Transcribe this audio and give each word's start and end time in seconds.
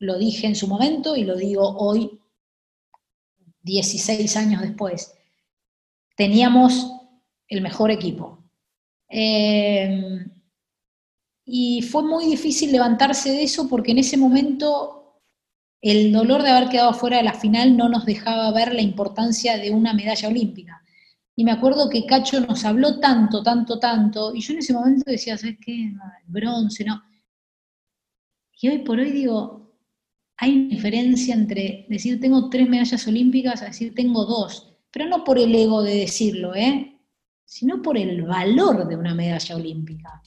lo 0.00 0.18
dije 0.18 0.46
en 0.46 0.56
su 0.56 0.66
momento 0.66 1.14
y 1.14 1.24
lo 1.24 1.36
digo 1.36 1.76
hoy, 1.78 2.20
16 3.62 4.36
años 4.36 4.62
después. 4.62 5.14
Teníamos 6.16 6.90
el 7.46 7.60
mejor 7.60 7.90
equipo. 7.90 8.42
Eh, 9.08 10.24
y 11.44 11.82
fue 11.82 12.02
muy 12.02 12.26
difícil 12.26 12.72
levantarse 12.72 13.30
de 13.30 13.42
eso 13.42 13.68
porque 13.68 13.92
en 13.92 13.98
ese 13.98 14.16
momento 14.16 15.20
el 15.82 16.12
dolor 16.12 16.42
de 16.42 16.50
haber 16.50 16.68
quedado 16.68 16.94
fuera 16.94 17.18
de 17.18 17.24
la 17.24 17.34
final 17.34 17.76
no 17.76 17.88
nos 17.88 18.06
dejaba 18.06 18.52
ver 18.52 18.74
la 18.74 18.82
importancia 18.82 19.58
de 19.58 19.70
una 19.70 19.92
medalla 19.92 20.28
olímpica. 20.28 20.82
Y 21.36 21.44
me 21.44 21.52
acuerdo 21.52 21.88
que 21.90 22.06
Cacho 22.06 22.40
nos 22.40 22.64
habló 22.64 23.00
tanto, 23.00 23.42
tanto, 23.42 23.78
tanto, 23.78 24.34
y 24.34 24.40
yo 24.40 24.52
en 24.52 24.58
ese 24.58 24.72
momento 24.72 25.10
decía, 25.10 25.36
¿sabes 25.38 25.56
qué? 25.64 25.92
bronce, 26.26 26.84
no. 26.84 27.02
Y 28.60 28.68
hoy 28.68 28.78
por 28.78 28.98
hoy 28.98 29.10
digo, 29.10 29.59
hay 30.40 30.56
una 30.56 30.68
diferencia 30.70 31.34
entre 31.34 31.86
decir 31.90 32.18
tengo 32.18 32.48
tres 32.48 32.66
medallas 32.66 33.06
olímpicas 33.06 33.60
a 33.60 33.66
decir 33.66 33.94
tengo 33.94 34.24
dos, 34.24 34.74
pero 34.90 35.06
no 35.06 35.22
por 35.22 35.38
el 35.38 35.54
ego 35.54 35.82
de 35.82 35.96
decirlo, 35.96 36.54
¿eh? 36.54 36.98
sino 37.44 37.82
por 37.82 37.98
el 37.98 38.22
valor 38.22 38.88
de 38.88 38.96
una 38.96 39.14
medalla 39.14 39.56
olímpica. 39.56 40.22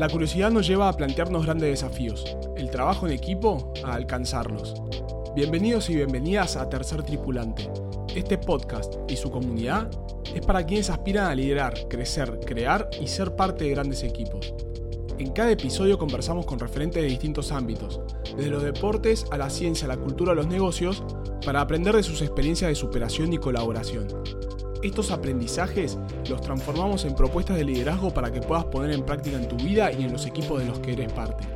La 0.00 0.08
curiosidad 0.08 0.50
nos 0.50 0.66
lleva 0.66 0.88
a 0.88 0.94
plantearnos 0.94 1.44
grandes 1.44 1.68
desafíos, 1.68 2.24
el 2.56 2.70
trabajo 2.70 3.06
en 3.06 3.12
equipo 3.12 3.74
a 3.84 3.94
alcanzarlos. 3.94 4.74
Bienvenidos 5.36 5.90
y 5.90 5.96
bienvenidas 5.96 6.56
a 6.56 6.68
Tercer 6.68 7.02
Tripulante. 7.02 7.68
Este 8.16 8.38
podcast 8.38 8.94
y 9.06 9.16
su 9.16 9.30
comunidad 9.30 9.90
es 10.34 10.40
para 10.46 10.64
quienes 10.64 10.88
aspiran 10.88 11.26
a 11.26 11.34
liderar, 11.34 11.74
crecer, 11.88 12.40
crear 12.46 12.88
y 13.00 13.06
ser 13.06 13.36
parte 13.36 13.64
de 13.64 13.70
grandes 13.70 14.02
equipos. 14.02 14.54
En 15.16 15.30
cada 15.30 15.52
episodio 15.52 15.96
conversamos 15.96 16.44
con 16.44 16.58
referentes 16.58 17.00
de 17.00 17.08
distintos 17.08 17.52
ámbitos, 17.52 18.00
desde 18.36 18.50
los 18.50 18.64
deportes 18.64 19.26
a 19.30 19.38
la 19.38 19.48
ciencia, 19.48 19.86
la 19.86 19.96
cultura, 19.96 20.32
a 20.32 20.34
los 20.34 20.48
negocios, 20.48 21.04
para 21.46 21.60
aprender 21.60 21.94
de 21.94 22.02
sus 22.02 22.20
experiencias 22.20 22.68
de 22.68 22.74
superación 22.74 23.32
y 23.32 23.38
colaboración. 23.38 24.08
Estos 24.82 25.12
aprendizajes 25.12 25.98
los 26.28 26.40
transformamos 26.40 27.04
en 27.04 27.14
propuestas 27.14 27.56
de 27.56 27.64
liderazgo 27.64 28.12
para 28.12 28.32
que 28.32 28.40
puedas 28.40 28.64
poner 28.64 28.90
en 28.90 29.06
práctica 29.06 29.36
en 29.36 29.46
tu 29.46 29.56
vida 29.56 29.92
y 29.92 30.02
en 30.02 30.12
los 30.12 30.26
equipos 30.26 30.58
de 30.58 30.66
los 30.66 30.80
que 30.80 30.94
eres 30.94 31.12
parte. 31.12 31.46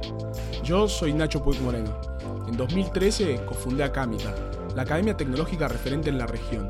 Yo 0.62 0.88
soy 0.88 1.12
Nacho 1.12 1.42
Puig 1.42 1.60
Moreno. 1.60 2.00
En 2.47 2.56
2013 2.56 3.41
cofundé 3.44 3.82
Acámica, 3.82 4.34
la 4.77 4.82
academia 4.82 5.16
tecnológica 5.16 5.66
referente 5.66 6.10
en 6.10 6.19
la 6.19 6.27
región. 6.27 6.69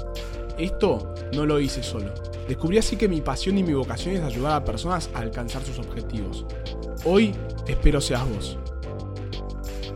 Esto 0.57 1.15
no 1.35 1.47
lo 1.47 1.61
hice 1.61 1.83
solo. 1.83 2.13
Descubrí 2.49 2.79
así 2.79 2.97
que 2.97 3.09
mi 3.09 3.21
pasión 3.21 3.59
y 3.59 3.63
mi 3.63 3.75
vocación 3.75 4.17
es 4.17 4.23
ayudar 4.23 4.55
a 4.55 4.65
personas 4.65 5.11
a 5.15 5.19
alcanzar 5.19 5.63
sus 5.63 5.79
objetivos. 5.79 6.47
Hoy 7.05 7.33
espero 7.69 8.01
seas 8.01 8.29
vos. 8.29 8.59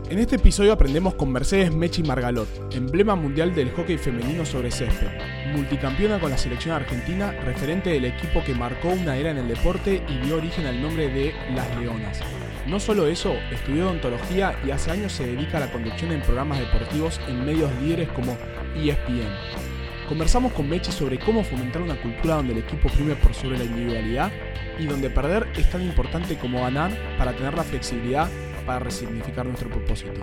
En 0.09 0.19
este 0.19 0.37
episodio 0.37 0.71
aprendemos 0.71 1.15
con 1.15 1.31
Mercedes 1.31 1.73
Mechi 1.73 2.01
Margalot, 2.01 2.47
emblema 2.73 3.15
mundial 3.15 3.53
del 3.53 3.71
hockey 3.71 3.97
femenino 3.97 4.45
sobre 4.45 4.71
césped, 4.71 5.09
multicampeona 5.53 6.19
con 6.19 6.29
la 6.29 6.37
selección 6.37 6.75
argentina, 6.75 7.31
referente 7.31 7.89
del 7.89 8.05
equipo 8.05 8.41
que 8.45 8.53
marcó 8.53 8.89
una 8.89 9.17
era 9.17 9.31
en 9.31 9.37
el 9.37 9.49
deporte 9.49 10.01
y 10.07 10.25
dio 10.25 10.37
origen 10.37 10.65
al 10.65 10.81
nombre 10.81 11.09
de 11.09 11.33
Las 11.53 11.75
Leonas. 11.77 12.21
No 12.67 12.79
solo 12.79 13.07
eso, 13.07 13.33
estudió 13.51 13.85
odontología 13.85 14.57
y 14.65 14.71
hace 14.71 14.91
años 14.91 15.11
se 15.11 15.25
dedica 15.25 15.57
a 15.57 15.61
la 15.61 15.71
conducción 15.71 16.13
en 16.13 16.21
programas 16.21 16.59
deportivos 16.59 17.19
en 17.27 17.43
medios 17.45 17.69
líderes 17.81 18.09
como 18.09 18.37
ESPN. 18.75 19.72
Conversamos 20.13 20.53
con 20.53 20.69
Mechi 20.69 20.91
sobre 20.91 21.17
cómo 21.17 21.43
fomentar 21.43 21.81
una 21.81 21.99
cultura 21.99 22.35
donde 22.35 22.53
el 22.53 22.59
equipo 22.59 22.87
prime 22.87 23.15
por 23.15 23.33
sobre 23.33 23.57
la 23.57 23.63
individualidad 23.63 24.31
y 24.77 24.85
donde 24.85 25.09
perder 25.09 25.47
es 25.57 25.67
tan 25.71 25.81
importante 25.81 26.37
como 26.37 26.61
ganar 26.61 26.91
para 27.17 27.33
tener 27.35 27.55
la 27.55 27.63
flexibilidad 27.63 28.29
para 28.63 28.77
resignificar 28.77 29.43
nuestro 29.47 29.71
propósito. 29.71 30.21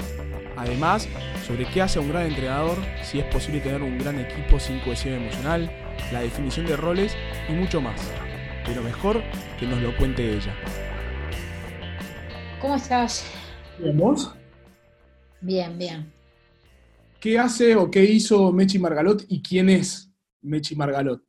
Además, 0.56 1.08
sobre 1.44 1.66
qué 1.66 1.82
hace 1.82 1.98
un 1.98 2.08
gran 2.08 2.28
entrenador, 2.28 2.78
si 3.02 3.18
es 3.18 3.24
posible 3.24 3.58
tener 3.58 3.82
un 3.82 3.98
gran 3.98 4.20
equipo 4.20 4.60
sin 4.60 4.78
cohesión 4.78 5.14
emocional, 5.14 5.68
la 6.12 6.20
definición 6.20 6.66
de 6.66 6.76
roles 6.76 7.16
y 7.48 7.52
mucho 7.54 7.80
más. 7.80 8.00
Pero 8.64 8.84
mejor 8.84 9.20
que 9.58 9.66
nos 9.66 9.82
lo 9.82 9.96
cuente 9.96 10.36
ella. 10.36 10.54
¿Cómo 12.60 12.76
estás? 12.76 13.28
Bien, 13.76 13.98
¿vos? 13.98 14.36
Bien, 15.40 15.76
bien. 15.76 16.19
¿Qué 17.20 17.38
hace 17.38 17.76
o 17.76 17.90
qué 17.90 18.02
hizo 18.02 18.50
Mechi 18.50 18.78
Margalot 18.78 19.24
y 19.28 19.42
quién 19.42 19.68
es 19.68 20.10
Mechi 20.40 20.74
Margalot? 20.74 21.22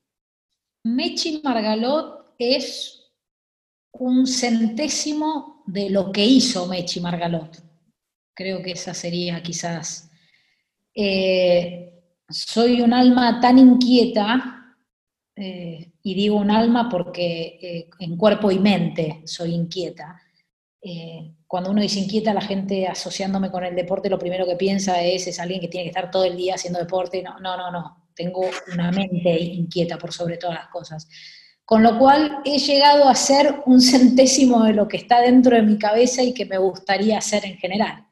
Mechi 0.86 1.42
Margalot 1.44 2.34
es 2.40 3.12
un 3.92 4.26
centésimo 4.26 5.64
de 5.68 5.90
lo 5.90 6.12
que 6.14 6.26
hizo 6.26 6.66
Mechi 6.66 7.02
Margalot. 7.02 7.62
Creo 8.34 8.64
que 8.64 8.72
esa 8.72 8.94
sería 8.94 9.44
quizás. 9.44 10.10
Eh, 10.96 11.92
soy 12.30 12.82
un 12.82 12.94
alma 12.94 13.42
tan 13.42 13.60
inquieta, 13.60 14.78
eh, 15.36 15.92
y 16.04 16.14
digo 16.14 16.38
un 16.38 16.52
alma 16.52 16.88
porque 16.88 17.60
eh, 17.62 17.90
en 18.00 18.16
cuerpo 18.16 18.50
y 18.50 18.60
mente 18.60 19.24
soy 19.26 19.54
inquieta. 19.54 20.22
Cuando 21.48 21.70
uno 21.70 21.82
dice 21.82 22.00
inquieta, 22.00 22.34
la 22.34 22.42
gente 22.42 22.88
asociándome 22.88 23.52
con 23.52 23.64
el 23.64 23.76
deporte, 23.76 24.10
lo 24.10 24.18
primero 24.18 24.46
que 24.46 24.56
piensa 24.56 25.02
es, 25.04 25.28
es 25.28 25.40
alguien 25.40 25.62
que 25.62 25.68
tiene 25.68 25.84
que 25.84 25.90
estar 25.90 26.10
todo 26.10 26.26
el 26.26 26.36
día 26.36 26.56
haciendo 26.56 26.80
deporte. 26.80 27.22
No, 27.22 27.40
no, 27.40 27.56
no, 27.56 27.72
no. 27.72 28.08
Tengo 28.16 28.42
una 28.74 28.92
mente 28.92 29.40
inquieta 29.40 29.98
por 29.98 30.12
sobre 30.12 30.38
todas 30.38 30.56
las 30.56 30.68
cosas. 30.70 31.08
Con 31.64 31.84
lo 31.84 31.98
cual 31.98 32.40
he 32.44 32.58
llegado 32.58 33.08
a 33.08 33.16
ser 33.16 33.62
un 33.66 33.80
centésimo 33.80 34.64
de 34.64 34.74
lo 34.74 34.88
que 34.88 34.98
está 34.98 35.22
dentro 35.22 35.56
de 35.56 35.62
mi 35.62 35.78
cabeza 35.78 36.24
y 36.24 36.34
que 36.34 36.46
me 36.46 36.58
gustaría 36.58 37.18
hacer 37.18 37.46
en 37.46 37.58
general. 37.58 38.08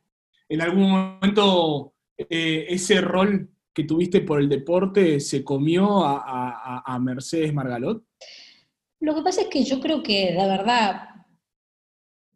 ¿En 0.48 0.62
algún 0.62 0.90
momento 0.90 1.94
eh, 2.18 2.66
ese 2.70 3.02
rol 3.02 3.50
que 3.74 3.84
tuviste 3.84 4.22
por 4.22 4.40
el 4.40 4.50
deporte 4.50 5.20
se 5.20 5.44
comió 5.44 6.04
a, 6.04 6.98
Mercedes 7.00 7.54
Margalot? 7.54 8.04
Lo 9.02 9.16
que 9.16 9.22
pasa 9.22 9.42
es 9.42 9.48
que 9.48 9.64
yo 9.64 9.80
creo 9.80 10.04
que, 10.04 10.34
la 10.34 10.48
verdad, 10.48 11.09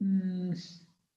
mm, 0.04 0.54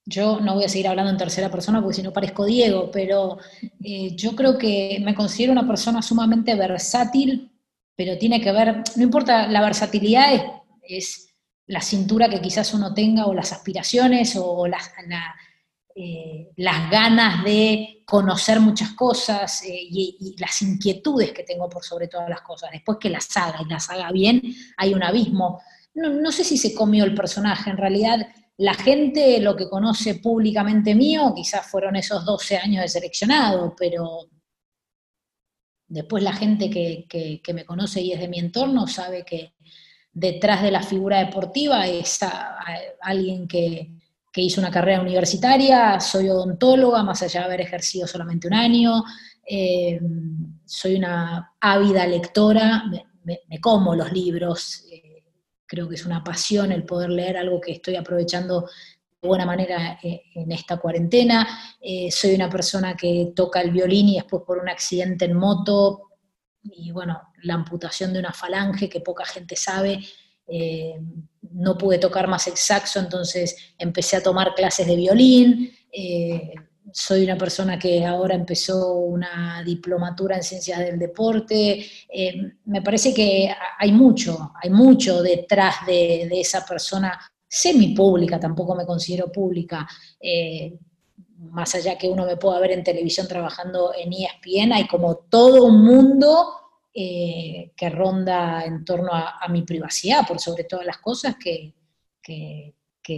yo 0.05 0.41
no 0.41 0.55
voy 0.55 0.65
a 0.65 0.69
seguir 0.69 0.89
hablando 0.89 1.11
en 1.11 1.19
tercera 1.19 1.51
persona 1.51 1.81
porque 1.81 1.97
si 1.97 2.03
no 2.03 2.13
parezco 2.13 2.45
Diego, 2.45 2.91
pero 2.93 3.39
eh, 3.83 4.15
yo 4.15 4.37
creo 4.37 4.57
que 4.57 4.99
me 5.03 5.15
considero 5.15 5.53
una 5.53 5.67
persona 5.67 6.01
sumamente 6.03 6.55
versátil 6.55 7.53
pero 7.97 8.19
tiene 8.19 8.41
que 8.41 8.53
ver, 8.53 8.83
no 8.97 9.03
importa, 9.03 9.49
la 9.49 9.63
versatilidad 9.63 10.35
es, 10.83 11.23
la 11.69 11.81
cintura 11.81 12.29
que 12.29 12.41
quizás 12.41 12.73
uno 12.75 12.95
tenga 12.95 13.27
o 13.27 13.35
las 13.35 13.53
aspiraciones 13.53 14.37
o 14.37 14.69
las, 14.69 14.93
eh, 15.97 16.53
las 16.57 16.91
ganas 16.91 17.43
de 17.43 18.05
conocer 18.07 18.61
muchas 18.61 18.93
cosas 18.93 19.65
eh, 19.65 19.71
y, 19.73 20.37
las 20.39 20.63
inquietudes 20.63 21.33
que 21.33 21.43
tengo 21.43 21.69
por 21.69 21.83
sobre 21.83 22.07
todas 22.07 22.29
las 22.29 22.43
cosas. 22.43 22.71
Después 22.71 22.99
que 23.01 23.11
las 23.11 23.37
haga 23.37 23.63
y 23.63 23.69
las 23.69 23.91
haga 23.91 24.13
bien, 24.13 24.43
hay 24.77 24.95
un 24.95 25.03
abismo. 25.03 25.61
No, 25.95 26.11
no 26.11 26.31
sé 26.31 26.45
si 26.45 26.57
se 26.57 26.73
comió 26.73 27.05
el 27.05 27.15
personaje, 27.15 27.71
en 27.71 27.79
realidad 27.79 28.29
la 28.59 28.75
gente 28.75 29.41
lo 29.41 29.55
que 29.55 29.69
conoce 29.69 30.17
públicamente 30.17 30.95
mío 30.95 31.33
quizás 31.35 31.67
fueron 31.67 31.97
esos 31.97 32.25
12 32.25 32.57
años 32.57 32.83
de 32.83 32.89
seleccionado, 32.89 33.75
pero 33.79 34.29
Después 35.89 36.23
la 36.23 36.33
gente 36.33 36.69
que, 36.69 37.41
me 37.55 37.65
conoce 37.65 38.01
y 38.01 38.13
es 38.13 38.21
de 38.21 38.29
mi 38.29 38.39
entorno 38.39 38.87
sabe 38.89 39.25
que 39.25 39.55
detrás 40.13 40.63
de 40.63 40.73
la 40.73 40.83
figura 40.83 41.19
deportiva 41.19 41.87
es 41.87 42.19
alguien 43.03 43.47
que, 43.47 43.93
hizo 44.39 44.61
una 44.61 44.71
carrera 44.71 45.01
universitaria, 45.01 45.99
soy 45.99 46.29
odontóloga, 46.29 47.03
más 47.03 47.23
allá 47.23 47.41
de 47.41 47.47
haber 47.47 47.63
ejercido 47.63 48.07
solamente 48.07 48.47
un 48.47 48.53
año, 48.53 49.03
eh, 49.49 49.99
soy 50.67 50.97
una 50.97 51.55
ávida 51.59 52.07
lectora, 52.07 52.85
me, 53.25 53.61
como 53.63 53.95
los 53.95 54.13
libros, 54.13 54.85
eh, 54.93 55.06
creo 55.67 55.89
que 55.89 55.97
es 55.97 56.07
una 56.07 56.23
pasión 56.23 56.73
el 56.73 56.85
poder 56.85 57.11
leer 57.11 57.37
algo 57.37 57.61
que 57.61 57.73
estoy 57.73 57.97
aprovechando 57.97 58.67
buena 59.27 59.45
manera 59.45 59.99
eh, 60.03 60.23
en 60.35 60.53
esta 60.53 60.79
cuarentena. 60.79 61.77
Eh, 61.81 62.11
soy 62.11 62.35
una 62.35 62.49
persona 62.49 62.97
que 62.97 63.33
toca 63.35 63.61
el 63.61 63.71
violín 63.71 64.09
y 64.09 64.15
después 64.15 64.43
por 64.47 64.59
un 64.59 64.69
accidente 64.69 65.27
en 65.27 65.35
moto 65.35 66.03
y 66.63 66.91
bueno, 66.91 67.21
la 67.43 67.55
amputación 67.55 68.13
de 68.13 68.19
una 68.19 68.33
falange 68.33 68.89
que 68.89 69.01
poca 69.01 69.25
gente 69.25 69.55
sabe, 69.55 70.01
eh, 70.49 70.95
no 71.53 71.79
pude 71.79 71.99
tocar 71.99 72.27
más 72.27 72.47
el 72.49 72.57
saxo, 72.57 72.99
entonces 72.99 73.75
empecé 73.79 74.17
a 74.17 74.23
tomar 74.23 74.55
clases 74.55 74.87
de 74.87 74.97
violín. 74.97 75.73
Soy 76.93 77.25
una 77.25 77.37
persona 77.37 77.79
que 77.79 78.05
ahora 78.05 78.35
empezó 78.35 78.95
una 78.95 79.63
diplomatura 79.65 80.37
en 80.37 80.43
ciencias 80.43 80.79
del 80.79 80.99
deporte. 80.99 81.85
me 82.65 82.83
parece 82.83 83.13
que 83.13 83.53
hay 83.79 83.93
mucho, 83.93 84.53
hay 84.63 84.71
mucho 84.71 85.23
detrás 85.23 85.87
de, 85.87 86.29
esa 86.41 86.65
persona 86.65 87.19
semi-pública, 87.49 88.39
tampoco 88.39 88.75
me 88.75 88.87
considero 88.87 89.31
pública, 89.33 89.87
eh, 90.21 90.79
más 91.39 91.75
allá 91.75 91.97
que 91.99 92.09
uno 92.09 92.25
me 92.25 92.37
pueda 92.37 92.59
ver 92.61 92.73
en 92.73 92.85
televisión 92.85 93.29
trabajando 93.29 93.93
en 93.97 94.13
ESPN, 94.13 94.73
hay 94.73 94.87
como 94.87 95.17
todo 95.17 95.65
un 95.65 95.85
mundo 95.85 96.49
eh, 96.95 97.73
que 97.77 97.91
ronda 97.91 98.65
en 98.65 98.85
torno 98.85 99.13
a, 99.13 99.47
mi 99.49 99.63
privacidad, 99.63 100.27
por 100.27 100.41
sobre 100.41 100.65
todas 100.65 100.87
las 100.87 100.99
cosas, 100.99 101.37
que 101.37 101.75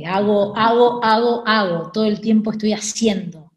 hago, 0.07 0.55
hago, 0.57 1.03
hago, 1.03 1.43
hago, 1.47 1.91
todo 1.93 2.05
el 2.05 2.21
tiempo 2.21 2.53
estoy 2.53 2.73
haciendo. 2.73 3.48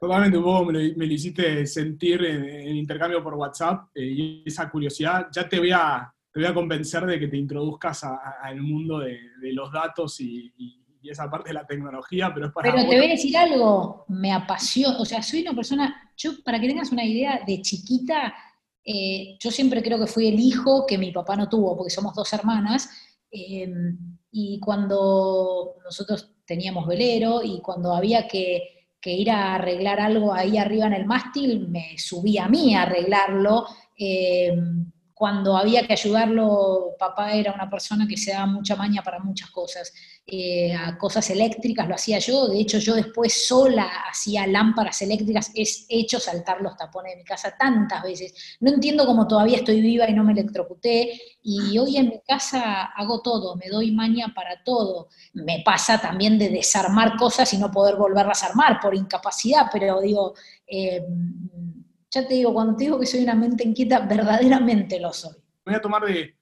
Totalmente, 0.00 0.38
poco 0.38 0.64
me 0.64 0.72
lo, 0.72 1.04
hiciste 1.04 1.66
sentir 1.66 2.24
en, 2.24 2.42
el 2.42 2.76
intercambio 2.76 3.22
por 3.22 3.34
WhatsApp 3.34 3.88
eh, 3.94 4.02
y 4.02 4.42
esa 4.46 4.70
curiosidad, 4.70 5.26
ya 5.30 5.46
te 5.46 5.58
voy 5.58 5.72
a, 5.72 6.10
te 6.32 6.40
voy 6.40 6.48
a 6.48 6.54
convencer 6.54 7.04
de 7.04 7.20
que 7.20 7.28
te 7.28 7.36
introduzcas 7.36 8.04
al 8.04 8.62
mundo 8.62 9.00
de, 9.00 9.20
los 9.52 9.70
datos 9.70 10.18
y, 10.20 10.50
esa 11.02 11.30
parte 11.30 11.48
de 11.48 11.54
la 11.54 11.66
tecnología, 11.66 12.30
pero 12.32 12.46
es 12.46 12.52
para... 12.52 12.70
Pero 12.70 12.88
te 12.88 12.96
voy 12.96 13.06
a 13.06 13.10
decir 13.10 13.34
algo, 13.36 14.04
me 14.08 14.32
apasiona, 14.32 14.98
o 14.98 15.04
sea, 15.04 15.22
soy 15.22 15.40
una 15.42 15.54
persona, 15.54 16.12
yo 16.14 16.32
para 16.44 16.60
que 16.60 16.68
tengas 16.68 16.92
una 16.92 17.04
idea, 17.04 17.40
de 17.46 17.60
chiquita, 17.62 18.34
eh, 18.84 19.36
yo 19.40 19.50
siempre 19.50 19.82
creo 19.82 19.98
que 19.98 20.06
fui 20.06 20.28
el 20.28 20.38
hijo 20.38 20.84
que 20.86 20.98
mi 20.98 21.10
papá 21.10 21.36
no 21.36 21.48
tuvo, 21.48 21.74
porque 21.74 21.90
somos 21.90 22.14
dos 22.14 22.30
hermanas, 22.34 22.90
em, 23.30 24.18
y 24.30 24.60
cuando 24.60 25.76
nosotros 25.82 26.32
teníamos 26.44 26.86
velero 26.86 27.42
y 27.42 27.60
cuando 27.60 27.94
había 27.94 28.28
que 28.28 28.79
que 29.00 29.12
ir 29.12 29.30
a 29.30 29.54
arreglar 29.54 30.00
algo 30.00 30.32
ahí 30.32 30.58
arriba 30.58 30.86
en 30.86 30.94
el 30.94 31.06
mástil, 31.06 31.68
me 31.68 31.98
subí 31.98 32.38
a 32.38 32.48
mí 32.48 32.74
a 32.74 32.82
arreglarlo. 32.82 33.66
Eh, 33.98 34.54
cuando 35.20 35.54
había 35.54 35.86
que 35.86 35.92
ayudarlo, 35.92 36.96
papá 36.98 37.34
era 37.34 37.52
una 37.52 37.68
persona 37.68 38.08
que 38.08 38.16
se 38.16 38.32
daba 38.32 38.46
mucha 38.46 38.74
maña 38.74 39.02
para 39.02 39.18
muchas 39.18 39.50
cosas. 39.50 39.92
Eh, 40.26 40.74
a 40.74 40.96
cosas 40.96 41.28
eléctricas 41.28 41.86
lo 41.86 41.94
hacía 41.94 42.18
yo, 42.18 42.48
de 42.48 42.58
hecho 42.58 42.78
yo 42.78 42.94
después 42.94 43.46
sola 43.46 43.86
hacía 44.10 44.46
lámparas 44.46 45.02
eléctricas, 45.02 45.52
he 45.54 45.66
hecho 45.90 46.18
saltar 46.18 46.62
los 46.62 46.74
tapones 46.74 47.12
de 47.12 47.18
mi 47.18 47.24
casa 47.24 47.54
tantas 47.54 48.02
veces. 48.02 48.32
No 48.60 48.70
entiendo 48.70 49.04
cómo 49.04 49.28
todavía 49.28 49.58
estoy 49.58 49.82
viva 49.82 50.08
y 50.08 50.14
no 50.14 50.24
me 50.24 50.32
electrocuté, 50.32 51.20
y 51.42 51.76
hoy 51.76 51.98
en 51.98 52.08
mi 52.08 52.20
casa 52.26 52.84
hago 52.84 53.20
todo, 53.20 53.56
me 53.56 53.68
doy 53.68 53.92
maña 53.92 54.32
para 54.34 54.64
todo. 54.64 55.08
Me 55.34 55.60
pasa 55.62 56.00
también 56.00 56.38
de 56.38 56.48
desarmar 56.48 57.18
cosas 57.18 57.52
y 57.52 57.58
no 57.58 57.70
poder 57.70 57.96
volverlas 57.96 58.42
a 58.42 58.46
armar 58.46 58.80
por 58.80 58.94
incapacidad, 58.94 59.66
pero 59.70 60.00
digo... 60.00 60.32
Eh, 60.66 61.04
ya 62.10 62.26
te 62.26 62.34
digo, 62.34 62.52
cuando 62.52 62.76
te 62.76 62.84
digo 62.84 62.98
que 62.98 63.06
soy 63.06 63.22
una 63.22 63.34
mente 63.34 63.64
inquieta, 63.64 64.00
verdaderamente 64.00 64.98
lo 64.98 65.12
soy. 65.12 65.36
Voy 65.64 65.74
a 65.74 65.80
tomar 65.80 66.02
de, 66.04 66.36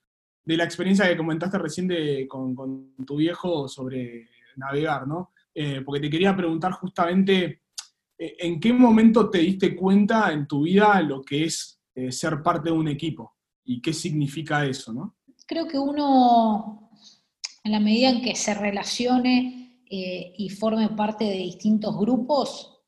la 0.44 0.64
experiencia 0.64 1.06
que 1.06 1.16
comentaste 1.16 1.58
recién 1.58 2.26
con, 2.26 2.94
tu 3.06 3.16
viejo 3.16 3.68
sobre 3.68 4.28
navegar, 4.56 5.06
¿no? 5.06 5.32
Eh, 5.54 5.82
porque 5.84 6.00
te 6.00 6.10
quería 6.10 6.34
preguntar 6.34 6.72
justamente, 6.72 7.62
eh, 8.16 8.36
¿en 8.38 8.58
qué 8.58 8.72
momento 8.72 9.28
te 9.28 9.38
diste 9.38 9.76
cuenta 9.76 10.32
en 10.32 10.46
tu 10.46 10.62
vida 10.62 11.00
lo 11.02 11.20
que 11.20 11.44
es 11.44 11.80
eh, 11.94 12.10
ser 12.10 12.42
parte 12.42 12.70
de 12.70 12.76
un 12.76 12.88
equipo? 12.88 13.36
¿Y 13.64 13.82
qué 13.82 13.92
significa 13.92 14.64
eso, 14.64 14.92
no? 14.92 15.16
Creo 15.46 15.68
que 15.68 15.78
uno, 15.78 16.90
en 17.62 17.72
la 17.72 17.80
medida 17.80 18.08
en 18.08 18.22
que 18.22 18.34
se 18.34 18.54
relacione 18.54 19.84
y 19.90 20.50
forme 20.50 20.90
parte 20.90 21.24
de 21.24 21.36
distintos 21.36 21.98
grupos, 21.98 22.82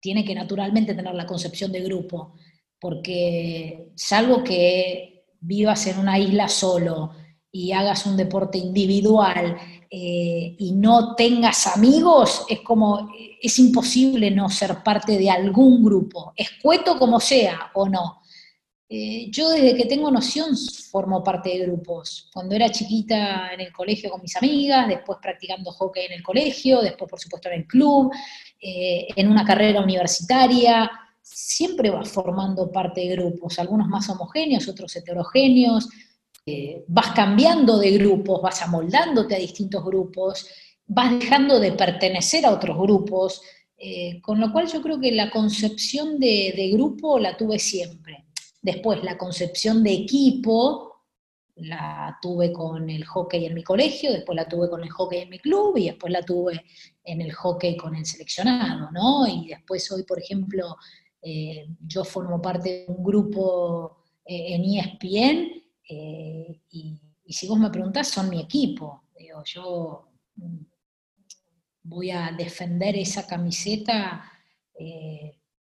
tiene 0.00 0.24
que 0.24 0.34
naturalmente 0.34 0.94
tener 0.94 1.14
la 1.14 1.26
concepción 1.26 1.72
de 1.72 1.82
grupo, 1.82 2.34
porque 2.80 3.92
salvo 3.96 4.44
que 4.44 5.24
vivas 5.40 5.86
en 5.86 5.98
una 5.98 6.18
isla 6.18 6.48
solo 6.48 7.12
y 7.50 7.72
hagas 7.72 8.06
un 8.06 8.16
deporte 8.16 8.58
individual 8.58 9.56
eh, 9.90 10.54
y 10.58 10.72
no 10.72 11.14
tengas 11.14 11.66
amigos, 11.66 12.44
es 12.48 12.60
como, 12.60 13.10
es 13.40 13.58
imposible 13.58 14.30
no 14.30 14.48
ser 14.48 14.82
parte 14.82 15.16
de 15.16 15.30
algún 15.30 15.82
grupo, 15.82 16.32
escueto 16.36 16.98
como 16.98 17.20
sea 17.20 17.70
o 17.74 17.88
no. 17.88 18.20
Eh, 18.90 19.30
yo 19.30 19.50
desde 19.50 19.76
que 19.76 19.84
tengo 19.84 20.10
noción 20.10 20.56
formo 20.90 21.22
parte 21.22 21.50
de 21.50 21.66
grupos. 21.66 22.30
Cuando 22.32 22.54
era 22.54 22.70
chiquita 22.70 23.52
en 23.52 23.60
el 23.60 23.72
colegio 23.72 24.10
con 24.10 24.22
mis 24.22 24.34
amigas, 24.36 24.88
después 24.88 25.18
practicando 25.20 25.70
hockey 25.72 26.06
en 26.06 26.12
el 26.12 26.22
colegio, 26.22 26.80
después 26.80 27.10
por 27.10 27.20
supuesto 27.20 27.48
en 27.50 27.60
el 27.60 27.66
club, 27.66 28.10
eh, 28.60 29.08
en 29.16 29.28
una 29.28 29.44
carrera 29.44 29.80
universitaria, 29.80 30.90
siempre 31.22 31.90
vas 31.90 32.08
formando 32.08 32.70
parte 32.70 33.02
de 33.02 33.16
grupos, 33.16 33.58
algunos 33.58 33.88
más 33.88 34.08
homogéneos, 34.08 34.68
otros 34.68 34.94
heterogéneos, 34.96 35.88
eh, 36.46 36.84
vas 36.88 37.12
cambiando 37.12 37.78
de 37.78 37.92
grupos, 37.92 38.42
vas 38.42 38.62
amoldándote 38.62 39.34
a 39.34 39.38
distintos 39.38 39.84
grupos, 39.84 40.48
vas 40.86 41.18
dejando 41.18 41.60
de 41.60 41.72
pertenecer 41.72 42.46
a 42.46 42.52
otros 42.52 42.78
grupos, 42.78 43.42
con 44.22 44.40
lo 44.40 44.50
cual 44.50 44.66
yo 44.66 44.82
creo 44.82 44.98
que 44.98 45.12
la 45.12 45.30
concepción 45.30 46.18
de 46.18 46.70
grupo 46.72 47.20
la 47.20 47.36
tuve 47.36 47.60
siempre. 47.60 48.24
Después 48.60 49.04
la 49.04 49.16
concepción 49.16 49.84
de 49.84 49.92
equipo 49.92 50.88
la 51.60 52.18
tuve 52.20 52.52
con 52.52 52.88
el 52.88 53.04
hockey 53.04 53.46
en 53.46 53.54
mi 53.54 53.62
colegio, 53.62 54.12
después 54.12 54.36
la 54.36 54.48
tuve 54.48 54.68
con 54.68 54.82
el 54.82 54.90
hockey 54.90 55.22
en 55.22 55.30
mi 55.30 55.38
club 55.38 55.76
y 55.76 55.86
después 55.86 56.12
la 56.12 56.22
tuve 56.22 56.64
en 57.08 57.20
el 57.22 57.32
hockey 57.32 57.76
con 57.76 57.96
el 57.96 58.04
seleccionado, 58.04 58.90
¿no? 58.92 59.26
Y 59.26 59.48
después 59.48 59.90
hoy, 59.90 60.02
por 60.04 60.18
ejemplo, 60.20 60.76
eh, 61.22 61.66
yo 61.80 62.04
formo 62.04 62.40
parte 62.40 62.68
de 62.68 62.84
un 62.88 63.02
grupo 63.02 64.04
eh, 64.24 64.54
en 64.54 64.64
ESPN 64.64 65.62
eh, 65.88 66.60
y, 66.70 67.00
si 67.30 67.46
vos 67.46 67.58
me 67.58 67.70
preguntás, 67.70 68.08
son 68.08 68.30
mi 68.30 68.40
equipo. 68.40 69.04
Digo, 69.18 69.42
yo 69.44 70.08
mm, 70.36 70.58
voy 71.82 72.10
a 72.10 72.32
defender 72.36 72.96
esa 72.96 73.26
camiseta 73.26 74.32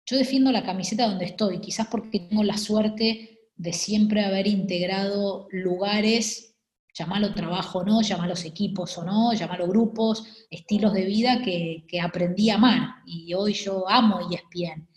yo 0.09 0.17
defiendo 0.17 0.53
la 0.53 0.63
camiseta 0.63 1.09
donde 1.09 1.25
estoy, 1.25 1.59
quizás 1.59 1.89
porque 1.89 2.21
tengo 2.21 2.45
la 2.45 2.57
suerte 2.57 3.41
de 3.57 3.73
siempre 3.73 4.25
haber 4.25 4.47
integrado 4.47 5.49
lugares, 5.51 6.56
llamarlo 6.97 7.35
trabajo 7.35 7.81
o 7.81 7.85
no, 7.85 8.01
llamarlos 8.01 8.45
equipos 8.45 8.97
o 8.97 9.05
no, 9.05 9.35
llamarlo 9.35 9.69
grupos, 9.69 10.47
estilos 10.51 10.95
de 10.95 11.05
vida 11.05 11.43
que, 11.43 11.85
aprendí 12.01 12.49
a 12.49 12.55
amar. 12.55 12.97
Y 13.05 13.35
hoy 13.35 13.53
yo 13.53 13.89
amo 13.89 14.21
ESPN. 14.21 14.89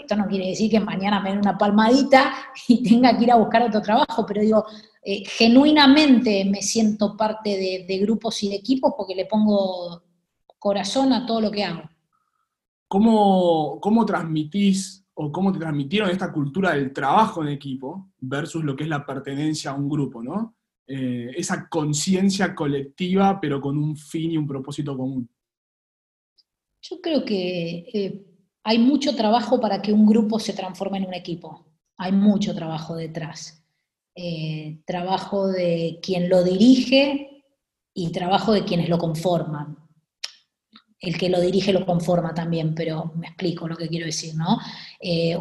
Esto 0.00 0.16
no 0.16 0.26
quiere 0.26 0.48
decir 0.48 0.70
que 0.70 0.80
mañana 0.80 1.20
me 1.20 1.30
den 1.30 1.38
una 1.38 1.56
palmadita 1.56 2.32
y 2.68 2.82
tenga 2.82 3.16
que 3.16 3.24
ir 3.24 3.32
a 3.32 3.36
buscar 3.36 3.62
otro 3.62 3.80
trabajo, 3.80 4.26
pero 4.26 4.40
digo, 4.40 4.64
eh, 5.02 5.22
genuinamente 5.24 6.44
me 6.44 6.62
siento 6.62 7.16
parte 7.16 7.50
de, 7.50 7.84
de 7.86 7.98
grupos 7.98 8.42
y 8.42 8.48
de 8.48 8.56
equipos 8.56 8.94
porque 8.96 9.14
le 9.14 9.26
pongo 9.26 10.02
corazón 10.58 11.12
a 11.12 11.26
todo 11.26 11.40
lo 11.42 11.50
que 11.50 11.64
hago. 11.64 11.88
¿Cómo, 12.88 13.78
¿Cómo 13.80 14.04
transmitís 14.04 15.06
o 15.14 15.30
cómo 15.30 15.52
te 15.52 15.60
transmitieron 15.60 16.10
esta 16.10 16.32
cultura 16.32 16.72
del 16.72 16.92
trabajo 16.92 17.42
en 17.42 17.50
equipo 17.50 18.10
versus 18.18 18.64
lo 18.64 18.74
que 18.74 18.82
es 18.82 18.88
la 18.88 19.06
pertenencia 19.06 19.70
a 19.70 19.74
un 19.74 19.88
grupo, 19.88 20.22
¿no? 20.22 20.56
Eh, 20.92 21.30
esa 21.36 21.68
conciencia 21.68 22.52
colectiva, 22.52 23.38
pero 23.40 23.60
con 23.60 23.78
un 23.78 23.96
fin 23.96 24.32
y 24.32 24.36
un 24.36 24.44
propósito 24.44 24.96
común. 24.96 25.30
Yo 26.82 27.00
creo 27.00 27.24
que 27.24 27.88
eh, 27.94 28.26
hay 28.64 28.78
mucho 28.80 29.14
trabajo 29.14 29.60
para 29.60 29.80
que 29.80 29.92
un 29.92 30.04
grupo 30.04 30.40
se 30.40 30.52
transforme 30.52 30.98
en 30.98 31.06
un 31.06 31.14
equipo. 31.14 31.64
Hay 31.96 32.10
mucho 32.10 32.56
trabajo 32.56 32.96
detrás. 32.96 33.64
Eh, 34.16 34.80
trabajo 34.84 35.46
de 35.46 36.00
quien 36.02 36.28
lo 36.28 36.42
dirige 36.42 37.44
y 37.94 38.10
trabajo 38.10 38.52
de 38.52 38.64
quienes 38.64 38.88
lo 38.88 38.98
conforman 38.98 39.76
el 41.02 41.16
que 41.16 41.30
lo 41.30 41.40
dirige 41.40 41.72
lo 41.72 41.86
conforma 41.86 42.34
también, 42.34 42.74
pero 42.74 43.10
me 43.16 43.28
explico 43.28 43.66
lo 43.66 43.74
que 43.74 43.88
quiero 43.88 44.04
decir, 44.04 44.34
¿no? 44.34 44.58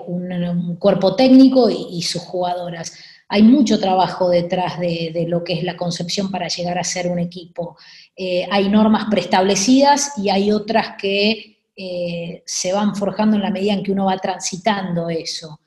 Un, 0.07 0.77
cuerpo 0.77 1.17
técnico 1.17 1.69
y, 1.69 2.01
sus 2.01 2.21
jugadoras. 2.21 2.93
Hay 3.29 3.43
mucho 3.43 3.79
trabajo 3.79 4.29
detrás 4.29 4.79
de, 4.79 5.25
lo 5.27 5.43
que 5.43 5.53
es 5.53 5.63
la 5.63 5.77
concepción 5.77 6.29
para 6.31 6.47
llegar 6.47 6.77
a 6.77 6.83
ser 6.83 7.07
un 7.07 7.19
equipo. 7.19 7.77
Eh, 8.15 8.47
hay 8.51 8.69
normas 8.69 9.05
preestablecidas 9.09 10.17
y 10.17 10.29
hay 10.29 10.51
otras 10.51 10.95
que 10.97 11.61
eh, 11.75 12.43
se 12.45 12.73
van 12.73 12.95
forjando 12.95 13.37
en 13.37 13.43
la 13.43 13.51
medida 13.51 13.73
en 13.73 13.83
que 13.83 13.91
uno 13.91 14.05
va 14.05 14.17
transitando 14.17 15.09
eso. 15.09 15.59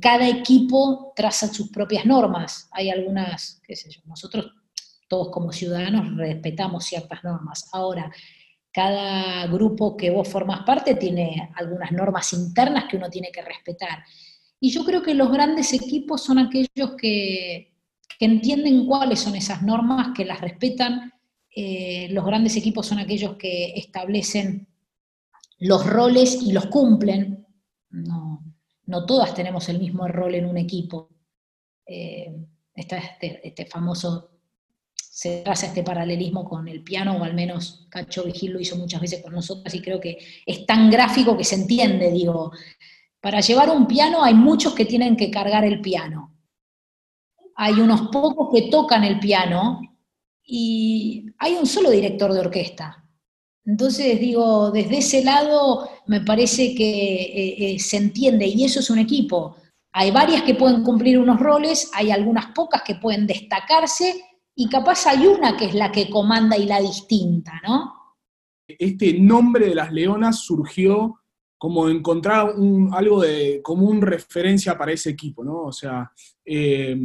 cada 0.00 0.28
equipo 0.28 1.12
traza 1.16 1.48
sus 1.48 1.70
propias 1.70 2.06
normas. 2.06 2.68
Hay 2.70 2.90
algunas, 2.90 3.60
qué 3.66 3.74
sé 3.74 3.90
yo, 3.90 4.00
nosotros 4.06 4.46
todos 5.08 5.30
como 5.30 5.52
ciudadanos 5.52 6.16
respetamos 6.16 6.84
ciertas 6.84 7.24
normas. 7.24 7.68
Ahora, 7.72 8.10
cada 8.70 9.46
grupo 9.46 9.96
que 9.96 10.10
vos 10.10 10.28
formas 10.28 10.60
parte 10.64 10.94
tiene 10.94 11.50
algunas 11.56 11.90
normas 11.90 12.32
internas 12.34 12.84
que 12.88 12.96
uno 12.96 13.08
tiene 13.08 13.32
que 13.32 13.42
respetar. 13.42 14.04
Y 14.60 14.70
yo 14.70 14.84
creo 14.84 15.02
que 15.02 15.14
los 15.14 15.30
grandes 15.30 15.72
equipos 15.72 16.22
son 16.22 16.38
aquellos 16.38 16.96
que, 16.96 17.74
entienden 18.20 18.84
cuáles 18.84 19.20
son 19.20 19.36
esas 19.36 19.62
normas, 19.62 20.08
que 20.16 20.24
las 20.24 20.40
respetan. 20.40 21.12
Eh, 21.54 22.08
los 22.10 22.24
grandes 22.24 22.56
equipos 22.56 22.84
son 22.84 22.98
aquellos 22.98 23.36
que 23.36 23.74
establecen 23.76 24.66
los 25.58 25.86
roles 25.86 26.42
y 26.42 26.52
los 26.52 26.66
cumplen. 26.66 27.46
No, 27.90 29.06
todas 29.06 29.34
tenemos 29.34 29.68
el 29.68 29.78
mismo 29.78 30.08
rol 30.08 30.34
en 30.34 30.46
un 30.46 30.56
equipo. 30.56 31.10
Eh, 31.86 32.34
este, 32.74 33.40
este 33.46 33.66
famoso 33.66 34.38
se 35.18 35.42
hace 35.46 35.66
este 35.66 35.82
paralelismo 35.82 36.44
con 36.44 36.68
el 36.68 36.84
piano, 36.84 37.16
o 37.16 37.24
al 37.24 37.34
menos 37.34 37.86
Cacho 37.90 38.22
Vigil 38.22 38.52
lo 38.52 38.60
hizo 38.60 38.76
muchas 38.76 39.00
veces 39.00 39.20
con 39.20 39.32
nosotros, 39.32 39.74
y 39.74 39.82
creo 39.82 40.00
que 40.00 40.16
es 40.46 40.64
tan 40.64 40.88
gráfico 40.90 41.36
que 41.36 41.42
se 41.42 41.56
entiende, 41.56 42.12
digo, 42.12 42.52
para 43.20 43.40
llevar 43.40 43.70
un 43.70 43.86
piano 43.86 44.22
hay 44.22 44.34
muchos 44.34 44.74
que 44.74 44.84
tienen 44.84 45.16
que 45.16 45.30
cargar 45.30 45.64
el 45.64 45.80
piano. 45.80 46.36
Hay 47.56 47.74
unos 47.80 48.08
pocos 48.12 48.48
que 48.52 48.70
tocan 48.70 49.04
el 49.04 49.18
piano 49.18 49.80
y 50.44 51.26
hay 51.38 51.54
un 51.54 51.66
solo 51.66 51.90
director 51.90 52.32
de 52.32 52.40
orquesta. 52.40 53.04
Entonces, 53.64 54.18
digo, 54.18 54.70
desde 54.70 54.98
ese 54.98 55.22
lado 55.22 55.90
me 56.06 56.22
parece 56.22 56.74
que 56.74 57.22
eh, 57.22 57.74
eh, 57.74 57.78
se 57.78 57.98
entiende, 57.98 58.46
y 58.46 58.64
eso 58.64 58.80
es 58.80 58.88
un 58.88 58.98
equipo. 58.98 59.56
Hay 59.92 60.10
varias 60.10 60.42
que 60.42 60.54
pueden 60.54 60.82
cumplir 60.82 61.18
unos 61.18 61.38
roles, 61.38 61.90
hay 61.92 62.10
algunas 62.10 62.46
pocas 62.54 62.82
que 62.82 62.94
pueden 62.94 63.26
destacarse, 63.26 64.22
y 64.54 64.68
capaz 64.70 65.06
hay 65.06 65.26
una 65.26 65.56
que 65.56 65.66
es 65.66 65.74
la 65.74 65.92
que 65.92 66.08
comanda 66.08 66.56
y 66.56 66.64
la 66.64 66.80
distinta, 66.80 67.60
¿no? 67.66 67.92
Este 68.66 69.18
nombre 69.18 69.66
de 69.66 69.74
las 69.74 69.92
leonas 69.92 70.40
surgió 70.40 71.20
como 71.58 71.88
encontrar 71.88 72.54
algo 72.92 73.20
de, 73.20 73.60
como 73.62 73.88
un 73.88 74.00
referencia 74.00 74.78
para 74.78 74.92
ese 74.92 75.10
equipo, 75.10 75.44
¿no? 75.44 75.64
O 75.64 75.72
sea, 75.72 76.10
eh, 76.44 76.96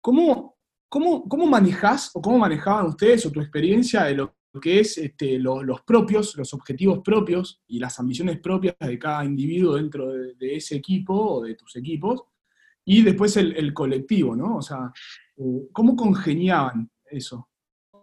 ¿cómo, 0.00 0.56
cómo, 0.88 1.28
cómo 1.28 1.46
manejás 1.46 2.10
o 2.14 2.22
cómo 2.22 2.38
manejaban 2.38 2.86
ustedes 2.86 3.26
o 3.26 3.30
tu 3.30 3.40
experiencia 3.40 4.04
de 4.04 4.14
lo 4.14 4.34
que 4.60 4.80
es 4.80 4.98
este, 4.98 5.38
los 5.38 5.82
propios, 5.82 6.36
los 6.36 6.52
objetivos 6.54 7.00
propios 7.04 7.62
y 7.68 7.78
las 7.78 8.00
ambiciones 8.00 8.40
propias 8.40 8.76
de 8.80 8.98
cada 8.98 9.24
individuo 9.24 9.76
dentro 9.76 10.10
de, 10.12 10.56
ese 10.56 10.76
equipo 10.76 11.14
o 11.14 11.42
de 11.42 11.54
tus 11.54 11.76
equipos, 11.76 12.22
y 12.84 13.02
después 13.02 13.36
el, 13.36 13.74
colectivo, 13.74 14.34
¿no? 14.34 14.56
O 14.56 14.62
sea, 14.62 14.90
eh, 15.36 15.68
¿cómo 15.72 15.94
congeniaban 15.94 16.90
eso? 17.10 17.48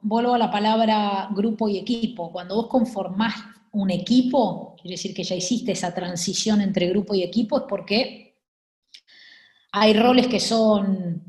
Vuelvo 0.02 0.36
a 0.36 0.38
la 0.38 0.52
palabra 0.52 1.30
grupo 1.36 1.68
y 1.68 1.80
equipo. 1.80 2.32
Cuando 2.32 2.56
vos 2.56 2.68
conformás 2.68 3.55
un 3.76 3.92
equipo, 3.92 4.76
quiere 4.82 4.96
decir 4.96 5.14
que 5.14 5.24
ya 5.24 5.36
hiciste 5.36 5.74
esa 5.74 5.94
transición 5.94 6.62
entre 6.62 6.88
grupo 6.88 7.14
y 7.14 7.24
equipo, 7.24 7.58
es 7.58 7.64
porque 7.68 8.38
hay 9.72 9.94
roles 9.94 10.28
que 10.28 10.40
son, 10.40 11.22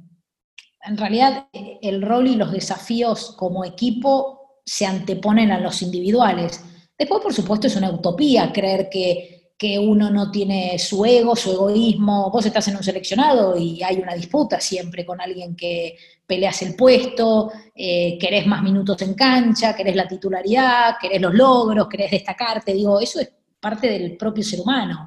en 0.84 0.96
realidad 0.96 1.48
el 1.52 2.02
rol 2.02 2.28
y 2.28 2.36
los 2.36 2.52
desafíos 2.52 3.34
como 3.36 3.64
equipo 3.64 4.60
se 4.64 4.86
anteponen 4.86 5.50
a 5.50 5.60
los 5.60 5.82
individuales. 5.82 6.64
Después, 6.96 7.20
por 7.20 7.34
supuesto, 7.34 7.66
es 7.66 7.76
una 7.76 7.90
utopía 7.90 8.52
creer 8.52 8.88
que, 8.88 9.32
uno 9.80 10.10
no 10.10 10.30
tiene 10.30 10.78
su 10.78 11.04
ego, 11.04 11.34
su 11.34 11.50
egoísmo. 11.50 12.30
Vos 12.30 12.44
estás 12.44 12.68
en 12.68 12.76
un 12.76 12.84
seleccionado 12.84 13.56
y 13.56 13.82
hay 13.82 13.96
una 13.96 14.14
disputa 14.14 14.60
siempre 14.60 15.04
con 15.06 15.20
alguien 15.20 15.56
que 15.56 15.96
peleas 16.26 16.60
el 16.62 16.74
puesto, 16.74 17.52
eh, 17.74 18.18
querés 18.18 18.46
más 18.46 18.62
minutos 18.62 19.00
en 19.02 19.14
cancha, 19.14 19.74
querés 19.76 19.94
la 19.94 20.08
titularidad, 20.08 20.96
querés 21.00 21.20
los 21.20 21.34
logros, 21.34 21.88
querés 21.88 22.10
destacarte. 22.10 22.74
Digo, 22.74 23.00
eso 23.00 23.20
es 23.20 23.32
parte 23.60 23.88
del 23.88 24.16
propio 24.16 24.42
ser 24.42 24.60
humano. 24.60 25.06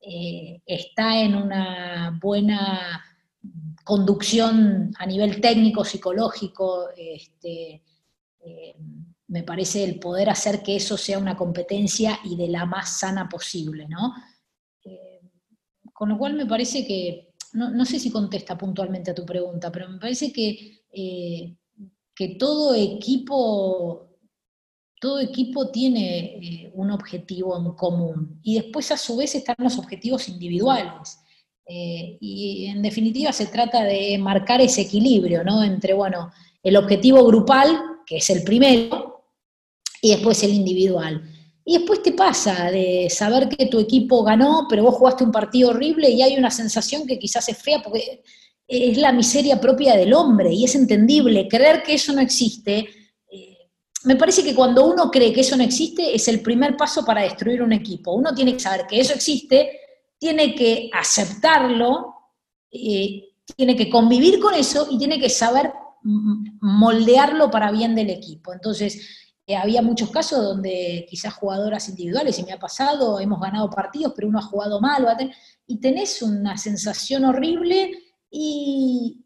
Eh, 0.00 0.60
está 0.66 1.20
en 1.20 1.34
una 1.34 2.18
buena 2.20 3.04
conducción 3.84 4.92
a 4.98 5.06
nivel 5.06 5.40
técnico, 5.40 5.84
psicológico, 5.84 6.88
este, 6.96 7.82
eh, 8.40 8.76
me 9.28 9.42
parece 9.42 9.84
el 9.84 9.98
poder 9.98 10.30
hacer 10.30 10.62
que 10.62 10.76
eso 10.76 10.96
sea 10.96 11.18
una 11.18 11.36
competencia 11.36 12.18
y 12.24 12.36
de 12.36 12.48
la 12.48 12.64
más 12.64 12.98
sana 12.98 13.28
posible, 13.28 13.86
¿no? 13.88 14.14
Eh, 14.84 15.20
con 15.92 16.08
lo 16.08 16.18
cual 16.18 16.34
me 16.34 16.46
parece 16.46 16.86
que, 16.86 17.25
no, 17.56 17.84
sé 17.84 17.98
si 17.98 18.10
contesta 18.10 18.56
puntualmente 18.56 19.10
a 19.10 19.14
tu 19.14 19.24
pregunta, 19.24 19.72
pero 19.72 19.88
me 19.88 19.98
parece 19.98 20.32
que, 20.32 20.82
eh, 20.92 21.56
que 22.14 22.28
todo 22.36 22.74
equipo, 22.74 24.08
todo 25.00 25.18
equipo 25.20 25.70
tiene 25.70 26.70
un 26.74 26.90
objetivo 26.90 27.58
en 27.58 27.72
común 27.74 28.40
y 28.42 28.54
después 28.56 28.90
a 28.92 28.96
su 28.96 29.16
vez 29.16 29.34
están 29.34 29.56
los 29.58 29.78
objetivos 29.78 30.28
individuales. 30.28 31.18
y 31.68 32.66
en 32.66 32.80
definitiva 32.80 33.32
se 33.32 33.46
trata 33.46 33.82
de 33.82 34.18
marcar 34.18 34.60
ese 34.60 34.82
equilibrio, 34.82 35.42
¿no? 35.42 35.64
Entre, 35.64 35.94
bueno, 35.94 36.30
el 36.62 36.76
objetivo 36.76 37.24
grupal 37.26 37.76
que 38.06 38.18
es 38.18 38.30
el 38.30 38.44
primero, 38.44 39.16
y 40.00 40.10
después 40.10 40.42
el 40.44 40.54
individual. 40.54 41.22
Y 41.68 41.78
después 41.78 42.00
te 42.00 42.12
pasa 42.12 42.70
de 42.70 43.08
saber 43.10 43.48
que 43.48 43.66
tu 43.66 43.80
equipo 43.80 44.22
ganó, 44.22 44.68
pero 44.70 44.84
vos 44.84 44.94
jugaste 44.94 45.24
un 45.24 45.32
partido 45.32 45.70
horrible 45.70 46.08
y 46.08 46.22
hay 46.22 46.36
una 46.36 46.52
sensación 46.52 47.08
que 47.08 47.18
quizás 47.18 47.48
es 47.48 47.58
fea 47.58 47.82
porque 47.82 48.22
es 48.68 48.96
la 48.96 49.10
miseria 49.10 49.60
propia 49.60 49.96
del 49.96 50.14
hombre 50.14 50.52
y 50.52 50.64
es 50.64 50.76
entendible. 50.76 51.48
Creer 51.48 51.82
que 51.82 51.94
eso 51.94 52.12
no 52.12 52.20
existe, 52.20 52.88
eh, 53.28 53.58
me 54.04 54.14
parece 54.14 54.44
que 54.44 54.54
cuando 54.54 54.86
uno 54.86 55.10
cree 55.10 55.32
que 55.32 55.40
eso 55.40 55.56
no 55.56 55.64
existe 55.64 56.14
es 56.14 56.28
el 56.28 56.40
primer 56.40 56.76
paso 56.76 57.04
para 57.04 57.22
destruir 57.22 57.60
un 57.60 57.72
equipo. 57.72 58.12
Uno 58.12 58.32
tiene 58.32 58.52
que 58.52 58.60
saber 58.60 58.86
que 58.86 59.00
eso 59.00 59.12
existe, 59.12 59.80
tiene 60.20 60.54
que 60.54 60.88
aceptarlo, 60.92 62.14
eh, 62.70 63.24
tiene 63.56 63.74
que 63.74 63.90
convivir 63.90 64.38
con 64.38 64.54
eso 64.54 64.86
y 64.88 64.98
tiene 64.98 65.18
que 65.18 65.30
saber 65.30 65.72
moldearlo 66.60 67.50
para 67.50 67.72
bien 67.72 67.96
del 67.96 68.10
equipo. 68.10 68.52
Entonces, 68.52 69.25
había 69.54 69.80
muchos 69.80 70.10
casos 70.10 70.42
donde 70.42 71.06
quizás 71.08 71.34
jugadoras 71.34 71.88
individuales, 71.88 72.38
y 72.38 72.42
me 72.42 72.52
ha 72.52 72.58
pasado, 72.58 73.20
hemos 73.20 73.40
ganado 73.40 73.70
partidos, 73.70 74.12
pero 74.16 74.28
uno 74.28 74.40
ha 74.40 74.42
jugado 74.42 74.80
mal, 74.80 75.06
y 75.66 75.78
tenés 75.78 76.22
una 76.22 76.56
sensación 76.56 77.24
horrible 77.24 77.92
y, 78.30 79.22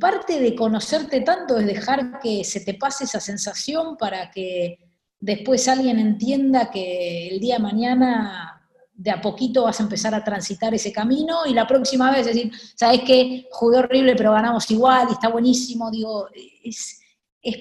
parte 0.00 0.40
de 0.40 0.54
conocerte 0.54 1.20
tanto 1.20 1.58
es 1.58 1.66
dejar 1.66 2.20
que 2.20 2.42
se 2.44 2.60
te 2.60 2.74
pase 2.74 3.04
esa 3.04 3.20
sensación 3.20 3.96
para 3.96 4.30
que 4.30 4.78
después 5.18 5.68
alguien 5.68 5.98
entienda 5.98 6.70
que 6.70 7.28
el 7.28 7.40
día 7.40 7.56
de 7.56 7.62
mañana 7.62 8.60
de 8.94 9.10
a 9.10 9.20
poquito 9.20 9.64
vas 9.64 9.80
a 9.80 9.82
empezar 9.82 10.14
a 10.14 10.24
transitar 10.24 10.74
ese 10.74 10.92
camino 10.92 11.46
y 11.46 11.54
la 11.54 11.66
próxima 11.66 12.10
vez 12.10 12.26
decir, 12.26 12.52
¿sabes 12.76 13.02
qué? 13.06 13.48
Jugué 13.50 13.78
horrible, 13.78 14.14
pero 14.16 14.32
ganamos 14.32 14.70
igual 14.70 15.08
y 15.08 15.12
está 15.12 15.28
buenísimo. 15.28 15.90
Digo, 15.90 16.28
es, 16.62 16.99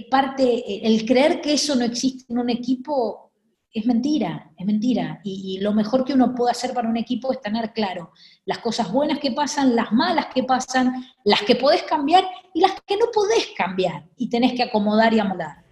parte, 0.10 0.86
el 0.86 1.06
creer 1.06 1.42
que 1.42 1.54
eso 1.54 1.76
no 1.76 1.86
existe 1.86 2.32
en 2.32 2.40
un 2.40 2.50
equipo 2.50 3.32
es 3.72 3.86
mentira, 3.86 4.52
es 4.58 4.66
mentira. 4.66 5.22
Y, 5.24 5.60
lo 5.62 5.74
mejor 5.74 6.04
que 6.04 6.14
uno 6.14 6.34
puede 6.34 6.52
hacer 6.52 6.74
para 6.74 6.90
un 6.90 6.98
equipo 6.98 7.32
es 7.32 7.40
tener 7.42 7.72
claro 7.72 8.12
las 8.46 8.60
cosas 8.60 8.92
buenas 8.92 9.20
que 9.20 9.32
pasan, 9.32 9.76
las 9.76 9.92
malas 9.92 10.28
que 10.34 10.44
pasan, 10.44 11.06
las 11.24 11.42
que 11.44 11.56
podés 11.56 11.84
cambiar 11.84 12.26
y 12.54 12.62
las 12.62 12.74
que 12.86 12.98
no 12.98 13.06
podés 13.14 13.50
cambiar 13.56 14.08
y 14.18 14.30
tenés 14.30 14.54
que 14.54 14.64
acomodar 14.64 15.14
y 15.14 15.20
amoldar. 15.20 15.64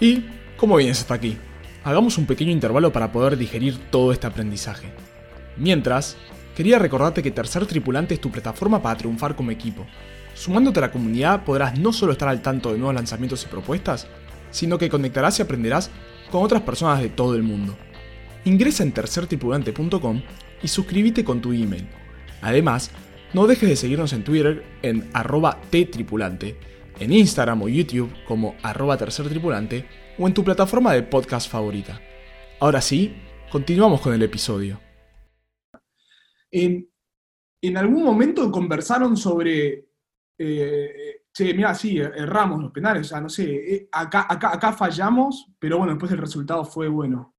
¿Y 0.00 0.24
cómo 0.56 0.76
vienes 0.76 1.00
hasta 1.00 1.14
aquí? 1.14 1.36
hagamos 1.84 2.18
un 2.18 2.26
pequeño 2.26 2.52
intervalo 2.52 2.92
para 2.92 3.12
poder 3.12 3.36
digerir 3.36 3.78
todo 3.90 4.12
este 4.12 4.26
aprendizaje. 4.26 4.88
Mientras, 5.56 6.16
quería 6.56 6.78
recordarte 6.78 7.22
que 7.22 7.30
Tercer 7.30 7.66
Tripulante 7.66 8.14
es 8.14 8.20
tu 8.20 8.30
plataforma 8.30 8.82
para 8.82 8.96
triunfar 8.96 9.36
como 9.36 9.50
equipo. 9.50 9.86
Sumándote 10.42 10.80
a 10.80 10.82
la 10.82 10.90
comunidad 10.90 11.44
podrás 11.44 11.78
no 11.78 11.92
solo 11.92 12.10
estar 12.10 12.28
al 12.28 12.42
tanto 12.42 12.72
de 12.72 12.78
nuevos 12.78 12.96
lanzamientos 12.96 13.44
y 13.44 13.46
propuestas, 13.46 14.08
sino 14.50 14.76
que 14.76 14.88
conectarás 14.88 15.38
y 15.38 15.42
aprenderás 15.42 15.88
con 16.32 16.42
otras 16.42 16.62
personas 16.62 17.00
de 17.00 17.10
todo 17.10 17.36
el 17.36 17.44
mundo. 17.44 17.76
Ingresa 18.44 18.82
en 18.82 18.90
tercertripulante.com 18.90 20.20
y 20.60 20.66
suscríbete 20.66 21.22
con 21.22 21.40
tu 21.40 21.52
email. 21.52 21.86
Además, 22.40 22.90
no 23.32 23.46
dejes 23.46 23.68
de 23.68 23.76
seguirnos 23.76 24.12
en 24.14 24.24
Twitter 24.24 24.64
en 24.82 25.08
arroba 25.12 25.60
ttripulante, 25.70 26.58
en 26.98 27.12
Instagram 27.12 27.62
o 27.62 27.68
YouTube 27.68 28.12
como 28.26 28.56
arroba 28.64 28.96
tercertripulante 28.96 29.86
o 30.18 30.26
en 30.26 30.34
tu 30.34 30.42
plataforma 30.42 30.92
de 30.92 31.04
podcast 31.04 31.48
favorita. 31.48 32.00
Ahora 32.58 32.80
sí, 32.80 33.14
continuamos 33.48 34.00
con 34.00 34.12
el 34.12 34.22
episodio. 34.24 34.80
En, 36.50 36.88
algún 37.76 38.02
momento 38.02 38.50
conversaron 38.50 39.16
sobre, 39.16 39.91
eh, 40.38 41.24
che, 41.32 41.54
mira, 41.54 41.74
sí, 41.74 41.98
erramos 41.98 42.60
los 42.60 42.72
penales, 42.72 43.06
o 43.06 43.08
sea, 43.10 43.20
no 43.20 43.28
sé, 43.28 43.44
eh, 43.44 43.88
acá, 43.92 44.26
acá, 44.28 44.54
acá 44.54 44.72
fallamos, 44.72 45.46
pero 45.58 45.78
bueno, 45.78 45.92
después 45.92 46.12
el 46.12 46.18
resultado 46.18 46.64
fue 46.64 46.88
bueno. 46.88 47.34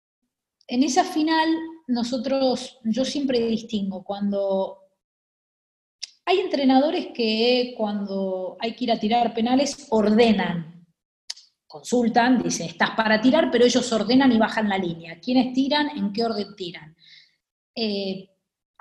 En 0.67 0.83
esa 0.83 1.03
final, 1.03 1.49
nosotros, 1.87 2.79
yo 2.83 3.03
siempre 3.03 3.39
distingo 3.39 4.03
cuando 4.03 4.79
hay 6.25 6.39
entrenadores 6.39 7.07
que 7.13 7.73
cuando 7.77 8.55
hay 8.59 8.75
que 8.75 8.85
ir 8.85 8.91
a 8.91 8.99
tirar 8.99 9.33
penales 9.33 9.87
ordenan 9.89 10.73
consultan, 11.73 12.43
dice, 12.43 12.65
estás 12.65 12.91
para 12.91 13.19
tirar, 13.19 13.49
pero 13.51 13.65
ellos 13.65 13.91
ordenan 13.91 14.31
y 14.31 14.37
bajan 14.37 14.69
la 14.69 14.77
línea. 14.77 15.19
¿Quiénes 15.19 15.53
tiran? 15.53 15.89
¿En 15.97 16.13
qué 16.13 16.23
orden 16.23 16.55
tiran? 16.55 16.95
Eh, 17.73 18.29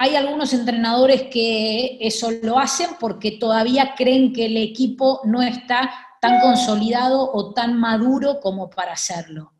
hay 0.02 0.16
algunos 0.16 0.52
entrenadores 0.52 1.28
que 1.30 1.96
eso 2.00 2.28
lo 2.42 2.58
hacen 2.58 2.88
porque 2.98 3.38
todavía 3.38 3.94
creen 3.96 4.32
que 4.32 4.46
el 4.46 4.56
equipo 4.56 5.20
no 5.22 5.42
está 5.42 5.92
tan 6.20 6.40
consolidado 6.40 7.30
o 7.32 7.54
tan 7.54 7.78
maduro 7.78 8.40
como 8.40 8.68
para 8.68 8.94
hacerlo. 8.94 9.52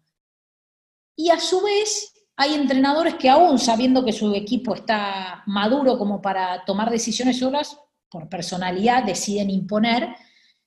Y 1.14 1.30
a 1.30 1.38
su 1.38 1.60
vez, 1.60 2.12
hay 2.34 2.54
entrenadores 2.54 3.14
que 3.14 3.30
aún 3.30 3.60
sabiendo 3.60 4.04
que 4.04 4.12
su 4.12 4.34
equipo 4.34 4.74
está 4.74 5.44
maduro 5.46 5.96
como 5.96 6.20
para 6.20 6.64
tomar 6.64 6.90
decisiones 6.90 7.38
solas, 7.38 7.78
por 8.10 8.28
personalidad 8.28 9.04
deciden 9.04 9.48
imponer, 9.48 10.08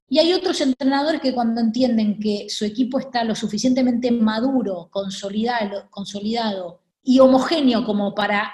y 0.08 0.20
hay 0.20 0.32
otros 0.32 0.62
entrenadores 0.62 1.20
que 1.20 1.34
cuando 1.34 1.60
entienden 1.60 2.17
que 2.17 2.48
su 2.48 2.63
equipo 2.63 2.98
está 2.98 3.25
lo 3.25 3.36
suficientemente 3.36 4.10
maduro, 4.10 4.88
consolidado, 4.89 5.89
consolidado 5.89 6.79
y 7.03 7.20
homogéneo 7.20 7.84
como 7.84 8.15
para 8.15 8.53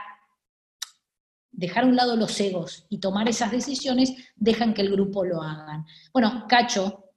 dejar 1.61 1.83
a 1.83 1.87
un 1.87 1.95
lado 1.95 2.15
los 2.15 2.37
egos 2.39 2.87
y 2.89 2.97
tomar 2.97 3.29
esas 3.29 3.51
decisiones, 3.51 4.13
dejan 4.35 4.73
que 4.73 4.81
el 4.81 4.91
grupo 4.91 5.23
lo 5.23 5.43
hagan. 5.43 5.85
Bueno, 6.11 6.45
Cacho 6.49 7.13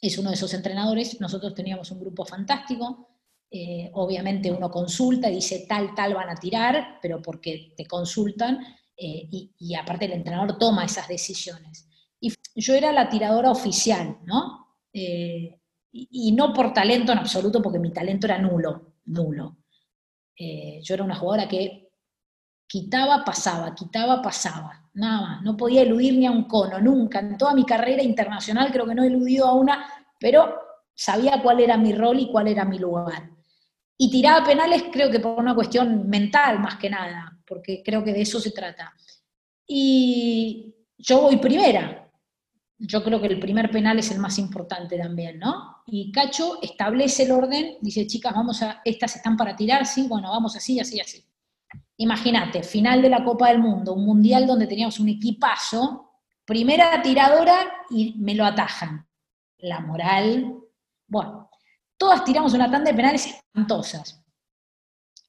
es 0.00 0.16
uno 0.16 0.30
de 0.30 0.36
esos 0.36 0.54
entrenadores. 0.54 1.20
Nosotros 1.20 1.54
teníamos 1.54 1.90
un 1.90 2.00
grupo 2.00 2.24
fantástico. 2.24 3.10
Eh, 3.50 3.90
obviamente 3.92 4.50
uno 4.50 4.70
consulta 4.70 5.28
y 5.28 5.34
dice 5.34 5.66
tal, 5.68 5.94
tal 5.94 6.14
van 6.14 6.30
a 6.30 6.34
tirar, 6.34 6.98
pero 7.02 7.20
porque 7.20 7.74
te 7.76 7.84
consultan 7.84 8.58
eh, 8.96 9.28
y, 9.30 9.74
aparte 9.74 10.06
el 10.06 10.12
entrenador 10.12 10.56
toma 10.56 10.86
esas 10.86 11.06
decisiones. 11.06 11.86
Y 12.18 12.32
yo 12.56 12.72
era 12.74 12.90
la 12.90 13.10
tiradora 13.10 13.50
oficial, 13.50 14.16
¿no? 14.24 14.78
Eh, 14.94 15.60
y, 15.92 16.32
no 16.32 16.54
por 16.54 16.72
talento 16.72 17.12
en 17.12 17.18
absoluto, 17.18 17.60
porque 17.60 17.78
mi 17.78 17.92
talento 17.92 18.26
era 18.26 18.38
nulo, 18.38 18.94
nulo. 19.04 19.58
yo 20.36 20.94
era 20.94 21.04
una 21.04 21.16
jugadora 21.16 21.46
que 21.46 21.83
quitaba, 22.74 23.24
pasaba, 23.24 23.72
quitaba, 23.72 24.20
pasaba, 24.20 24.90
nada 24.94 25.20
más. 25.20 25.42
No 25.42 25.56
podía 25.56 25.82
eludir 25.82 26.18
ni 26.18 26.26
a 26.26 26.32
un 26.32 26.42
cono, 26.48 26.80
nunca. 26.80 27.20
En 27.20 27.38
toda 27.38 27.54
mi 27.54 27.64
carrera 27.64 28.02
internacional 28.02 28.72
creo 28.72 28.84
que 28.84 28.96
no 28.96 29.04
he 29.04 29.06
eludido 29.06 29.46
a 29.46 29.54
una, 29.54 29.86
pero 30.18 30.56
sabía 30.92 31.40
cuál 31.40 31.60
era 31.60 31.76
mi 31.76 31.92
rol 31.92 32.18
y 32.18 32.32
cuál 32.32 32.48
era 32.48 32.64
mi 32.64 32.80
lugar. 32.80 33.30
Y 33.96 34.10
tiraba 34.10 34.44
penales 34.44 34.86
creo 34.92 35.08
que 35.08 35.20
por 35.20 35.38
una 35.38 35.54
cuestión 35.54 36.08
mental 36.08 36.58
más 36.58 36.74
que 36.74 36.90
nada, 36.90 37.38
porque 37.46 37.80
creo 37.84 38.02
que 38.02 38.12
de 38.12 38.22
eso 38.22 38.40
se 38.40 38.50
trata. 38.50 38.92
Y 39.64 40.74
yo 40.98 41.20
voy 41.20 41.36
primera. 41.36 42.10
Yo 42.76 43.04
creo 43.04 43.20
que 43.20 43.28
el 43.28 43.38
primer 43.38 43.70
penal 43.70 44.00
es 44.00 44.10
el 44.10 44.18
más 44.18 44.36
importante 44.40 44.98
también, 44.98 45.38
¿no? 45.38 45.76
Y 45.86 46.10
Cacho 46.10 46.58
establece 46.60 47.22
el 47.22 47.30
orden, 47.30 47.76
dice, 47.80 48.04
chicas, 48.08 48.34
vamos 48.34 48.60
a, 48.62 48.82
estas 48.84 49.14
están 49.14 49.36
para 49.36 49.54
tirar, 49.54 49.86
sí, 49.86 50.08
bueno, 50.08 50.30
vamos 50.30 50.56
así, 50.56 50.80
así, 50.80 50.98
así. 50.98 51.24
Imagínate, 51.96 52.62
final 52.62 53.02
de 53.02 53.08
la 53.08 53.24
Copa 53.24 53.48
del 53.48 53.60
Mundo, 53.60 53.94
un 53.94 54.04
mundial 54.04 54.46
donde 54.46 54.66
teníamos 54.66 54.98
un 54.98 55.08
equipazo, 55.08 56.12
primera 56.44 57.00
tiradora 57.02 57.72
y 57.90 58.14
me 58.18 58.34
lo 58.34 58.44
atajan. 58.44 59.06
La 59.58 59.80
moral, 59.80 60.58
bueno, 61.06 61.50
todas 61.96 62.24
tiramos 62.24 62.52
una 62.54 62.70
tanda 62.70 62.90
de 62.90 62.96
penales 62.96 63.26
espantosas. 63.26 64.22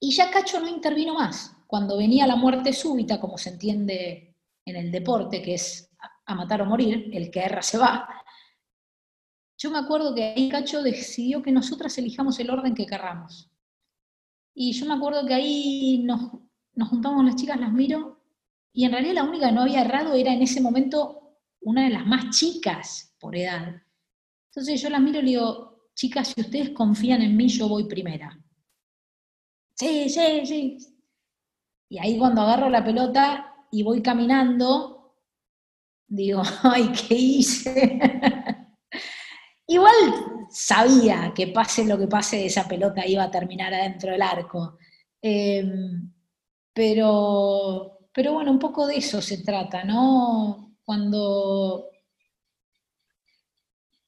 Y 0.00 0.14
ya 0.14 0.30
Cacho 0.30 0.60
no 0.60 0.68
intervino 0.68 1.14
más. 1.14 1.56
Cuando 1.66 1.96
venía 1.96 2.26
la 2.26 2.36
muerte 2.36 2.72
súbita, 2.72 3.20
como 3.20 3.38
se 3.38 3.50
entiende 3.50 4.36
en 4.64 4.76
el 4.76 4.90
deporte, 4.90 5.42
que 5.42 5.54
es 5.54 5.90
a 6.26 6.34
matar 6.34 6.62
o 6.62 6.66
morir, 6.66 7.10
el 7.12 7.30
que 7.30 7.40
erra 7.40 7.62
se 7.62 7.78
va, 7.78 8.08
yo 9.58 9.70
me 9.70 9.78
acuerdo 9.78 10.14
que 10.14 10.22
ahí 10.22 10.48
Cacho 10.48 10.82
decidió 10.82 11.42
que 11.42 11.52
nosotras 11.52 11.96
elijamos 11.96 12.38
el 12.40 12.50
orden 12.50 12.74
que 12.74 12.86
querramos. 12.86 13.50
Y 14.54 14.72
yo 14.72 14.86
me 14.86 14.94
acuerdo 14.94 15.26
que 15.26 15.34
ahí 15.34 16.02
nos, 16.04 16.32
nos 16.76 16.88
juntamos 16.88 17.24
las 17.24 17.36
chicas, 17.36 17.58
las 17.58 17.72
miro, 17.72 18.20
y 18.72 18.84
en 18.84 18.92
realidad 18.92 19.14
la 19.14 19.24
única 19.24 19.46
que 19.46 19.52
no 19.52 19.62
había 19.62 19.80
errado 19.80 20.14
era 20.14 20.32
en 20.32 20.42
ese 20.42 20.60
momento 20.60 21.38
una 21.62 21.84
de 21.84 21.90
las 21.90 22.06
más 22.06 22.36
chicas 22.36 23.16
por 23.18 23.34
edad. 23.34 23.82
Entonces 24.50 24.80
yo 24.80 24.90
las 24.90 25.00
miro 25.00 25.18
y 25.18 25.22
le 25.22 25.28
digo, 25.30 25.90
chicas, 25.94 26.28
si 26.28 26.40
ustedes 26.40 26.70
confían 26.70 27.22
en 27.22 27.36
mí, 27.36 27.48
yo 27.48 27.68
voy 27.68 27.88
primera. 27.88 28.38
Sí, 29.74 30.08
sí, 30.08 30.46
sí. 30.46 30.78
Y 31.88 31.98
ahí 31.98 32.18
cuando 32.18 32.42
agarro 32.42 32.68
la 32.68 32.84
pelota 32.84 33.54
y 33.70 33.82
voy 33.82 34.02
caminando, 34.02 35.16
digo, 36.06 36.42
ay, 36.62 36.92
¿qué 36.92 37.14
hice? 37.14 37.98
Igual 39.66 39.94
sabía 40.50 41.32
que 41.34 41.48
pase 41.48 41.84
lo 41.84 41.98
que 41.98 42.06
pase, 42.06 42.46
esa 42.46 42.68
pelota 42.68 43.06
iba 43.06 43.24
a 43.24 43.30
terminar 43.30 43.72
adentro 43.72 44.12
del 44.12 44.22
arco. 44.22 44.78
Em, 45.20 46.12
pero, 46.76 48.00
pero 48.12 48.34
bueno, 48.34 48.50
un 48.50 48.58
poco 48.58 48.86
de 48.86 48.98
eso 48.98 49.22
se 49.22 49.38
trata, 49.38 49.82
¿no? 49.82 50.76
Cuando 50.84 51.88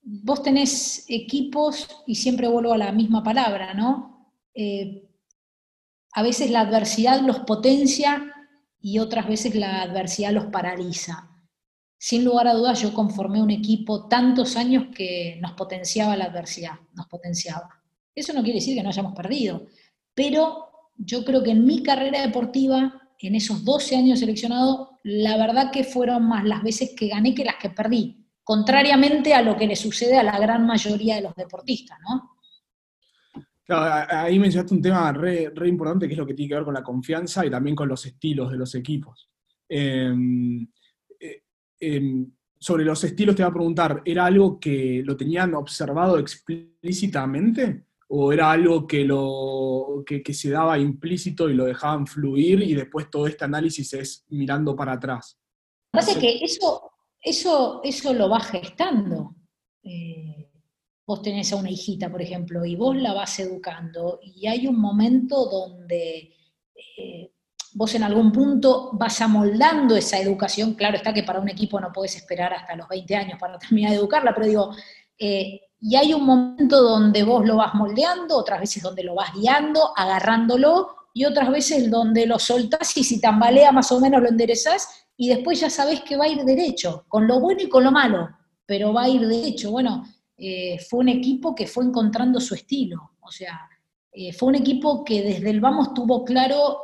vos 0.02 0.42
tenés 0.42 1.06
equipos, 1.08 1.88
y 2.06 2.14
siempre 2.16 2.46
vuelvo 2.46 2.75
a 2.75 2.78
la 2.78 2.92
misma 2.92 3.25
palabra, 3.25 3.72
¿no? 3.72 4.34
Eh, 4.52 5.08
a 6.12 6.22
veces 6.22 6.50
la 6.50 6.60
adversidad 6.60 7.22
los 7.22 7.38
potencia 7.40 8.34
y 8.83 8.98
otras 8.98 9.26
veces 9.26 9.54
la 9.54 9.81
adversidad 9.81 10.33
los 10.33 10.46
paraliza. 10.46 11.31
Sin 11.96 12.22
lugar 12.22 12.48
a 12.48 12.54
dudas, 12.54 12.83
yo 12.83 12.92
conformé 12.92 13.40
un 13.40 13.50
equipo 13.50 14.09
tantos 14.09 14.57
años 14.57 14.94
que 14.94 15.38
nos 15.40 15.52
potenciaba 15.52 16.18
la 16.18 16.26
adversidad, 16.26 16.74
nos 16.92 17.07
potenciaba. 17.07 17.83
Eso 18.14 18.35
no 18.35 18.42
quiere 18.42 18.59
decir 18.59 18.76
que 18.76 18.83
no 18.83 18.90
hayamos 18.90 19.14
perdido, 19.14 19.68
pero 20.12 20.67
yo 20.98 21.24
creo 21.24 21.42
que 21.42 21.52
en 21.52 21.64
mi 21.64 21.82
carrera 21.82 22.20
deportiva, 22.22 23.00
en 23.20 23.34
esos 23.34 23.64
12 23.64 23.96
años 23.96 24.20
seleccionado, 24.20 24.98
la 25.04 25.37
verdad 25.37 25.70
que 25.72 25.84
fueron 25.84 26.28
más 26.28 26.44
las 26.44 26.62
veces 26.62 26.92
que 26.96 27.08
gané 27.08 27.34
que 27.34 27.44
las 27.44 27.56
que 27.56 27.70
perdí, 27.70 28.26
contrariamente 28.44 29.34
a 29.34 29.42
lo 29.42 29.56
que 29.56 29.66
le 29.66 29.76
sucede 29.76 30.16
a 30.16 30.22
la 30.22 30.38
gran 30.38 30.66
mayoría 30.66 31.16
de 31.16 31.22
los 31.22 31.34
deportistas, 31.34 31.98
¿no? 32.00 32.34
ahí 33.70 34.38
mencionaste 34.38 34.74
un 34.74 34.80
tema 34.80 35.12
re, 35.12 35.52
importante 35.66 36.06
que 36.06 36.14
es 36.14 36.18
lo 36.18 36.26
que 36.26 36.32
tiene 36.32 36.48
que 36.48 36.54
ver 36.54 36.64
con 36.64 36.72
la 36.72 36.82
confianza 36.82 37.44
y 37.44 37.50
también 37.50 37.76
con 37.76 37.87
los 37.87 38.04
estilos 38.06 38.50
de 38.50 38.56
los 38.56 38.74
equipos. 38.74 39.28
Em, 39.68 40.66
eh, 41.20 41.42
em, 41.78 42.32
sobre 42.58 42.84
los 42.84 43.04
estilos 43.04 43.37
te 43.37 43.42
voy 43.42 43.50
a 43.50 43.54
preguntar, 43.54 44.02
¿era 44.04 44.24
algo 44.24 44.58
que 44.58 45.02
lo 45.04 45.16
tenían 45.16 45.54
observado 45.54 46.18
explícitamente? 46.18 47.88
O 48.09 48.33
era 48.33 48.51
algo 48.51 48.87
que, 48.87 49.05
lo, 49.05 50.03
que, 50.07 50.33
se 50.33 50.51
daba 50.51 50.79
implícito 50.79 51.49
y 51.49 51.55
lo 51.55 51.66
dejaban 51.66 52.07
fluir 52.07 52.62
y 52.62 52.75
después 52.75 53.11
todo 53.11 53.27
este 53.27 53.44
análisis 53.44 53.92
es 53.92 54.25
mirando 54.29 54.75
para 54.75 54.92
atrás? 54.92 55.38
Lo 55.92 56.01
que 56.01 56.07
pasa 56.07 56.12
es 56.12 56.18
que 56.18 56.44
eso, 56.44 56.90
eso, 57.21 57.81
eso 57.85 58.14
lo 58.14 58.31
va 58.31 58.40
gestando. 58.40 59.35
Eh, 59.83 60.51
vos 61.07 61.23
tenés 61.23 61.53
a 61.53 61.57
una 61.57 61.71
hijita, 61.71 62.11
por 62.11 62.23
ejemplo, 62.23 62.64
y 62.64 62.77
vos 62.77 62.97
la 62.97 63.12
vas 63.12 63.38
educando 63.40 64.21
y 64.23 64.47
hay 64.47 64.66
un 64.66 64.81
momento 64.81 65.47
donde 65.47 66.35
eh, 66.75 67.33
vos 67.73 67.94
en 67.94 68.03
algún 68.03 68.33
punto 68.33 68.90
vas 68.94 69.21
amoldando 69.21 69.97
esa 69.97 70.18
educación. 70.18 70.75
Claro 70.75 70.97
está 70.97 71.12
que 71.12 71.23
para 71.23 71.40
un 71.40 71.49
equipo 71.49 71.79
no 71.81 71.92
podés 71.92 72.16
esperar 72.16 72.55
hasta 72.55 72.77
los 72.77 72.88
20 72.88 73.16
años 73.16 73.38
para 73.38 73.59
terminar 73.59 73.90
de 73.92 73.99
educarla, 73.99 74.35
pero 74.35 74.47
digo, 74.47 74.75
eh, 75.18 75.61
y 75.81 75.96
hay 75.96 76.12
un 76.12 76.24
momento 76.24 76.83
donde 76.83 77.22
vos 77.22 77.46
lo 77.46 77.57
vas 77.57 77.74
moldeando, 77.74 78.37
otras 78.37 78.61
veces 78.61 78.83
donde 78.83 79.04
lo 79.04 79.14
vas 79.14 79.33
guiando, 79.33 79.92
agarrándolo, 79.96 80.96
y 81.14 81.24
otras 81.24 81.50
veces 81.50 81.90
donde 81.90 82.26
lo 82.26 82.38
soltás 82.38 82.96
y 82.96 83.04
si 83.04 83.20
tambalea 83.20 83.72
más 83.72 83.90
o 83.92 84.00
menos 84.00 84.22
lo 84.22 84.28
enderezás, 84.28 85.07
y 85.16 85.28
después 85.28 85.61
ya 85.61 85.70
sabés 85.70 86.00
que 86.02 86.16
va 86.16 86.24
a 86.24 86.28
ir 86.28 86.44
derecho, 86.44 87.04
con 87.09 87.26
lo 87.26 87.40
bueno 87.40 87.62
y 87.62 87.68
con 87.68 87.85
lo 87.85 87.90
malo, 87.90 88.28
pero 88.66 88.92
va 88.92 89.04
a 89.04 89.09
ir 89.09 89.26
derecho. 89.26 89.70
Bueno, 89.70 90.04
eh, 90.37 90.78
fue 90.88 91.00
un 91.00 91.09
equipo 91.09 91.54
que 91.54 91.66
fue 91.66 91.85
encontrando 91.85 92.40
su 92.40 92.54
estilo, 92.54 93.12
o 93.20 93.31
sea, 93.31 93.68
eh, 94.12 94.33
fue 94.33 94.48
un 94.48 94.54
equipo 94.54 95.04
que 95.04 95.22
desde 95.22 95.50
el 95.50 95.61
vamos 95.61 95.92
tuvo 95.94 96.24
claro 96.24 96.78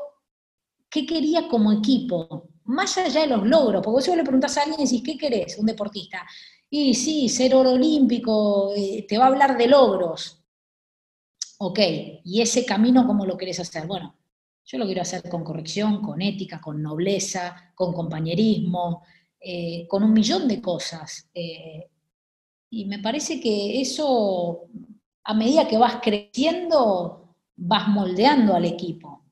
qué 0.90 1.06
quería 1.06 1.48
como 1.48 1.72
equipo, 1.72 2.48
más 2.64 2.96
allá 2.98 3.22
de 3.22 3.26
los 3.28 3.46
logros, 3.46 3.82
porque 3.82 4.10
vos 4.10 4.16
le 4.16 4.22
preguntás 4.22 4.56
a 4.56 4.62
alguien 4.62 4.80
y 4.80 4.84
decís, 4.84 5.02
¿qué 5.04 5.18
querés? 5.18 5.58
Un 5.58 5.66
deportista. 5.66 6.26
Y 6.70 6.94
sí, 6.94 7.28
ser 7.28 7.54
oro 7.54 7.72
olímpico, 7.72 8.72
eh, 8.74 9.06
te 9.08 9.18
va 9.18 9.24
a 9.24 9.28
hablar 9.28 9.56
de 9.56 9.68
logros. 9.68 10.44
Ok, 11.58 11.78
¿y 12.24 12.40
ese 12.40 12.66
camino 12.66 13.06
cómo 13.06 13.24
lo 13.24 13.36
querés 13.36 13.60
hacer? 13.60 13.86
Bueno, 13.86 14.16
yo 14.64 14.78
lo 14.78 14.86
quiero 14.86 15.02
hacer 15.02 15.28
con 15.28 15.44
corrección, 15.44 16.02
con 16.02 16.20
ética, 16.22 16.60
con 16.60 16.82
nobleza, 16.82 17.72
con 17.74 17.92
compañerismo, 17.92 19.02
eh, 19.38 19.86
con 19.88 20.02
un 20.02 20.12
millón 20.12 20.48
de 20.48 20.60
cosas. 20.60 21.28
Eh, 21.34 21.90
y 22.70 22.86
me 22.86 22.98
parece 22.98 23.40
que 23.40 23.80
eso, 23.80 24.62
a 25.22 25.34
medida 25.34 25.68
que 25.68 25.78
vas 25.78 25.98
creciendo, 26.02 27.36
vas 27.56 27.88
moldeando 27.88 28.54
al 28.54 28.64
equipo. 28.64 29.22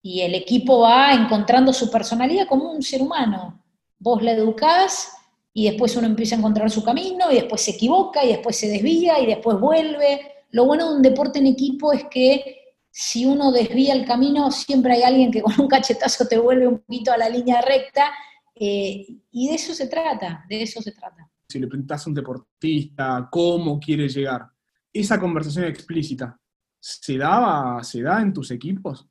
Y 0.00 0.20
el 0.20 0.34
equipo 0.34 0.80
va 0.80 1.12
encontrando 1.12 1.72
su 1.72 1.90
personalidad 1.90 2.46
como 2.46 2.70
un 2.70 2.82
ser 2.82 3.02
humano. 3.02 3.64
Vos 3.98 4.22
le 4.22 4.32
educás 4.32 5.12
y 5.58 5.64
después 5.64 5.96
uno 5.96 6.06
empieza 6.06 6.36
a 6.36 6.38
encontrar 6.38 6.70
su 6.70 6.84
camino 6.84 7.32
y 7.32 7.34
después 7.34 7.60
se 7.60 7.72
equivoca 7.72 8.24
y 8.24 8.28
después 8.28 8.56
se 8.56 8.68
desvía 8.68 9.18
y 9.18 9.26
después 9.26 9.58
vuelve. 9.58 10.44
Lo 10.52 10.66
bueno 10.66 10.88
de 10.88 10.94
un 10.94 11.02
deporte 11.02 11.40
en 11.40 11.48
equipo 11.48 11.92
es 11.92 12.04
que 12.04 12.76
si 12.88 13.26
uno 13.26 13.50
desvía 13.50 13.92
el 13.92 14.06
camino, 14.06 14.52
siempre 14.52 14.92
hay 14.92 15.02
alguien 15.02 15.32
que 15.32 15.42
con 15.42 15.60
un 15.60 15.66
cachetazo 15.66 16.28
te 16.28 16.38
vuelve 16.38 16.68
un 16.68 16.78
poquito 16.78 17.10
a 17.10 17.16
la 17.16 17.28
línea 17.28 17.60
recta 17.60 18.12
eh, 18.54 19.04
y 19.32 19.48
de 19.48 19.54
eso 19.56 19.74
se 19.74 19.88
trata, 19.88 20.44
de 20.48 20.62
eso 20.62 20.80
se 20.80 20.92
trata. 20.92 21.28
Si 21.48 21.58
le 21.58 21.66
preguntas 21.66 22.06
a 22.06 22.08
un 22.08 22.14
deportista 22.14 23.28
cómo 23.28 23.80
quiere 23.80 24.08
llegar, 24.08 24.46
esa 24.92 25.18
conversación 25.18 25.64
explícita, 25.64 26.38
¿se 26.78 27.18
daba, 27.18 27.82
se 27.82 28.00
da 28.00 28.22
en 28.22 28.32
tus 28.32 28.52
equipos? 28.52 29.08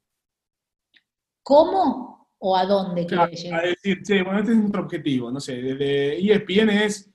¿Cómo? 1.44 2.17
O 2.40 2.56
a 2.56 2.66
dónde 2.66 3.06
quiere 3.06 3.36
llegar. 3.36 3.66
A 3.66 3.68
decir, 3.68 4.02
che, 4.04 4.24
bueno, 4.24 4.40
este 4.40 4.52
es 4.52 4.58
nuestro 4.58 4.84
objetivo, 4.84 5.32
no 5.32 5.40
sé, 5.40 5.56
desde 5.56 6.18
ESPN 6.20 6.70
es, 6.70 7.10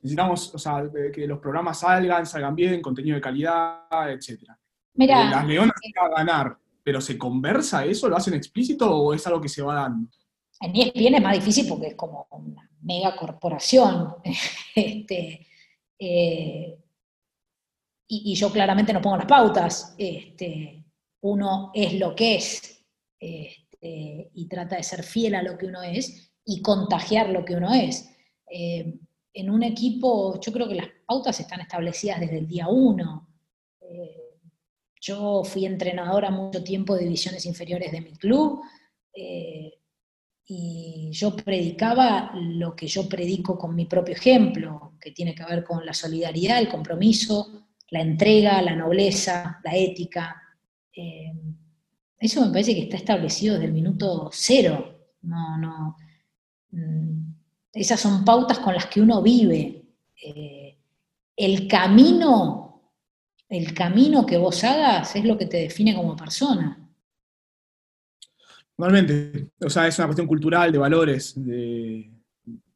necesitamos, 0.00 0.54
o 0.54 0.58
sea, 0.58 0.84
que 1.12 1.26
los 1.26 1.38
programas 1.38 1.80
salgan, 1.80 2.26
salgan 2.26 2.54
bien, 2.54 2.82
contenido 2.82 3.16
de 3.16 3.20
calidad, 3.20 4.10
etc. 4.10 4.42
Mira, 4.94 5.30
las 5.30 5.46
leonas 5.46 5.76
eh, 5.82 5.92
van 6.00 6.12
a 6.12 6.16
ganar, 6.16 6.58
pero 6.82 7.00
¿se 7.00 7.18
conversa 7.18 7.84
eso? 7.84 8.08
¿Lo 8.08 8.16
hacen 8.16 8.34
explícito 8.34 8.90
o 8.90 9.14
es 9.14 9.26
algo 9.26 9.40
que 9.40 9.48
se 9.48 9.62
va 9.62 9.74
dando? 9.74 10.08
En 10.60 10.74
ESPN 10.74 11.16
es 11.16 11.22
más 11.22 11.34
difícil 11.34 11.66
porque 11.68 11.88
es 11.88 11.94
como 11.94 12.26
una 12.30 12.68
mega 12.82 13.16
corporación. 13.16 14.14
este, 14.74 15.46
eh, 15.98 16.78
y, 18.08 18.34
yo 18.34 18.52
claramente 18.52 18.92
no 18.92 19.00
pongo 19.00 19.18
las 19.18 19.26
pautas. 19.26 19.94
Este, 19.98 20.84
uno 21.22 21.70
es 21.74 21.94
lo 21.94 22.14
que 22.14 22.36
es 22.36 22.84
este, 23.18 23.65
y 24.32 24.48
trata 24.48 24.76
de 24.76 24.82
ser 24.82 25.02
fiel 25.02 25.34
a 25.34 25.42
lo 25.42 25.56
que 25.56 25.66
uno 25.66 25.82
es 25.82 26.32
y 26.44 26.62
contagiar 26.62 27.30
lo 27.30 27.44
que 27.44 27.56
uno 27.56 27.74
es. 27.74 28.08
Eh, 28.50 28.98
en 29.34 29.50
un 29.50 29.62
equipo, 29.62 30.40
yo 30.40 30.52
creo 30.52 30.68
que 30.68 30.74
las 30.74 30.88
pautas 31.06 31.38
están 31.40 31.60
establecidas 31.60 32.20
desde 32.20 32.38
el 32.38 32.48
día 32.48 32.68
uno. 32.68 33.28
Eh, 33.80 34.38
yo 35.00 35.44
fui 35.44 35.66
entrenadora 35.66 36.30
mucho 36.30 36.64
tiempo 36.64 36.94
de 36.94 37.04
divisiones 37.04 37.44
inferiores 37.44 37.92
de 37.92 38.00
mi 38.00 38.12
club 38.12 38.62
eh, 39.12 39.74
y 40.46 41.10
yo 41.12 41.36
predicaba 41.36 42.32
lo 42.34 42.74
que 42.74 42.86
yo 42.86 43.08
predico 43.08 43.58
con 43.58 43.74
mi 43.74 43.84
propio 43.84 44.14
ejemplo, 44.14 44.94
que 45.00 45.10
tiene 45.10 45.34
que 45.34 45.44
ver 45.44 45.64
con 45.64 45.84
la 45.84 45.92
solidaridad, 45.92 46.58
el 46.58 46.68
compromiso, 46.68 47.66
la 47.90 48.00
entrega, 48.00 48.62
la 48.62 48.74
nobleza, 48.74 49.60
la 49.62 49.76
ética. 49.76 50.42
Eh, 50.94 51.32
eso 52.18 52.44
me 52.44 52.52
parece 52.52 52.74
que 52.74 52.82
está 52.82 52.96
establecido 52.96 53.54
desde 53.54 53.66
el 53.66 53.72
minuto 53.72 54.30
cero. 54.32 55.08
No, 55.22 55.58
no. 55.58 55.96
Mm, 56.70 57.32
esas 57.72 58.00
son 58.00 58.24
pautas 58.24 58.58
con 58.58 58.74
las 58.74 58.86
que 58.86 59.00
uno 59.00 59.22
vive. 59.22 59.84
Eh, 60.22 60.78
el 61.36 61.68
camino, 61.68 62.92
el 63.48 63.74
camino 63.74 64.24
que 64.24 64.38
vos 64.38 64.64
hagas 64.64 65.14
es 65.16 65.24
lo 65.24 65.36
que 65.36 65.46
te 65.46 65.58
define 65.58 65.94
como 65.94 66.16
persona. 66.16 66.82
Normalmente, 68.78 69.50
o 69.60 69.70
sea, 69.70 69.86
es 69.86 69.98
una 69.98 70.08
cuestión 70.08 70.26
cultural, 70.26 70.70
de 70.70 70.78
valores, 70.78 71.32
de, 71.36 72.10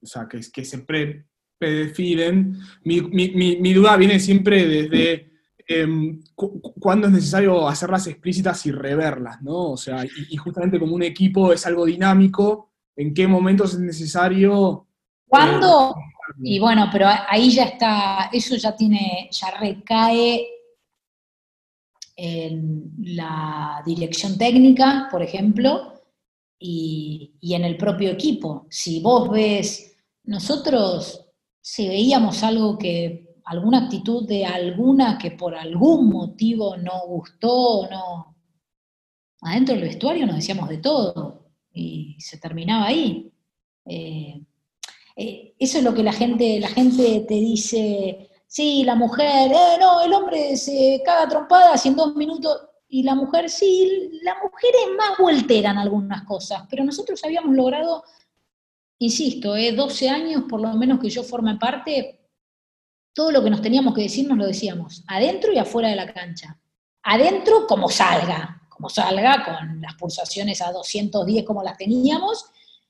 o 0.02 0.06
sea, 0.06 0.26
que, 0.28 0.40
que 0.52 0.64
se 0.64 0.78
pre, 0.78 1.26
predefinen. 1.60 2.58
Mi, 2.84 3.74
duda 3.74 3.96
viene 3.96 4.18
siempre 4.18 4.66
desde 4.66 5.29
em, 5.70 6.22
cuándo 6.34 7.06
es 7.06 7.12
necesario 7.12 7.68
hacerlas 7.68 8.06
explícitas 8.06 8.64
y 8.66 8.72
reverlas, 8.72 9.40
¿no? 9.42 9.70
O 9.70 9.76
sea, 9.76 10.04
y, 10.04 10.36
justamente 10.36 10.78
como 10.78 10.94
un 10.94 11.02
equipo 11.02 11.52
es 11.52 11.64
algo 11.66 11.84
dinámico, 11.84 12.70
¿en 12.96 13.14
qué 13.14 13.26
momentos 13.26 13.74
es 13.74 13.80
necesario? 13.80 14.86
¿Cuándo? 15.26 15.94
Eh, 15.96 16.32
y 16.42 16.58
bueno, 16.58 16.88
pero 16.92 17.06
ahí 17.28 17.50
ya 17.50 17.64
está, 17.64 18.30
eso 18.32 18.56
ya 18.56 18.74
tiene, 18.74 19.28
ya 19.30 19.50
recae 19.58 20.46
en 22.16 22.92
la 22.98 23.82
dirección 23.86 24.36
técnica, 24.36 25.08
por 25.10 25.22
ejemplo, 25.22 25.94
y, 26.58 27.36
y 27.40 27.54
en 27.54 27.64
el 27.64 27.76
propio 27.76 28.10
equipo. 28.10 28.66
Si 28.70 29.00
vos 29.00 29.30
ves, 29.30 29.96
nosotros 30.24 31.26
si 31.60 31.88
veíamos 31.88 32.42
algo 32.42 32.78
que, 32.78 33.29
alguna 33.50 33.78
actitud 33.78 34.28
de 34.28 34.46
alguna 34.46 35.18
que 35.18 35.32
por 35.32 35.56
algún 35.56 36.08
motivo 36.08 36.76
no 36.76 37.00
gustó 37.08 37.88
no, 37.90 38.36
adentro 39.40 39.74
del 39.74 39.84
vestuario 39.84 40.24
nos 40.24 40.36
decíamos 40.36 40.68
de 40.68 40.78
todo 40.78 41.50
y 41.72 42.16
se 42.20 42.38
terminaba 42.38 42.86
ahí. 42.86 43.32
Eh, 43.86 44.40
eh, 45.16 45.54
eso 45.58 45.78
es 45.78 45.84
lo 45.84 45.92
que 45.92 46.04
la 46.04 46.12
gente, 46.12 46.60
la 46.60 46.68
gente 46.68 47.24
te 47.26 47.34
dice, 47.34 48.30
sí, 48.46 48.84
la 48.84 48.94
mujer, 48.94 49.50
eh, 49.50 49.76
no, 49.80 50.00
el 50.00 50.12
hombre 50.12 50.56
se 50.56 51.02
caga 51.04 51.28
trompadas 51.28 51.84
y 51.84 51.88
en 51.88 51.96
dos 51.96 52.14
minutos, 52.14 52.68
y 52.88 53.02
la 53.02 53.16
mujer, 53.16 53.50
sí, 53.50 54.10
la 54.22 54.36
mujer 54.42 54.70
es 54.86 54.96
más 54.96 55.18
voltera 55.18 55.72
en 55.72 55.78
algunas 55.78 56.22
cosas, 56.22 56.62
pero 56.70 56.84
nosotros 56.84 57.20
habíamos 57.24 57.54
logrado 57.56 58.04
insisto, 59.00 59.56
eh, 59.56 59.72
12 59.72 60.08
años 60.08 60.44
por 60.48 60.60
lo 60.60 60.72
menos 60.74 61.00
que 61.00 61.10
yo 61.10 61.24
forme 61.24 61.56
parte, 61.56 62.19
todo 63.12 63.30
lo 63.30 63.42
que 63.42 63.50
nos 63.50 63.62
teníamos 63.62 63.94
que 63.94 64.02
decir 64.02 64.28
nos 64.28 64.38
lo 64.38 64.46
decíamos, 64.46 65.04
adentro 65.06 65.52
y 65.52 65.58
afuera 65.58 65.88
de 65.88 65.96
la 65.96 66.12
cancha. 66.12 66.58
Adentro 67.02 67.66
como 67.66 67.88
salga, 67.88 68.62
como 68.68 68.88
salga, 68.88 69.44
con 69.44 69.80
las 69.80 69.94
pulsaciones 69.94 70.60
a 70.62 70.72
210 70.72 71.44
como 71.44 71.62
las 71.62 71.76
teníamos, 71.76 72.46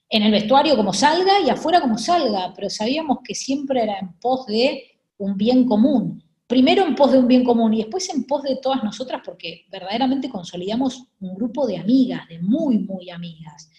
en 0.09 0.23
el 0.23 0.31
vestuario 0.31 0.75
como 0.75 0.93
salga 0.93 1.39
y 1.39 1.49
afuera 1.49 1.79
como 1.79 1.97
salga, 1.97 2.53
pero 2.53 2.69
sabíamos 2.69 3.19
que 3.23 3.33
siempre 3.33 3.83
era 3.83 3.97
en 3.99 4.13
pos 4.19 4.45
de 4.45 4.83
un 5.17 5.37
bien 5.37 5.65
común. 5.65 6.23
Primero 6.47 6.85
en 6.85 6.95
pos 6.95 7.13
de 7.13 7.19
un 7.19 7.29
bien 7.29 7.45
común 7.45 7.73
y 7.73 7.77
después 7.77 8.09
en 8.13 8.25
pos 8.25 8.43
de 8.43 8.57
todas 8.57 8.83
nosotras 8.83 9.21
porque 9.23 9.65
verdaderamente 9.71 10.29
consolidamos 10.29 11.05
un 11.21 11.33
grupo 11.33 11.65
de 11.65 11.77
amigas, 11.77 12.27
de 12.27 12.39
muy, 12.39 12.79
muy 12.79 13.09
amigas. 13.09 13.69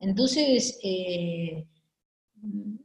Entonces, 0.00 0.78
eh, 0.82 1.66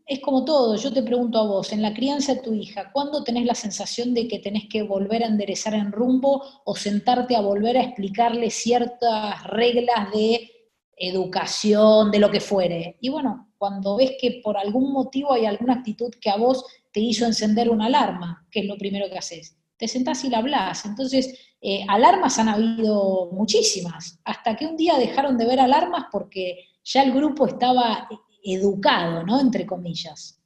es 0.05 0.19
como 0.19 0.43
todo, 0.43 0.75
yo 0.75 0.91
te 0.91 1.03
pregunto 1.03 1.39
a 1.39 1.47
vos, 1.47 1.71
en 1.71 1.81
la 1.81 1.93
crianza 1.93 2.35
de 2.35 2.41
tu 2.41 2.53
hija, 2.53 2.91
¿cuándo 2.91 3.23
tenés 3.23 3.45
la 3.45 3.55
sensación 3.55 4.13
de 4.13 4.27
que 4.27 4.39
tenés 4.39 4.67
que 4.69 4.83
volver 4.83 5.23
a 5.23 5.27
enderezar 5.27 5.73
en 5.73 5.91
rumbo 5.91 6.43
o 6.65 6.75
sentarte 6.75 7.35
a 7.35 7.41
volver 7.41 7.77
a 7.77 7.83
explicarle 7.83 8.49
ciertas 8.49 9.43
reglas 9.45 10.11
de 10.13 10.51
educación, 10.97 12.11
de 12.11 12.19
lo 12.19 12.29
que 12.29 12.41
fuere? 12.41 12.97
Y 12.99 13.09
bueno, 13.09 13.53
cuando 13.57 13.95
ves 13.95 14.13
que 14.19 14.41
por 14.43 14.57
algún 14.57 14.91
motivo 14.91 15.33
hay 15.33 15.45
alguna 15.45 15.75
actitud 15.75 16.11
que 16.19 16.29
a 16.29 16.35
vos 16.35 16.65
te 16.91 16.99
hizo 16.99 17.25
encender 17.25 17.69
una 17.69 17.85
alarma, 17.85 18.45
que 18.51 18.61
es 18.61 18.65
lo 18.65 18.77
primero 18.77 19.09
que 19.09 19.17
haces, 19.17 19.55
te 19.77 19.87
sentás 19.87 20.23
y 20.25 20.29
la 20.29 20.39
hablas. 20.39 20.85
Entonces, 20.85 21.33
eh, 21.61 21.85
alarmas 21.87 22.37
han 22.37 22.49
habido 22.49 23.29
muchísimas, 23.31 24.19
hasta 24.25 24.55
que 24.55 24.65
un 24.65 24.75
día 24.75 24.97
dejaron 24.97 25.37
de 25.37 25.45
ver 25.45 25.59
alarmas 25.59 26.05
porque 26.11 26.65
ya 26.83 27.03
el 27.03 27.13
grupo 27.13 27.45
estaba 27.45 28.09
educado, 28.43 29.25
¿no? 29.25 29.39
Entre 29.39 29.65
comillas. 29.65 30.41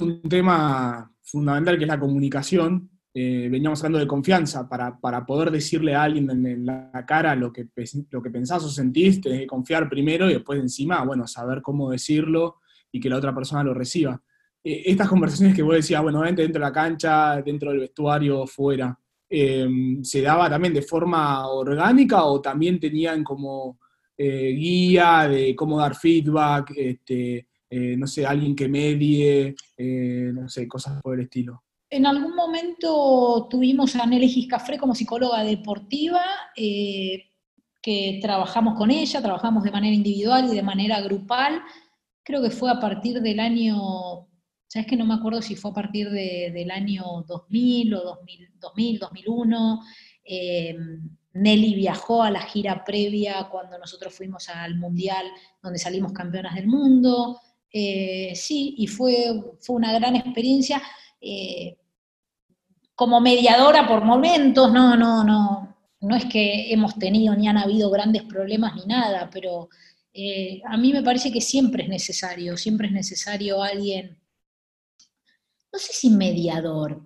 Un 0.00 0.22
tema 0.22 1.12
fundamental 1.22 1.76
que 1.76 1.84
es 1.84 1.88
la 1.88 2.00
comunicación. 2.00 2.90
Eh, 3.12 3.48
veníamos 3.50 3.78
hablando 3.80 4.00
de 4.00 4.06
confianza, 4.06 4.68
para, 4.68 5.24
poder 5.24 5.50
decirle 5.50 5.94
a 5.94 6.02
alguien 6.02 6.28
en, 6.30 6.66
la 6.66 7.04
cara 7.06 7.36
lo 7.36 7.52
que, 7.52 7.68
lo 8.10 8.22
que 8.22 8.30
pensás 8.30 8.64
o 8.64 8.68
sentís, 8.68 9.20
tenés 9.20 9.40
que 9.40 9.46
confiar 9.46 9.88
primero 9.88 10.28
y 10.28 10.34
después 10.34 10.58
encima, 10.58 11.04
bueno, 11.04 11.26
saber 11.26 11.62
cómo 11.62 11.90
decirlo 11.90 12.56
y 12.90 12.98
que 12.98 13.08
la 13.08 13.16
otra 13.16 13.34
persona 13.34 13.62
lo 13.62 13.72
reciba. 13.72 14.20
Eh, 14.64 14.82
estas 14.86 15.08
conversaciones 15.08 15.54
que 15.54 15.62
vos 15.62 15.74
decías, 15.74 16.02
bueno, 16.02 16.22
dentro 16.22 16.46
de 16.46 16.58
la 16.58 16.72
cancha, 16.72 17.40
dentro 17.42 17.70
del 17.70 17.80
vestuario, 17.80 18.46
fuera, 18.46 18.98
eh, 19.28 19.68
¿se 20.02 20.22
daba 20.22 20.48
también 20.50 20.74
de 20.74 20.82
forma 20.82 21.46
orgánica 21.48 22.24
o 22.24 22.40
también 22.40 22.80
tenían 22.80 23.22
como 23.22 23.78
eh, 24.16 24.52
guía 24.52 25.26
de 25.28 25.56
cómo 25.56 25.78
dar 25.78 25.96
feedback, 25.96 26.72
este, 26.76 27.48
eh, 27.68 27.96
no 27.96 28.06
sé, 28.06 28.24
alguien 28.24 28.54
que 28.54 28.68
medie, 28.68 29.56
eh, 29.76 30.30
no 30.32 30.48
sé, 30.48 30.68
cosas 30.68 31.02
por 31.02 31.18
el 31.18 31.24
estilo. 31.24 31.64
En 31.90 32.06
algún 32.06 32.34
momento 32.34 33.48
tuvimos 33.50 33.96
a 33.96 34.06
Nelly 34.06 34.28
Giscafré 34.28 34.78
como 34.78 34.94
psicóloga 34.94 35.42
deportiva, 35.42 36.22
que 36.56 38.18
trabajamos 38.22 38.76
con 38.76 38.90
ella, 38.90 39.20
trabajamos 39.20 39.62
de 39.62 39.70
manera 39.70 39.94
individual 39.94 40.46
y 40.50 40.54
de 40.54 40.62
manera 40.62 41.00
grupal. 41.00 41.60
Creo 42.24 42.42
que 42.42 42.50
fue 42.50 42.70
a 42.70 42.80
partir 42.80 43.20
del 43.20 43.38
año, 43.38 44.28
sabes 44.66 44.86
que 44.88 44.96
no 44.96 45.04
me 45.04 45.14
acuerdo 45.14 45.42
si 45.42 45.54
fue 45.54 45.70
a 45.70 45.74
partir 45.74 46.10
del 46.10 46.70
año 46.70 47.24
2000 47.28 47.94
o 47.94 48.02
2000, 48.02 48.48
2000 48.60 48.98
2001. 48.98 49.80
Nelly 51.34 51.74
viajó 51.74 52.22
a 52.22 52.30
la 52.30 52.40
gira 52.42 52.84
previa 52.84 53.48
cuando 53.50 53.78
nosotros 53.78 54.14
fuimos 54.14 54.48
al 54.48 54.76
Mundial, 54.76 55.26
donde 55.62 55.78
salimos 55.78 56.12
campeonas 56.12 56.54
del 56.54 56.68
mundo. 56.68 57.40
Eh, 57.70 58.32
sí, 58.36 58.76
y 58.78 58.86
fue, 58.86 59.56
fue 59.60 59.76
una 59.76 59.92
gran 59.92 60.14
experiencia. 60.14 60.80
Eh, 61.20 61.76
como 62.94 63.20
mediadora 63.20 63.86
por 63.86 64.04
momentos, 64.04 64.72
no, 64.72 64.96
no, 64.96 65.24
no, 65.24 65.76
no 66.00 66.16
es 66.16 66.26
que 66.26 66.72
hemos 66.72 66.96
tenido 66.96 67.34
ni 67.34 67.48
han 67.48 67.58
habido 67.58 67.90
grandes 67.90 68.22
problemas 68.22 68.76
ni 68.76 68.86
nada, 68.86 69.28
pero 69.32 69.68
eh, 70.12 70.62
a 70.64 70.76
mí 70.76 70.92
me 70.92 71.02
parece 71.02 71.32
que 71.32 71.40
siempre 71.40 71.82
es 71.82 71.88
necesario, 71.88 72.56
siempre 72.56 72.86
es 72.86 72.92
necesario 72.92 73.60
alguien, 73.60 74.16
no 75.72 75.78
sé 75.80 75.92
si 75.92 76.10
mediador, 76.10 77.02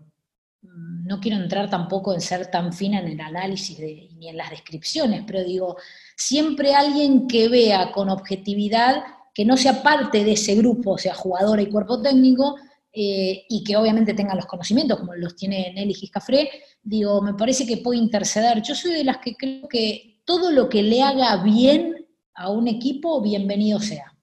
no 1.08 1.20
quiero 1.20 1.38
entrar 1.38 1.70
tampoco 1.70 2.12
en 2.12 2.20
ser 2.20 2.50
tan 2.50 2.72
fina 2.72 3.00
en 3.00 3.08
el 3.08 3.20
análisis 3.20 3.78
ni 3.78 4.28
en 4.28 4.36
las 4.36 4.50
descripciones, 4.50 5.24
pero 5.26 5.42
digo, 5.42 5.76
siempre 6.14 6.74
alguien 6.74 7.26
que 7.26 7.48
vea 7.48 7.90
con 7.92 8.10
objetividad, 8.10 9.02
que 9.34 9.46
no 9.46 9.56
sea 9.56 9.82
parte 9.82 10.22
de 10.22 10.32
ese 10.32 10.54
grupo, 10.54 10.98
sea 10.98 11.14
jugadora 11.14 11.62
y 11.62 11.70
cuerpo 11.70 12.02
técnico, 12.02 12.56
eh, 12.92 13.44
y 13.48 13.64
que 13.64 13.76
obviamente 13.76 14.12
tenga 14.12 14.34
los 14.34 14.44
conocimientos, 14.44 14.98
como 14.98 15.14
los 15.14 15.34
tiene 15.34 15.72
Nelly 15.74 15.94
Giscafré, 15.94 16.50
digo, 16.82 17.22
me 17.22 17.34
parece 17.34 17.66
que 17.66 17.78
puede 17.78 17.98
interceder. 17.98 18.62
Yo 18.62 18.74
soy 18.74 18.92
de 18.92 19.04
las 19.04 19.18
que 19.18 19.34
creo 19.34 19.66
que 19.66 20.20
todo 20.26 20.50
lo 20.50 20.68
que 20.68 20.82
le 20.82 21.02
haga 21.02 21.42
bien 21.42 22.06
a 22.34 22.50
un 22.50 22.68
equipo, 22.68 23.22
bienvenido 23.22 23.80
sea. 23.80 24.14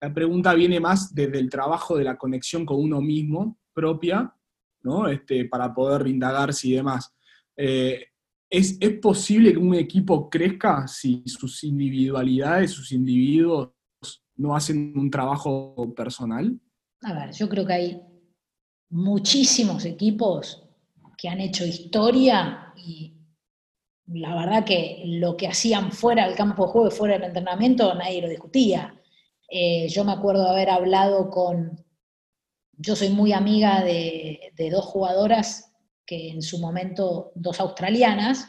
La 0.00 0.12
pregunta 0.14 0.54
viene 0.54 0.80
más 0.80 1.14
desde 1.14 1.38
el 1.38 1.50
trabajo 1.50 1.96
de 1.96 2.04
la 2.04 2.16
conexión 2.16 2.64
con 2.64 2.80
uno 2.80 3.00
mismo 3.02 3.58
propia, 3.74 4.34
este, 5.10 5.44
para 5.46 5.72
poder 5.72 6.06
indagarse 6.06 6.68
y 6.68 6.72
demás. 6.72 7.14
Eh, 7.56 8.06
¿es, 8.48 8.78
posible 9.00 9.52
que 9.52 9.58
un 9.58 9.74
equipo 9.74 10.28
crezca 10.28 10.86
si 10.86 11.22
sus 11.26 11.64
individualidades, 11.64 12.70
sus 12.70 12.92
individuos 12.92 13.70
no 14.36 14.54
hacen 14.54 14.92
un 14.96 15.10
trabajo 15.10 15.92
personal? 15.94 16.58
A 17.02 17.14
ver, 17.14 17.32
yo 17.32 17.48
creo 17.48 17.66
que 17.66 17.72
hay 17.72 18.00
muchísimos 18.90 19.84
equipos 19.84 20.62
que 21.16 21.28
han 21.28 21.40
hecho 21.40 21.64
historia 21.64 22.72
y 22.76 23.16
la 24.06 24.34
verdad 24.34 24.64
que 24.64 25.02
lo 25.06 25.36
que 25.36 25.48
hacían 25.48 25.92
fuera 25.92 26.26
del 26.26 26.36
campo 26.36 26.66
de 26.66 26.72
juego 26.72 26.88
y 26.88 26.90
fuera 26.90 27.14
del 27.14 27.24
entrenamiento 27.24 27.94
nadie 27.94 28.22
lo 28.22 28.28
discutía. 28.28 28.94
Eh, 29.48 29.88
yo 29.88 30.04
me 30.04 30.12
acuerdo 30.12 30.48
haber 30.48 30.70
hablado 30.70 31.30
con, 31.30 31.81
yo 32.72 32.96
soy 32.96 33.10
muy 33.10 33.32
amiga 33.32 33.82
de, 33.82 34.52
dos 34.70 34.84
jugadoras 34.86 35.72
que 36.06 36.30
en 36.30 36.42
su 36.42 36.58
momento, 36.58 37.32
dos 37.34 37.60
australianas, 37.60 38.48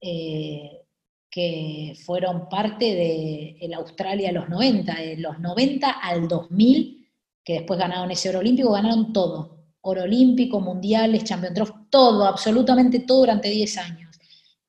eh, 0.00 0.82
que 1.30 1.94
fueron 2.04 2.48
parte 2.48 2.84
de 2.84 3.56
el 3.60 3.74
Australia 3.74 4.32
los 4.32 4.48
90, 4.48 4.94
de 4.94 5.16
los 5.18 5.38
90 5.38 5.90
al 5.90 6.28
2000, 6.28 7.08
que 7.44 7.54
después 7.54 7.78
ganaron 7.78 8.10
ese 8.10 8.28
oro 8.30 8.38
olímpico, 8.38 8.72
ganaron 8.72 9.12
todo, 9.12 9.66
oro 9.82 10.02
olímpico, 10.02 10.60
mundiales, 10.60 11.24
Champions 11.24 11.54
Trophy, 11.54 11.72
todo, 11.90 12.26
absolutamente 12.26 13.00
todo 13.00 13.20
durante 13.20 13.50
10 13.50 13.78
años. 13.78 14.18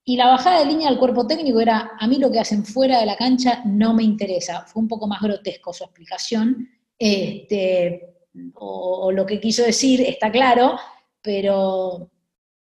Y 0.03 0.15
la 0.17 0.27
bajada 0.27 0.59
de 0.59 0.65
línea 0.65 0.89
del 0.89 0.97
cuerpo 0.97 1.27
técnico 1.27 1.59
era, 1.59 1.91
a 1.99 2.07
mí 2.07 2.17
lo 2.17 2.31
que 2.31 2.39
hacen 2.39 2.65
fuera 2.65 2.99
de 2.99 3.05
la 3.05 3.15
cancha 3.15 3.61
no 3.65 3.93
me 3.93 4.03
interesa. 4.03 4.65
Fue 4.65 4.81
un 4.81 4.87
poco 4.87 5.07
más 5.07 5.21
grotesco 5.21 5.71
su 5.71 5.83
explicación, 5.83 6.67
este, 6.97 8.18
o, 8.55 9.11
lo 9.11 9.25
que 9.25 9.39
quiso 9.39 9.63
decir 9.63 10.01
está 10.01 10.31
claro, 10.31 10.77
pero 11.21 12.09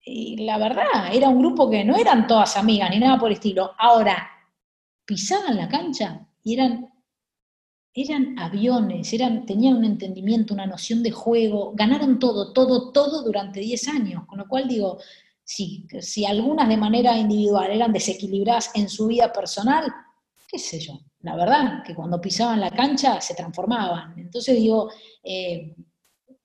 la 0.06 0.58
verdad, 0.58 1.14
era 1.14 1.30
un 1.30 1.40
grupo 1.40 1.70
que 1.70 1.84
no 1.84 1.96
eran 1.96 2.28
todas 2.28 2.58
amigas 2.58 2.90
ni 2.92 3.00
nada 3.00 3.18
por 3.18 3.30
el 3.30 3.36
estilo. 3.36 3.72
Ahora, 3.78 4.30
pisaban 5.04 5.58
la 5.58 5.68
cancha 5.68 6.28
y 6.44 6.54
eran, 6.54 6.92
eran 7.94 8.38
aviones, 8.38 9.12
eran, 9.14 9.46
tenían 9.46 9.78
un 9.78 9.86
entendimiento, 9.86 10.54
una 10.54 10.68
noción 10.68 11.02
de 11.02 11.12
juego, 11.12 11.74
ganaron 11.74 12.20
todo, 12.20 12.54
todo, 12.54 12.92
todo 12.92 13.24
durante 13.24 13.60
10 13.60 13.88
años. 13.88 14.26
Con 14.28 14.38
lo 14.38 14.48
cual 14.48 14.68
digo, 14.68 15.00
si, 15.44 15.88
si 16.02 16.26
algunas 16.26 16.70
de 16.70 16.78
manera 16.78 17.18
individual 17.18 17.72
eran 17.72 17.92
desequilibradas 17.92 18.72
en 18.76 18.90
su 18.90 19.08
vida 19.08 19.34
personal, 19.34 19.92
qué 20.48 20.60
sé 20.60 20.80
yo, 20.80 21.00
la 21.26 21.36
verdad, 21.36 21.84
que 21.84 21.94
cuando 21.94 22.22
pisaban 22.22 22.60
la 22.62 22.72
cancha 22.72 23.20
se 23.20 23.36
transformaban. 23.36 24.18
Entonces 24.18 24.56
digo, 24.56 24.90
eh, 25.24 25.76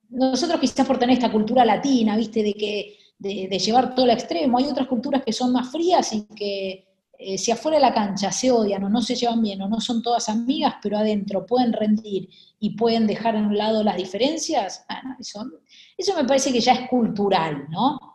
nosotros 0.09 0.61
quizás 0.61 0.87
por 0.87 0.99
tener 0.99 1.15
esta 1.15 1.31
cultura 1.31 1.65
latina, 1.65 2.17
viste, 2.17 2.43
de 2.43 2.55
que 2.55 2.97
de, 3.19 3.59
llevar 3.59 3.95
todo 3.95 4.07
al 4.07 4.13
extremo, 4.13 4.59
hay 4.59 4.65
otras 4.65 4.89
culturas 4.89 5.23
que 5.25 5.33
son 5.33 5.53
más 5.53 5.71
frías 5.71 6.13
y 6.13 6.23
que 6.35 6.87
eh, 7.19 7.37
si 7.37 7.51
afuera 7.51 7.77
de 7.77 7.83
la 7.83 7.95
cancha 7.95 8.33
se 8.33 8.51
odian 8.51 8.83
o 8.83 8.89
no 8.89 9.03
se 9.03 9.15
llevan 9.15 9.43
bien 9.43 9.61
o 9.61 9.69
no 9.69 9.81
son 9.81 10.03
todas 10.03 10.29
amigas, 10.29 10.77
pero 10.83 10.97
adentro 10.97 11.45
pueden 11.45 11.73
rendir 11.73 12.31
y 12.59 12.71
pueden 12.71 13.07
dejar 13.07 13.37
a 13.37 13.41
un 13.41 13.57
lado 13.57 13.85
las 13.85 13.97
diferencias, 13.97 14.85
eso, 15.19 15.45
eso 15.99 16.17
me 16.17 16.25
parece 16.25 16.51
que 16.51 16.61
ya 16.61 16.73
es 16.73 16.89
cultural, 16.89 17.67
¿no? 17.69 18.11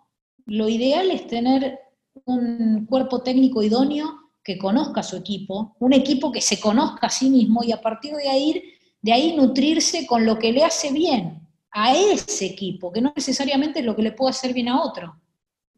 lo 0.45 0.69
ideal 0.69 1.09
es 1.11 1.27
tener 1.27 1.79
un 2.25 2.85
cuerpo 2.85 3.21
técnico 3.21 3.63
idóneo 3.63 4.24
que 4.45 4.59
conozca 4.59 4.99
a 4.99 5.03
su 5.03 5.17
equipo, 5.17 5.75
un 5.79 5.91
equipo 5.91 6.31
que 6.31 6.39
se 6.39 6.59
conozca 6.59 7.07
a 7.07 7.09
sí 7.09 7.31
mismo 7.31 7.63
y 7.63 7.71
a 7.71 7.81
partir 7.81 8.13
de 8.13 8.29
ahí, 8.29 8.63
de 9.01 9.11
ahí 9.11 9.35
nutrirse 9.35 10.05
con 10.05 10.23
lo 10.23 10.37
que 10.37 10.53
le 10.53 10.63
hace 10.63 10.93
bien 10.93 11.41
a 11.71 11.93
ese 11.97 12.45
equipo, 12.45 12.91
que 12.91 13.01
no 13.01 13.11
necesariamente 13.15 13.79
es 13.79 13.85
lo 13.85 13.95
que 13.95 14.03
le 14.03 14.11
puede 14.11 14.29
hacer 14.29 14.53
bien 14.53 14.69
a 14.69 14.83
otro. 14.83 15.19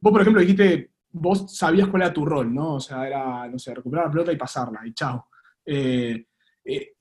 Vos, 0.02 0.12
por 0.12 0.22
ejemplo, 0.22 0.42
dijiste, 0.42 0.92
vos 1.14 1.56
sabías 1.56 1.88
cuál 1.88 2.04
era 2.04 2.14
tu 2.14 2.26
rol, 2.26 2.54
¿no? 2.54 2.76
O 2.76 2.80
sea, 2.82 3.08
era, 3.08 3.48
no 3.48 3.58
sé, 3.58 3.74
recuperar 3.74 4.08
la 4.08 4.12
pelota 4.12 4.34
y 4.34 4.38
pasarla, 4.38 4.82
y 4.86 4.94
chao. 4.94 5.30
Eh, 5.66 6.26
eh, 6.66 6.92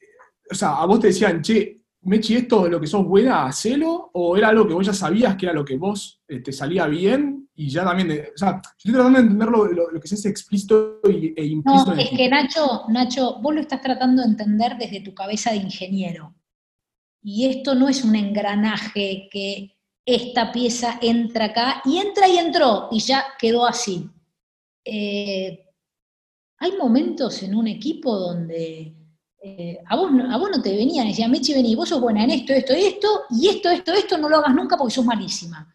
o 0.49 0.55
sea, 0.55 0.77
a 0.77 0.87
vos 0.87 1.01
te 1.01 1.09
decían, 1.09 1.43
che, 1.43 1.81
Mechi, 2.07 2.37
¿esto 2.37 2.63
de 2.65 2.71
lo 2.71 2.81
que 2.81 2.87
sos 2.87 3.05
buena, 3.05 3.47
hacelo? 3.47 4.11
¿O 4.13 4.37
era 4.37 4.49
algo 4.49 4.67
que 4.67 4.75
vos 4.75 4.87
ya 4.87 4.93
sabías 4.93 5.35
que 5.35 5.47
era 5.47 5.53
lo 5.53 5.65
que 5.65 5.77
vos 5.77 6.23
eh, 6.29 6.39
te 6.39 6.53
salía 6.53 6.87
bien? 6.87 7.49
Y 7.57 7.69
ya 7.69 7.85
también, 7.85 8.29
o 8.33 8.39
sea, 8.39 8.61
yo 8.63 8.69
estoy 8.77 8.93
tratando 8.93 9.19
de 9.19 9.25
entender 9.25 9.49
lo, 9.49 10.01
que 10.01 10.15
es 10.15 10.25
explícito 10.25 11.01
e 11.05 11.45
implícito. 11.47 11.95
No, 11.95 12.01
es 12.01 12.11
que 12.11 12.29
Nacho, 12.29 12.85
Nacho, 12.91 13.41
vos 13.41 13.55
lo 13.55 13.61
estás 13.61 13.81
tratando 13.81 14.23
de 14.23 14.29
entender 14.29 14.77
desde 14.79 15.01
tu 15.01 15.15
cabeza 15.15 15.51
de 15.51 15.57
ingeniero. 15.57 16.35
Y 17.23 17.47
esto 17.47 17.75
no 17.75 17.89
es 17.89 18.05
un 18.05 18.15
engranaje 18.15 19.29
que 19.31 19.77
esta 20.05 20.53
pieza 20.53 20.99
entra 21.03 21.47
acá 21.47 21.83
y 21.85 21.99
entra 21.99 22.29
y 22.29 22.39
entró 22.39 22.89
y 22.93 23.01
ya 23.01 23.25
quedó 23.37 23.67
así. 23.67 24.09
Eh, 24.85 25.67
hay 26.59 26.73
momentos 26.79 27.43
en 27.43 27.57
un 27.57 27.67
equipo 27.67 28.17
donde 28.17 28.96
eh, 29.49 29.79
a, 29.87 29.95
vos, 29.95 30.11
a 30.29 30.37
vos 30.39 30.51
no 30.51 30.61
te 30.61 30.75
venían, 30.75 31.07
decían, 31.07 31.31
Mechi, 31.31 31.55
vení, 31.55 31.77
vos 31.77 31.89
sos 31.89 32.01
buena 32.01 32.25
en 32.25 32.31
esto, 32.31 32.53
esto, 32.53 32.73
esto, 32.73 33.09
y 33.31 33.47
esto, 33.49 33.71
esto, 33.71 33.93
esto, 33.93 34.19
no 34.19 34.29
lo 34.29 34.39
hagas 34.39 34.53
nunca 34.53 34.77
porque 34.77 34.95
sos 34.95 35.05
malísima. 35.05 35.73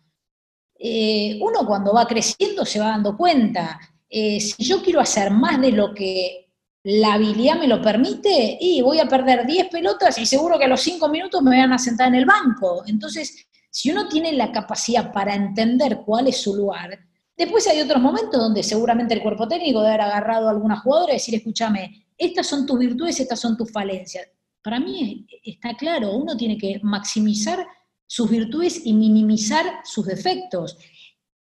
Eh, 0.78 1.40
uno 1.42 1.66
cuando 1.66 1.94
va 1.94 2.06
creciendo 2.06 2.66
se 2.66 2.80
va 2.80 2.88
dando 2.88 3.16
cuenta, 3.16 3.80
eh, 4.10 4.42
si 4.42 4.62
yo 4.66 4.82
quiero 4.82 5.00
hacer 5.00 5.32
más 5.32 5.62
de 5.62 5.72
lo 5.72 5.94
que 5.94 6.50
la 6.84 7.14
habilidad 7.14 7.60
me 7.60 7.68
lo 7.68 7.82
permite, 7.82 8.58
y 8.60 8.82
voy 8.82 9.00
a 9.00 9.08
perder 9.08 9.46
10 9.46 9.70
pelotas 9.70 10.18
y 10.18 10.26
seguro 10.26 10.60
que 10.60 10.66
a 10.66 10.68
los 10.68 10.82
5 10.82 11.08
minutos 11.08 11.42
me 11.42 11.58
van 11.58 11.72
a 11.72 11.78
sentar 11.78 12.10
en 12.10 12.16
el 12.16 12.26
banco. 12.26 12.84
Entonces, 12.86 13.48
si 13.70 13.90
uno 13.90 14.10
tiene 14.10 14.34
la 14.34 14.52
capacidad 14.52 15.14
para 15.14 15.34
entender 15.34 16.02
cuál 16.06 16.28
es 16.28 16.42
su 16.42 16.56
lugar, 16.58 17.00
después 17.38 17.66
hay 17.68 17.80
otros 17.80 18.02
momentos 18.02 18.38
donde 18.38 18.64
seguramente 18.64 19.14
el 19.14 19.22
cuerpo 19.22 19.48
técnico 19.48 19.80
debe 19.80 19.94
haber 19.94 20.02
agarrado 20.02 20.50
a 20.50 20.52
alguna 20.52 20.78
jugadora 20.78 21.14
y 21.14 21.16
decir, 21.16 21.36
escúchame, 21.36 22.01
estas 22.22 22.46
son 22.46 22.68
tus 22.68 22.78
virtudes, 22.78 23.20
estas 23.20 23.40
son 23.40 23.58
tus 23.58 23.72
falencias. 23.72 24.28
Para 24.62 24.80
mí 24.80 25.26
está 25.44 25.74
claro, 25.74 26.14
uno 26.14 26.38
tiene 26.38 26.56
que 26.56 26.80
maximizar 26.84 27.66
sus 28.06 28.30
virtudes 28.30 28.86
y 28.86 28.94
minimizar 28.94 29.66
sus 29.84 30.06
defectos. 30.06 30.78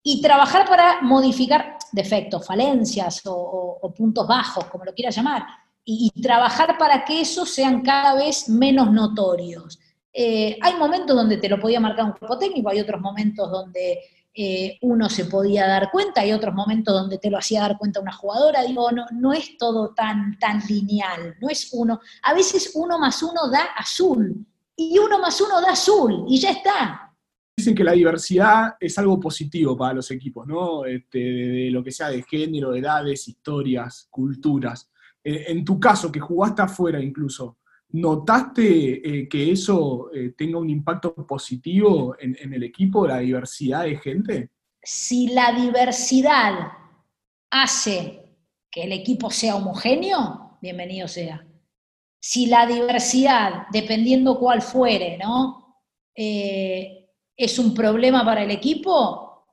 Y 0.02 0.22
trabajar 0.22 0.66
para 0.66 1.02
modificar 1.02 1.78
defectos, 1.92 2.46
falencias 2.48 3.22
o, 3.26 3.94
puntos 3.94 4.26
bajos, 4.26 4.66
como 4.66 4.86
lo 4.86 4.94
quieras 4.94 5.18
llamar. 5.18 5.46
Y, 5.84 6.12
trabajar 6.22 6.78
para 6.78 7.04
que 7.04 7.20
esos 7.22 7.50
sean 7.50 7.82
cada 7.82 8.16
vez 8.16 8.48
menos 8.48 8.90
notorios. 8.90 9.80
Eh, 10.14 10.58
hay 10.62 10.76
momentos 10.78 11.14
donde 11.14 11.38
te 11.38 11.50
lo 11.50 11.60
podía 11.60 11.82
marcar 11.82 12.06
un 12.06 12.12
cuerpo 12.14 12.38
técnico, 12.38 12.70
hay 12.70 12.80
otros 12.80 13.02
momentos 13.02 13.52
donde 13.52 14.00
eh, 14.42 14.78
uno 14.84 15.10
se 15.10 15.26
podía 15.26 15.68
dar 15.68 15.92
cuenta, 15.92 16.22
hay 16.22 16.32
otros 16.32 16.56
momentos 16.56 16.94
donde 16.94 17.18
te 17.18 17.30
lo 17.30 17.38
hacía 17.38 17.60
dar 17.60 17.78
cuenta 17.78 18.00
una 18.00 18.14
jugadora, 18.14 18.64
digo, 18.64 18.90
no, 18.90 19.06
no 19.12 19.34
es 19.34 19.58
todo 19.58 19.94
tan, 19.94 20.40
tan 20.40 20.62
lineal, 20.66 21.36
no 21.42 21.50
es 21.50 21.72
uno, 21.74 22.00
a 22.24 22.34
veces 22.34 22.72
uno 22.74 22.98
más 22.98 23.22
uno 23.22 23.50
da 23.52 23.66
azul, 23.76 24.46
y 24.78 24.98
uno 24.98 25.20
más 25.20 25.42
uno 25.42 25.60
da 25.60 25.74
azul, 25.74 26.24
y 26.30 26.40
ya 26.40 26.52
está. 26.52 27.14
Dicen 27.58 27.76
que 27.76 27.84
la 27.84 27.92
diversidad 27.92 28.78
es 28.80 28.98
algo 28.98 29.20
positivo 29.20 29.76
para 29.76 29.96
los 29.96 30.10
equipos, 30.10 30.48
¿no? 30.48 30.86
Este, 30.86 31.20
de, 31.20 31.70
lo 31.70 31.84
que 31.84 31.92
sea 31.92 32.08
de 32.08 32.24
género, 32.24 32.74
edades, 32.74 33.28
historias, 33.28 34.08
culturas. 34.10 34.90
Eh, 35.22 35.48
en 35.50 35.66
tu 35.66 35.78
caso, 35.82 36.10
que 36.10 36.22
jugaste 36.22 36.62
afuera 36.62 37.02
incluso, 37.02 37.58
¿Notaste 37.92 39.22
eh, 39.22 39.28
que 39.28 39.52
eso 39.52 40.12
eh, 40.14 40.34
tenga 40.38 40.60
un 40.60 40.70
impacto 40.70 41.16
positivo 41.26 42.16
en, 42.20 42.54
el 42.54 42.62
equipo, 42.62 43.08
la 43.08 43.18
diversidad 43.18 43.84
de 43.84 43.98
gente? 43.98 44.52
Si 44.82 45.30
la 45.30 45.52
diversidad 45.54 46.72
hace 47.50 48.38
que 48.70 48.84
el 48.84 48.92
equipo 48.92 49.32
sea 49.32 49.56
homogéneo, 49.56 50.60
bienvenido 50.62 51.08
sea. 51.08 51.44
Si 52.22 52.46
la 52.46 52.68
diversidad, 52.68 53.66
dependiendo 53.72 54.38
cuál 54.38 54.62
fuere, 54.62 55.18
¿no? 55.18 55.84
Eh, 56.14 57.10
es 57.36 57.58
un 57.58 57.74
problema 57.74 58.24
para 58.24 58.44
el 58.44 58.52
equipo, 58.52 59.48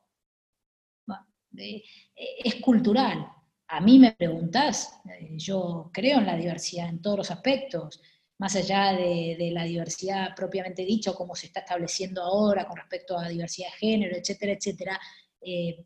es 1.55 2.55
cultural. 2.57 3.27
A 3.69 3.81
mí 3.81 3.99
me 3.99 4.13
preguntás, 4.13 5.01
yo 5.31 5.91
creo 5.93 6.19
en 6.19 6.27
la 6.27 6.37
diversidad 6.37 6.89
en 6.89 7.01
todos 7.01 7.19
los 7.19 7.31
aspectos 7.31 8.03
más 8.39 8.55
allá 8.55 8.93
de, 8.93 9.51
la 9.53 9.65
diversidad 9.65 10.35
propiamente 10.35 10.85
dicho, 10.85 11.15
como 11.15 11.35
se 11.35 11.47
está 11.47 11.61
estableciendo 11.61 12.23
ahora 12.23 12.67
con 12.67 12.77
respecto 12.77 13.19
a 13.19 13.29
diversidad 13.29 13.69
de 13.69 13.79
género, 13.79 14.17
etcétera, 14.17 14.53
etcétera, 14.53 15.01
eh, 15.41 15.85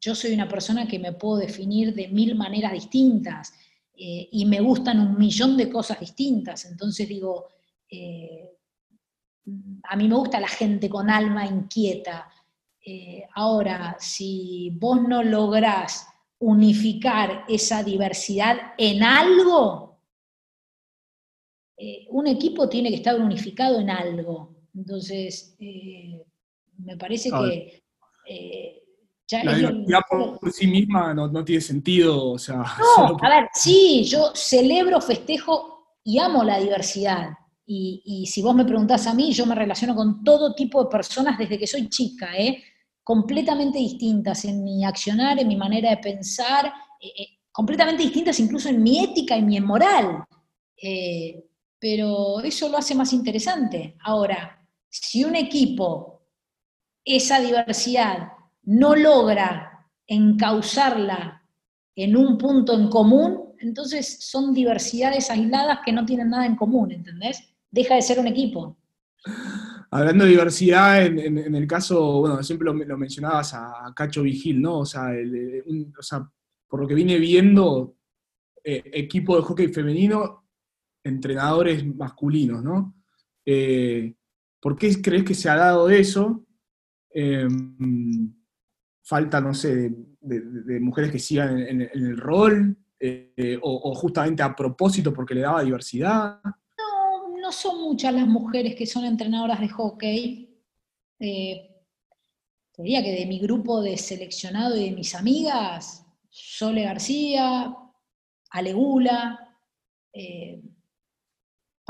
yo 0.00 0.14
soy 0.14 0.32
una 0.32 0.48
persona 0.48 0.88
que 0.88 0.98
me 0.98 1.12
puedo 1.12 1.38
definir 1.38 1.94
de 1.94 2.08
mil 2.08 2.34
maneras 2.34 2.72
distintas 2.72 3.52
eh, 3.94 4.28
y 4.32 4.46
me 4.46 4.60
gustan 4.60 4.98
un 4.98 5.18
millón 5.18 5.56
de 5.56 5.68
cosas 5.68 6.00
distintas. 6.00 6.64
Entonces 6.64 7.08
digo, 7.08 7.46
eh, 7.88 8.50
a 9.84 9.96
mí 9.96 10.08
me 10.08 10.14
gusta 10.14 10.40
la 10.40 10.48
gente 10.48 10.88
con 10.88 11.10
alma 11.10 11.46
inquieta. 11.46 12.28
ahora, 13.34 13.96
si 14.00 14.70
vos 14.74 15.02
no 15.02 15.22
lográs 15.22 16.06
unificar 16.38 17.44
esa 17.48 17.82
diversidad 17.82 18.72
en 18.78 19.02
algo, 19.02 19.89
eh, 21.80 22.06
un 22.10 22.26
equipo 22.26 22.68
tiene 22.68 22.90
que 22.90 22.96
estar 22.96 23.18
unificado 23.18 23.80
en 23.80 23.90
algo. 23.90 24.56
Entonces, 24.74 25.56
eh, 25.58 26.22
me 26.78 26.96
parece 26.96 27.30
que 27.30 27.82
eh, 28.28 28.82
la 29.44 29.54
diversidad 29.54 30.00
por 30.08 30.52
sí 30.52 30.66
misma 30.66 31.14
no, 31.14 31.44
tiene 31.44 31.60
sentido. 31.60 32.32
O 32.32 32.38
sea, 32.38 32.56
no, 32.56 33.16
a 33.22 33.28
ver, 33.28 33.48
sí, 33.54 34.04
yo 34.04 34.32
celebro, 34.34 35.00
festejo 35.00 35.96
y 36.04 36.18
amo 36.18 36.44
la 36.44 36.58
diversidad. 36.58 37.30
Y, 37.72 38.26
si 38.26 38.42
vos 38.42 38.52
me 38.52 38.64
preguntás 38.64 39.06
a 39.06 39.14
mí, 39.14 39.32
yo 39.32 39.46
me 39.46 39.54
relaciono 39.54 39.94
con 39.94 40.24
todo 40.24 40.56
tipo 40.56 40.82
de 40.82 40.90
personas 40.90 41.38
desde 41.38 41.56
que 41.56 41.68
soy 41.68 41.88
chica, 41.88 42.28
completamente 43.04 43.78
distintas 43.78 44.44
en 44.44 44.64
mi 44.64 44.84
accionar, 44.84 45.38
en 45.38 45.46
mi 45.46 45.56
manera 45.56 45.90
de 45.90 45.98
pensar, 45.98 46.66
eh, 47.00 47.12
eh, 47.16 47.26
completamente 47.52 48.02
distintas 48.02 48.40
incluso 48.40 48.68
en 48.68 48.82
mi 48.82 49.04
ética 49.04 49.36
y 49.36 49.42
mi 49.42 49.60
moral. 49.60 50.24
Eh, 50.82 51.44
pero 51.80 52.40
eso 52.40 52.68
lo 52.68 52.76
hace 52.76 52.94
más 52.94 53.12
interesante. 53.12 53.96
Ahora, 54.02 54.64
si 54.88 55.24
un 55.24 55.34
equipo 55.34 56.20
esa 57.04 57.40
diversidad 57.40 58.32
no 58.64 58.94
logra 58.94 59.88
encauzarla 60.06 61.42
en 61.96 62.16
un 62.16 62.36
punto 62.36 62.74
en 62.74 62.88
común, 62.88 63.54
entonces 63.58 64.18
son 64.20 64.52
diversidades 64.52 65.30
aisladas 65.30 65.80
que 65.84 65.92
no 65.92 66.04
tienen 66.04 66.30
nada 66.30 66.46
en 66.46 66.56
común, 66.56 66.92
¿entendés? 66.92 67.42
Deja 67.70 67.94
de 67.94 68.02
ser 68.02 68.18
un 68.18 68.26
equipo. 68.26 68.76
Hablando 69.90 70.24
de 70.24 70.30
diversidad, 70.30 71.04
en, 71.04 71.54
el 71.54 71.66
caso, 71.66 72.20
bueno, 72.20 72.42
siempre 72.42 72.66
lo, 72.66 72.96
mencionabas 72.96 73.54
a, 73.54 73.92
Cacho 73.94 74.22
Vigil, 74.22 74.60
¿no? 74.60 74.80
O 74.80 74.86
sea, 74.86 75.10
por 76.68 76.80
lo 76.80 76.86
que 76.86 76.94
vine 76.94 77.18
viendo, 77.18 77.96
eh, 78.62 78.82
equipo 78.92 79.36
de 79.36 79.42
hockey 79.42 79.68
femenino, 79.68 80.39
entrenadores 81.02 81.84
masculinos, 81.86 82.62
¿no? 82.62 82.94
Eh, 83.44 84.14
¿Por 84.60 84.76
qué 84.76 85.00
crees 85.00 85.24
que 85.24 85.34
se 85.34 85.48
ha 85.48 85.56
dado 85.56 85.88
eso? 85.88 86.44
Em, 87.12 88.32
falta, 89.02 89.40
no 89.40 89.54
sé, 89.54 89.90
de, 90.20 90.80
mujeres 90.80 91.10
que 91.10 91.18
sigan 91.18 91.58
en, 91.58 91.80
el 91.80 92.16
rol, 92.16 92.76
eh, 92.98 93.58
o, 93.62 93.94
justamente 93.94 94.42
a 94.42 94.54
propósito 94.54 95.12
porque 95.12 95.34
le 95.34 95.40
daba 95.40 95.64
diversidad. 95.64 96.40
No, 96.44 97.38
no 97.38 97.52
son 97.52 97.80
muchas 97.80 98.14
las 98.14 98.26
mujeres 98.26 98.74
que 98.74 98.86
son 98.86 99.04
entrenadoras 99.04 99.60
de 99.60 99.68
hockey. 99.68 100.50
Eh, 101.18 101.70
diría 102.76 103.02
que 103.02 103.12
de 103.12 103.26
mi 103.26 103.38
grupo 103.38 103.80
de 103.80 103.96
seleccionado 103.96 104.76
y 104.76 104.90
de 104.90 104.96
mis 104.96 105.14
amigas, 105.14 106.06
Sole 106.28 106.84
García, 106.84 107.74
Alegula, 108.50 109.56
eh, 110.12 110.62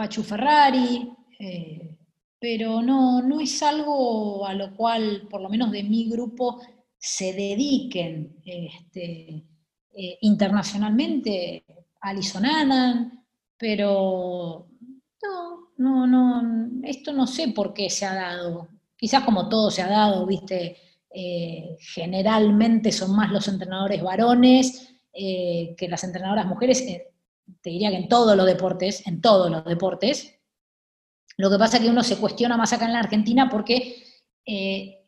Pachu 0.00 0.22
Ferrari, 0.22 1.12
eh, 1.38 1.94
pero 2.38 2.80
no, 2.80 3.20
no 3.20 3.38
es 3.38 3.62
algo 3.62 4.46
a 4.46 4.54
lo 4.54 4.74
cual, 4.74 5.28
por 5.28 5.42
lo 5.42 5.50
menos 5.50 5.70
de 5.70 5.82
mi 5.82 6.08
grupo, 6.08 6.58
se 6.96 7.34
dediquen 7.34 8.40
este, 8.42 9.44
eh, 9.92 10.18
internacionalmente. 10.22 11.64
Alison 12.00 12.46
Annan, 12.46 13.26
pero 13.58 14.68
no, 15.22 15.68
no, 15.76 16.06
no, 16.06 16.82
esto 16.82 17.12
no 17.12 17.26
sé 17.26 17.48
por 17.48 17.74
qué 17.74 17.90
se 17.90 18.06
ha 18.06 18.14
dado. 18.14 18.68
Quizás 18.96 19.22
como 19.22 19.50
todo 19.50 19.70
se 19.70 19.82
ha 19.82 19.88
dado, 19.88 20.24
viste, 20.24 20.78
eh, 21.14 21.76
generalmente 21.78 22.90
son 22.90 23.14
más 23.14 23.30
los 23.30 23.46
entrenadores 23.48 24.02
varones 24.02 24.86
que 25.12 25.88
las 25.90 26.04
entrenadoras 26.04 26.46
mujeres, 26.46 26.86
te 27.60 27.70
diría 27.70 27.90
que 27.90 27.96
en 27.96 28.08
todos 28.08 28.36
los 28.36 28.46
deportes, 28.46 29.06
en 29.06 29.20
todos 29.20 29.50
los 29.50 29.64
deportes, 29.64 30.40
lo 31.36 31.50
que 31.50 31.58
pasa 31.58 31.76
es 31.76 31.84
que 31.84 31.90
uno 31.90 32.02
se 32.02 32.18
cuestiona 32.18 32.56
más 32.56 32.72
acá 32.72 32.86
en 32.86 32.92
la 32.92 33.00
Argentina 33.00 33.48
porque 33.48 34.04
eh, 34.44 35.06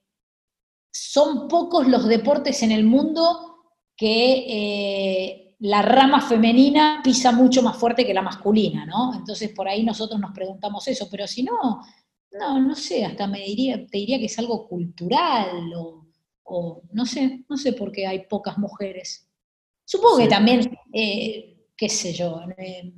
son 0.90 1.48
pocos 1.48 1.88
los 1.88 2.06
deportes 2.06 2.62
en 2.62 2.72
el 2.72 2.84
mundo 2.84 3.52
que 3.96 4.46
eh, 4.48 5.56
la 5.60 5.82
rama 5.82 6.20
femenina 6.20 7.00
pisa 7.04 7.32
mucho 7.32 7.62
más 7.62 7.76
fuerte 7.76 8.04
que 8.06 8.14
la 8.14 8.22
masculina, 8.22 8.84
¿no? 8.84 9.14
Entonces 9.14 9.50
por 9.50 9.68
ahí 9.68 9.84
nosotros 9.84 10.18
nos 10.18 10.32
preguntamos 10.32 10.88
eso, 10.88 11.08
pero 11.10 11.26
si 11.26 11.42
no, 11.42 11.82
no, 12.32 12.60
no 12.60 12.74
sé, 12.74 13.04
hasta 13.04 13.26
me 13.26 13.40
diría, 13.40 13.86
te 13.86 13.98
diría 13.98 14.18
que 14.18 14.26
es 14.26 14.38
algo 14.38 14.66
cultural 14.66 15.72
o, 16.44 16.82
no 16.92 17.06
sé, 17.06 17.44
no 17.48 17.56
sé 17.56 17.72
por 17.72 17.92
qué 17.92 18.06
hay 18.06 18.26
pocas 18.26 18.58
mujeres. 18.58 19.28
Supongo 19.84 20.18
que 20.18 20.28
también, 20.28 20.76
eh, 20.92 21.51
qué 21.82 21.88
sé 21.88 22.12
yo, 22.12 22.40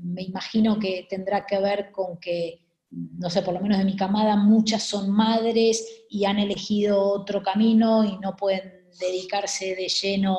me 0.03 0.23
imagino 0.25 0.79
que 0.79 1.07
tendrá 1.09 1.47
que 1.47 1.59
ver 1.59 1.91
con 1.91 2.19
que 2.19 2.67
no 2.91 3.31
sé, 3.31 3.41
por 3.41 3.55
lo 3.55 3.61
menos 3.63 3.79
de 3.79 3.87
mi 3.87 3.97
camada, 3.97 4.37
muchas 4.37 4.83
son 4.83 5.11
madres 5.11 6.05
y 6.11 6.27
han 6.27 6.39
elegido 6.39 7.01
otro 7.01 7.43
camino 7.43 8.05
y 8.05 8.19
no 8.19 8.37
pueden 8.37 8.85
dedicarse 9.01 9.75
de 9.75 9.89
lleno, 9.89 10.37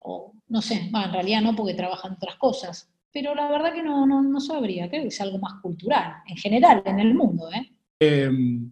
o 0.00 0.34
no 0.48 0.60
sé, 0.60 0.90
en 0.92 1.12
realidad 1.12 1.40
no 1.40 1.56
porque 1.56 1.72
trabajan 1.72 2.12
otras 2.12 2.36
cosas, 2.36 2.92
pero 3.10 3.34
la 3.34 3.48
verdad 3.48 3.72
que 3.72 3.82
no, 3.82 4.06
no, 4.06 4.40
sabría, 4.40 4.90
creo 4.90 5.04
que 5.04 5.08
es 5.08 5.20
algo 5.22 5.38
más 5.38 5.54
cultural, 5.62 6.16
en 6.28 6.36
general, 6.36 6.82
en 6.84 7.00
el 7.00 7.14
mundo. 7.14 7.48
¿eh? 7.50 7.72
Em, 7.98 8.70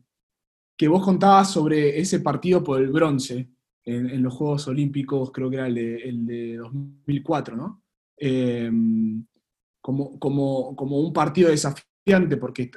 que 0.77 0.87
vos 0.87 1.03
contabas 1.03 1.51
sobre 1.51 1.99
ese 1.99 2.21
partido 2.21 2.63
por 2.63 2.79
el 2.79 2.91
bronce 2.91 3.49
en, 3.87 4.23
los 4.23 4.35
Juegos 4.35 4.69
Olímpicos, 4.69 5.33
creo 5.33 5.49
que 5.49 5.57
era 5.57 5.67
el 5.67 6.27
de, 6.27 6.57
2004, 6.59 7.57
¿no? 7.57 7.83
Em, 8.19 9.25
como, 9.81 10.19
como, 10.19 10.77
como 10.77 11.01
un 11.01 11.13
partido 11.13 11.49
de 11.49 11.53
desafío 11.53 11.89
porque 12.41 12.71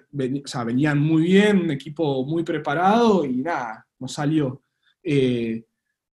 venían 0.65 0.99
muy 0.99 1.23
bien, 1.23 1.61
un 1.61 1.71
equipo 1.71 2.25
muy 2.25 2.43
preparado 2.43 3.25
y 3.25 3.37
nada, 3.37 3.85
no 3.99 4.07
salió. 4.07 4.61
Eh, 5.03 5.63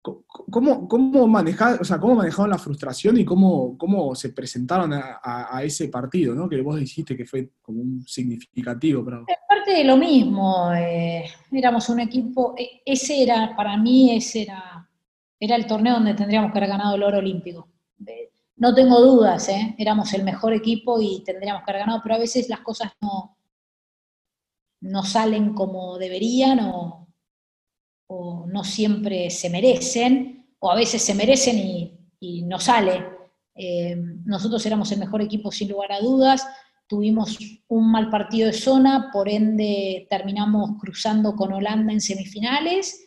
¿cómo, 0.01 0.87
cómo, 0.87 1.27
manejar, 1.27 1.81
o 1.81 1.83
sea, 1.83 1.99
¿Cómo 1.99 2.15
manejaron 2.15 2.49
la 2.49 2.57
frustración 2.57 3.17
y 3.17 3.25
cómo, 3.25 3.77
cómo 3.77 4.13
se 4.15 4.29
presentaron 4.29 4.91
a, 4.93 5.63
ese 5.63 5.87
partido, 5.87 6.35
¿no? 6.35 6.47
que 6.47 6.61
vos 6.61 6.79
dijiste 6.79 7.15
que 7.15 7.25
fue 7.25 7.49
como 7.61 7.81
un 7.81 8.05
significativo? 8.05 9.01
Es 9.27 9.37
parte 9.47 9.71
de 9.71 9.83
lo 9.83 9.97
mismo, 9.97 10.71
eh, 10.73 11.25
éramos 11.51 11.89
un 11.89 12.01
equipo, 12.01 12.53
e, 12.57 12.81
ese 12.85 13.23
era, 13.23 13.55
para 13.55 13.77
mí, 13.77 14.15
ese 14.15 14.43
era, 14.43 14.87
era 15.39 15.55
el 15.55 15.65
torneo 15.65 15.95
donde 15.95 16.13
tendríamos 16.13 16.51
que 16.51 16.57
haber 16.57 16.69
ganado 16.69 16.95
el 16.95 17.03
oro 17.03 17.17
olímpico. 17.19 17.74
No 18.57 18.73
tengo 18.73 19.01
dudas, 19.01 19.49
¿eh? 19.49 19.75
éramos 19.77 20.13
el 20.13 20.23
mejor 20.23 20.53
equipo 20.53 21.01
y 21.01 21.23
tendríamos 21.25 21.63
que 21.63 21.71
haber 21.71 21.81
ganado, 21.81 22.01
pero 22.01 22.15
a 22.15 22.19
veces 22.19 22.47
las 22.47 22.61
cosas 22.61 22.93
no, 23.01 23.37
no 24.79 25.03
salen 25.03 25.53
como 25.53 25.97
deberían 25.97 26.59
o, 26.61 27.01
no 28.47 28.63
siempre 28.63 29.29
se 29.29 29.49
merecen, 29.49 30.47
o 30.59 30.71
a 30.71 30.75
veces 30.75 31.01
se 31.01 31.15
merecen 31.15 31.57
y, 31.57 31.91
no 32.43 32.59
sale. 32.59 33.05
Eh, 33.55 33.95
nosotros 34.23 34.65
éramos 34.65 34.91
el 34.91 34.99
mejor 34.99 35.21
equipo 35.21 35.51
sin 35.51 35.69
lugar 35.69 35.91
a 35.91 35.99
dudas, 35.99 36.47
tuvimos 36.87 37.37
un 37.67 37.91
mal 37.91 38.09
partido 38.09 38.47
de 38.47 38.53
zona, 38.53 39.09
por 39.11 39.27
ende 39.27 40.07
terminamos 40.09 40.71
cruzando 40.79 41.35
con 41.35 41.51
Holanda 41.53 41.91
en 41.91 42.01
semifinales 42.01 43.04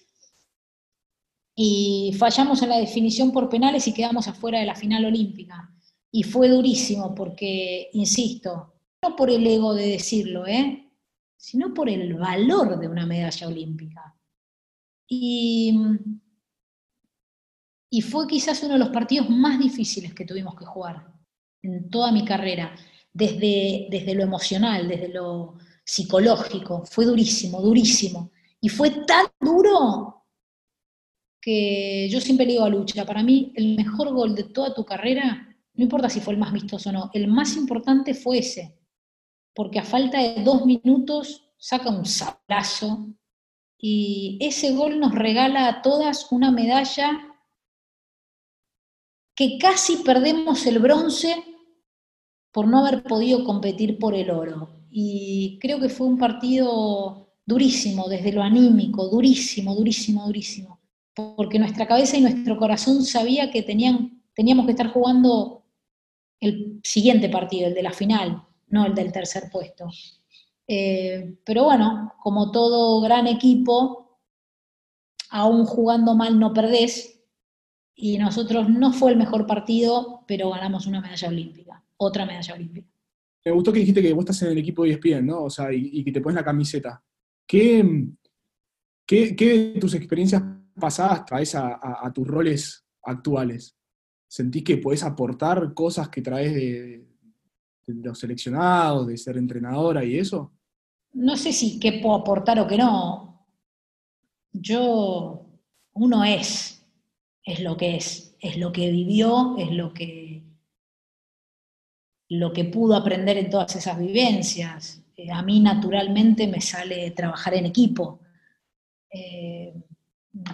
y 1.61 2.13
fallamos 2.17 2.63
en 2.63 2.69
la 2.69 2.79
definición 2.79 3.33
por 3.33 3.49
penales 3.49 3.89
y 3.89 3.93
quedamos 3.93 4.29
afuera 4.29 4.61
de 4.61 4.65
la 4.65 4.77
final 4.77 5.05
olímpica. 5.05 5.75
Y 6.09 6.23
fue 6.23 6.49
durísimo 6.49 7.17
porque, 7.17 7.91
insisto, 7.95 8.75
no 9.03 9.17
por 9.17 9.29
el 9.29 9.45
ego 9.45 9.75
de 9.75 9.89
decirlo, 9.89 10.47
¿eh? 10.47 10.89
sino 11.37 11.75
por 11.75 11.91
el 11.91 12.15
valor 12.15 12.79
de 12.79 12.87
una 12.87 13.07
medalla 13.07 13.49
olímpica. 13.49 14.17
Y, 15.09 15.77
y 17.91 18.03
fue 18.03 18.29
quizás 18.29 18.63
uno 18.63 18.75
de 18.75 18.79
los 18.79 18.91
partidos 18.91 19.29
más 19.29 19.59
difíciles 19.59 20.15
que 20.15 20.25
tuvimos 20.25 20.55
que 20.55 20.65
jugar 20.65 21.13
en 21.63 21.91
toda 21.91 22.13
mi 22.13 22.25
carrera, 22.25 22.77
desde, 23.13 23.89
desde 23.91 24.15
lo 24.15 24.23
emocional, 24.23 24.87
desde 24.87 25.09
lo 25.09 25.57
psicológico, 25.85 26.85
fue 26.87 27.05
durísimo, 27.05 27.61
durísimo. 27.61 28.31
Y 28.61 28.69
fue 28.69 28.91
tan 29.05 29.27
duro 29.41 30.18
que 31.49 32.11
yo 32.11 32.21
siempre 32.21 32.45
le 32.45 32.53
digo 32.53 32.65
a 32.67 32.69
Lucha, 32.69 33.07
para 33.07 33.23
mí 33.23 33.55
el 33.57 33.75
mejor 33.75 34.13
gol 34.13 34.35
de 34.35 34.45
toda 34.45 34.75
tu 34.75 34.85
carrera, 34.85 35.57
no 35.73 35.83
importa 35.83 36.11
si 36.11 36.21
fue 36.21 36.35
el 36.35 36.39
más 36.39 36.53
vistoso 36.53 36.91
o 36.91 36.93
no, 36.93 37.11
el 37.15 37.27
más 37.27 37.57
importante 37.57 38.13
fue 38.13 38.41
ese, 38.41 38.79
porque 39.55 39.79
a 39.79 39.83
falta 39.83 40.21
de 40.21 40.45
dos 40.45 40.67
minutos 40.67 41.51
saca 41.57 41.89
un 41.89 42.05
sablazo 42.05 43.15
y 43.79 44.37
ese 44.43 44.75
gol 44.75 45.01
nos 45.01 45.15
regala 45.15 45.69
a 45.69 45.81
todas 45.81 46.31
una 46.33 46.51
medalla 46.51 47.19
que 49.35 49.57
casi 49.57 49.97
perdemos 50.05 50.67
el 50.67 50.81
bronce 50.81 51.35
por 52.53 52.69
no 52.69 52.85
haber 52.85 53.05
podido 53.05 53.43
competir 53.45 53.99
por 53.99 54.15
el 54.15 54.31
oro. 54.31 54.69
Y 54.91 55.59
creo 55.63 55.81
que 55.81 55.89
fue 55.89 56.09
un 56.09 56.19
partido 56.19 57.37
durísimo, 57.47 58.07
desde 58.07 58.33
lo 58.33 58.43
anímico, 58.43 59.09
durísimo, 59.09 59.75
durísimo, 59.75 60.27
durísimo 60.27 60.78
porque 61.37 61.59
nuestra 61.59 61.87
cabeza 61.87 62.17
y 62.17 62.21
nuestro 62.21 62.57
corazón 62.57 63.05
sabía 63.05 63.51
que 63.51 63.63
tenían, 63.63 64.23
teníamos 64.35 64.67
que 64.67 64.73
estar 64.73 64.89
jugando 64.89 65.65
el 66.41 66.81
siguiente 66.85 67.29
partido, 67.29 67.69
el 67.69 67.75
de 67.75 67.83
la 67.83 67.93
final, 67.93 68.45
no 68.69 68.87
el 68.87 68.95
del 68.95 69.13
tercer 69.13 69.45
puesto. 69.51 69.89
Eh, 70.67 71.39
pero 71.45 71.65
bueno, 71.65 72.15
como 72.23 72.53
todo 72.53 73.01
gran 73.01 73.27
equipo, 73.27 74.19
aún 75.31 75.65
jugando 75.65 76.15
mal 76.15 76.39
no 76.39 76.53
perdés, 76.53 77.19
y 78.01 78.17
nosotros 78.17 78.69
no 78.71 78.93
fue 78.93 79.11
el 79.11 79.17
mejor 79.19 79.45
partido, 79.47 80.25
pero 80.29 80.51
ganamos 80.51 80.87
una 80.87 81.01
medalla 81.01 81.29
olímpica, 81.29 81.85
otra 81.97 82.25
medalla 82.25 82.55
olímpica. 82.55 82.89
Me 83.45 83.51
gustó 83.51 83.73
que 83.73 83.81
dijiste 83.81 84.03
que 84.03 84.13
vos 84.13 84.23
estás 84.23 84.43
en 84.43 84.53
el 84.53 84.59
equipo 84.59 84.85
de 84.85 84.91
ESPN, 84.91 85.27
¿no? 85.27 85.45
O 85.45 85.51
sea, 85.51 85.73
y, 85.73 86.05
que 86.05 86.13
te 86.13 86.21
pones 86.21 86.37
la 86.37 86.45
camiseta. 86.45 87.03
¿Qué, 87.45 88.07
qué, 89.05 89.35
qué 89.35 89.73
de 89.73 89.81
tus 89.81 89.95
experiencias 89.95 90.43
pasadas 90.79 91.25
traes 91.25 91.55
a, 91.55 92.13
tus 92.15 92.27
roles 92.27 92.87
actuales? 93.03 93.77
¿Sentís 94.27 94.65
que 94.65 94.79
podés 94.79 95.03
aportar 95.03 95.73
cosas 95.75 96.09
que 96.09 96.23
traes 96.23 96.55
de, 96.55 97.07
los 97.87 98.19
seleccionados, 98.19 99.07
de 99.07 99.17
ser 99.17 99.37
entrenadora 99.39 100.05
y 100.05 100.19
eso? 100.19 100.53
No 101.15 101.37
sé 101.37 101.53
si 101.53 101.81
qué 101.81 102.01
puedo 102.03 102.17
aportar 102.17 102.59
o 102.61 102.67
qué 102.67 102.77
no. 102.77 103.47
Yo, 104.53 105.47
uno 105.95 106.25
es, 106.25 106.85
es 107.43 107.61
lo 107.61 107.77
que 107.77 107.97
es, 107.97 108.37
es 108.41 108.59
lo 108.59 108.73
que 108.73 108.91
vivió, 108.91 109.57
es 109.59 109.71
lo 109.73 109.93
que, 109.93 110.45
lo 112.29 112.53
que 112.53 112.65
pudo 112.65 112.95
aprender 112.95 113.39
en 113.39 113.51
todas 113.51 113.75
esas 113.77 113.99
vivencias. 113.99 115.03
Eh, 115.17 115.31
a 115.33 115.43
mí 115.43 115.61
naturalmente 115.61 116.47
me 116.47 116.61
sale 116.61 117.11
trabajar 117.13 117.55
en 117.55 117.67
equipo. 117.67 118.21
Eh, 119.11 119.58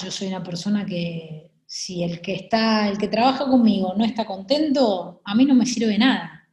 yo 0.02 0.10
soy 0.10 0.28
una 0.28 0.42
persona 0.42 0.84
que 0.84 1.50
si 1.66 2.02
el 2.02 2.20
que 2.20 2.34
está, 2.34 2.88
el 2.88 2.98
que 2.98 3.08
trabaja 3.08 3.46
conmigo 3.46 3.94
no 3.96 4.04
está 4.04 4.24
contento, 4.24 5.20
a 5.24 5.34
mí 5.34 5.44
no 5.44 5.54
me 5.54 5.66
sirve 5.66 5.98
nada. 5.98 6.48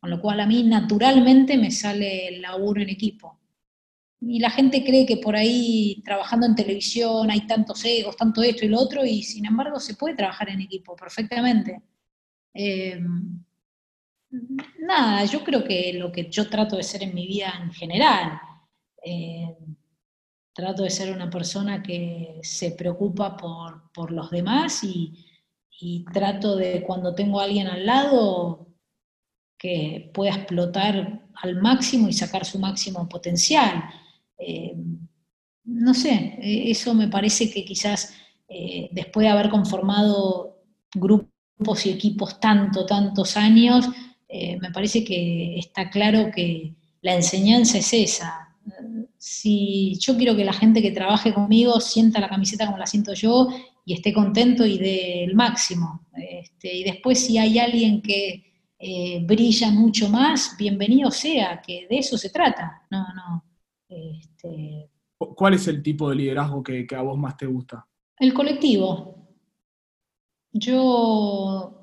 Con 0.00 0.10
lo 0.10 0.20
cual 0.20 0.40
a 0.40 0.46
mí 0.46 0.62
naturalmente 0.64 1.56
me 1.56 1.70
sale 1.70 2.28
el 2.28 2.42
laburo 2.42 2.82
en 2.82 2.88
equipo. 2.88 3.40
Y 4.20 4.38
la 4.38 4.50
gente 4.50 4.84
cree 4.84 5.04
que 5.04 5.16
por 5.16 5.34
ahí 5.34 6.00
trabajando 6.04 6.46
en 6.46 6.54
televisión 6.54 7.30
hay 7.30 7.46
tantos 7.46 7.84
egos, 7.84 8.16
tanto 8.16 8.42
esto 8.42 8.64
y 8.64 8.68
lo 8.68 8.78
otro, 8.78 9.04
y 9.04 9.22
sin 9.22 9.46
embargo 9.46 9.80
se 9.80 9.94
puede 9.94 10.14
trabajar 10.14 10.48
en 10.48 10.60
equipo 10.60 10.94
perfectamente. 10.94 11.82
Eh, 12.54 13.00
nada, 14.78 15.24
yo 15.24 15.42
creo 15.42 15.64
que 15.64 15.92
lo 15.94 16.12
que 16.12 16.30
yo 16.30 16.48
trato 16.48 16.76
de 16.76 16.82
ser 16.82 17.02
en 17.02 17.14
mi 17.14 17.26
vida 17.26 17.52
en 17.62 17.72
general, 17.72 18.40
eh, 19.04 19.56
trato 20.52 20.82
de 20.82 20.90
ser 20.90 21.12
una 21.12 21.30
persona 21.30 21.82
que 21.82 22.40
se 22.42 22.72
preocupa 22.72 23.36
por, 23.36 24.10
los 24.10 24.30
demás 24.30 24.82
y, 24.84 25.28
trato 26.12 26.54
de 26.54 26.82
cuando 26.82 27.12
tengo 27.12 27.40
a 27.40 27.44
alguien 27.44 27.66
al 27.66 27.84
lado 27.84 28.68
que 29.58 30.12
pueda 30.14 30.36
explotar 30.36 31.28
al 31.34 31.56
máximo 31.60 32.08
y 32.08 32.12
sacar 32.12 32.44
su 32.44 32.60
máximo 32.60 33.08
potencial. 33.08 33.82
Eh, 34.38 34.76
no 35.64 35.92
sé, 35.92 36.38
eso 36.40 36.94
me 36.94 37.08
parece 37.08 37.50
que 37.50 37.64
quizás 37.64 38.14
eh, 38.48 38.90
después 38.92 39.24
de 39.24 39.30
haber 39.30 39.50
conformado 39.50 40.62
grupos 40.94 41.86
y 41.86 41.90
equipos 41.90 42.38
tanto, 42.38 42.86
tantos 42.86 43.36
años, 43.36 43.88
eh, 44.28 44.58
me 44.60 44.70
parece 44.70 45.02
que 45.02 45.58
está 45.58 45.90
claro 45.90 46.30
que 46.34 46.74
la 47.00 47.14
enseñanza 47.14 47.78
es 47.78 47.92
esa. 47.92 48.51
Si 49.22 49.94
yo 50.00 50.16
quiero 50.16 50.34
que 50.34 50.44
la 50.44 50.52
gente 50.52 50.82
que 50.82 50.90
trabaje 50.90 51.32
conmigo 51.32 51.80
sienta 51.80 52.18
la 52.18 52.28
camiseta 52.28 52.66
como 52.66 52.78
la 52.78 52.86
siento 52.86 53.14
yo 53.14 53.48
y 53.84 53.94
esté 53.94 54.12
contento 54.12 54.66
y 54.66 54.78
dé 54.78 55.22
el 55.22 55.36
máximo. 55.36 56.08
Este, 56.16 56.74
y 56.74 56.82
después 56.82 57.24
si 57.24 57.38
hay 57.38 57.60
alguien 57.60 58.02
que 58.02 58.44
eh, 58.78 59.24
brilla 59.24 59.70
mucho 59.70 60.08
más, 60.08 60.56
bienvenido 60.58 61.12
sea, 61.12 61.62
que 61.64 61.86
de 61.88 61.98
eso 61.98 62.18
se 62.18 62.30
trata. 62.30 62.82
No, 62.90 63.06
no. 63.14 63.44
Este, 63.88 64.90
¿Cuál 65.16 65.54
es 65.54 65.68
el 65.68 65.82
tipo 65.82 66.10
de 66.10 66.16
liderazgo 66.16 66.62
que 66.62 66.86
a 66.96 67.02
vos 67.02 67.16
más 67.16 67.36
te 67.36 67.46
gusta? 67.46 67.86
El 68.18 68.34
colectivo. 68.34 69.28
Yo 70.52 71.82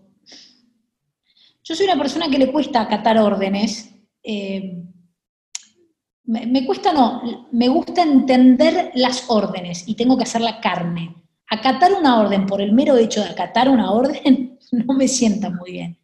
yo 1.69 1.75
soy 1.75 1.85
una 1.85 1.99
persona 1.99 2.27
que 2.31 2.39
le 2.39 2.51
cuesta 2.51 2.81
acatar 2.81 3.19
órdenes. 3.19 3.95
Eh, 4.23 4.88
me, 6.30 6.63
cuesta, 6.65 6.93
no, 6.93 7.47
me 7.51 7.67
gusta 7.69 8.03
entender 8.03 8.91
las 8.93 9.30
órdenes 9.30 9.88
y 9.88 9.95
tengo 9.95 10.15
que 10.15 10.23
hacer 10.23 10.41
la 10.41 10.61
carne. 10.61 11.15
Acatar 11.49 11.91
una 11.93 12.19
orden 12.19 12.45
por 12.45 12.61
el 12.61 12.71
mero 12.71 12.97
hecho 12.97 13.21
de 13.21 13.30
acatar 13.30 13.67
una 13.67 13.91
orden 13.91 14.59
no 14.71 14.93
me 14.93 15.07
sienta 15.07 15.49
muy 15.49 15.71
bien. 15.71 15.97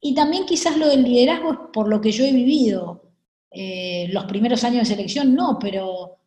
Y 0.00 0.14
también 0.14 0.46
quizás 0.46 0.76
lo 0.76 0.86
del 0.86 1.02
liderazgo 1.02 1.52
es 1.52 1.58
por 1.72 1.88
lo 1.88 2.00
que 2.00 2.12
yo 2.12 2.24
he 2.24 2.32
vivido. 2.32 3.10
Eh, 3.50 4.06
los 4.12 4.24
primeros 4.26 4.62
años 4.62 4.88
de 4.88 4.94
selección 4.94 5.34
no, 5.34 5.58
pero 5.58 6.18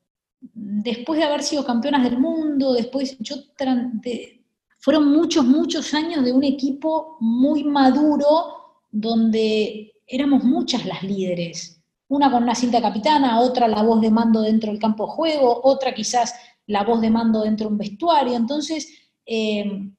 después 0.41 1.17
de 1.17 1.25
haber 1.25 1.43
sido 1.43 1.65
campeonas 1.65 2.03
del 2.03 2.19
mundo, 2.19 2.73
después 2.73 3.15
yo 3.19 3.35
fueron 4.79 5.13
muchos, 5.13 5.45
muchos 5.45 5.93
años 5.93 6.25
de 6.25 6.33
un 6.33 6.43
equipo 6.43 7.15
muy 7.21 7.63
maduro 7.63 8.81
donde 8.91 9.93
éramos 10.05 10.43
muchas 10.43 10.85
las 10.85 11.03
líderes. 11.03 11.80
Una 12.11 12.31
con 12.31 12.43
una 12.43 12.55
cinta 12.55 12.81
capitana, 12.81 13.39
otra 13.39 13.67
la 13.67 13.83
voz 13.83 14.01
de 14.01 14.11
mando 14.11 14.41
dentro 14.41 14.71
del 14.71 14.79
campo 14.79 15.05
de 15.05 15.11
juego, 15.11 15.61
otra 15.63 15.93
quizás 15.93 16.35
la 16.67 16.83
voz 16.83 17.01
de 17.01 17.09
mando 17.09 17.41
dentro 17.41 17.67
de 17.67 17.71
un 17.73 17.77
vestuario. 17.77 18.35
Entonces, 18.35 18.87
eh, 19.25 19.91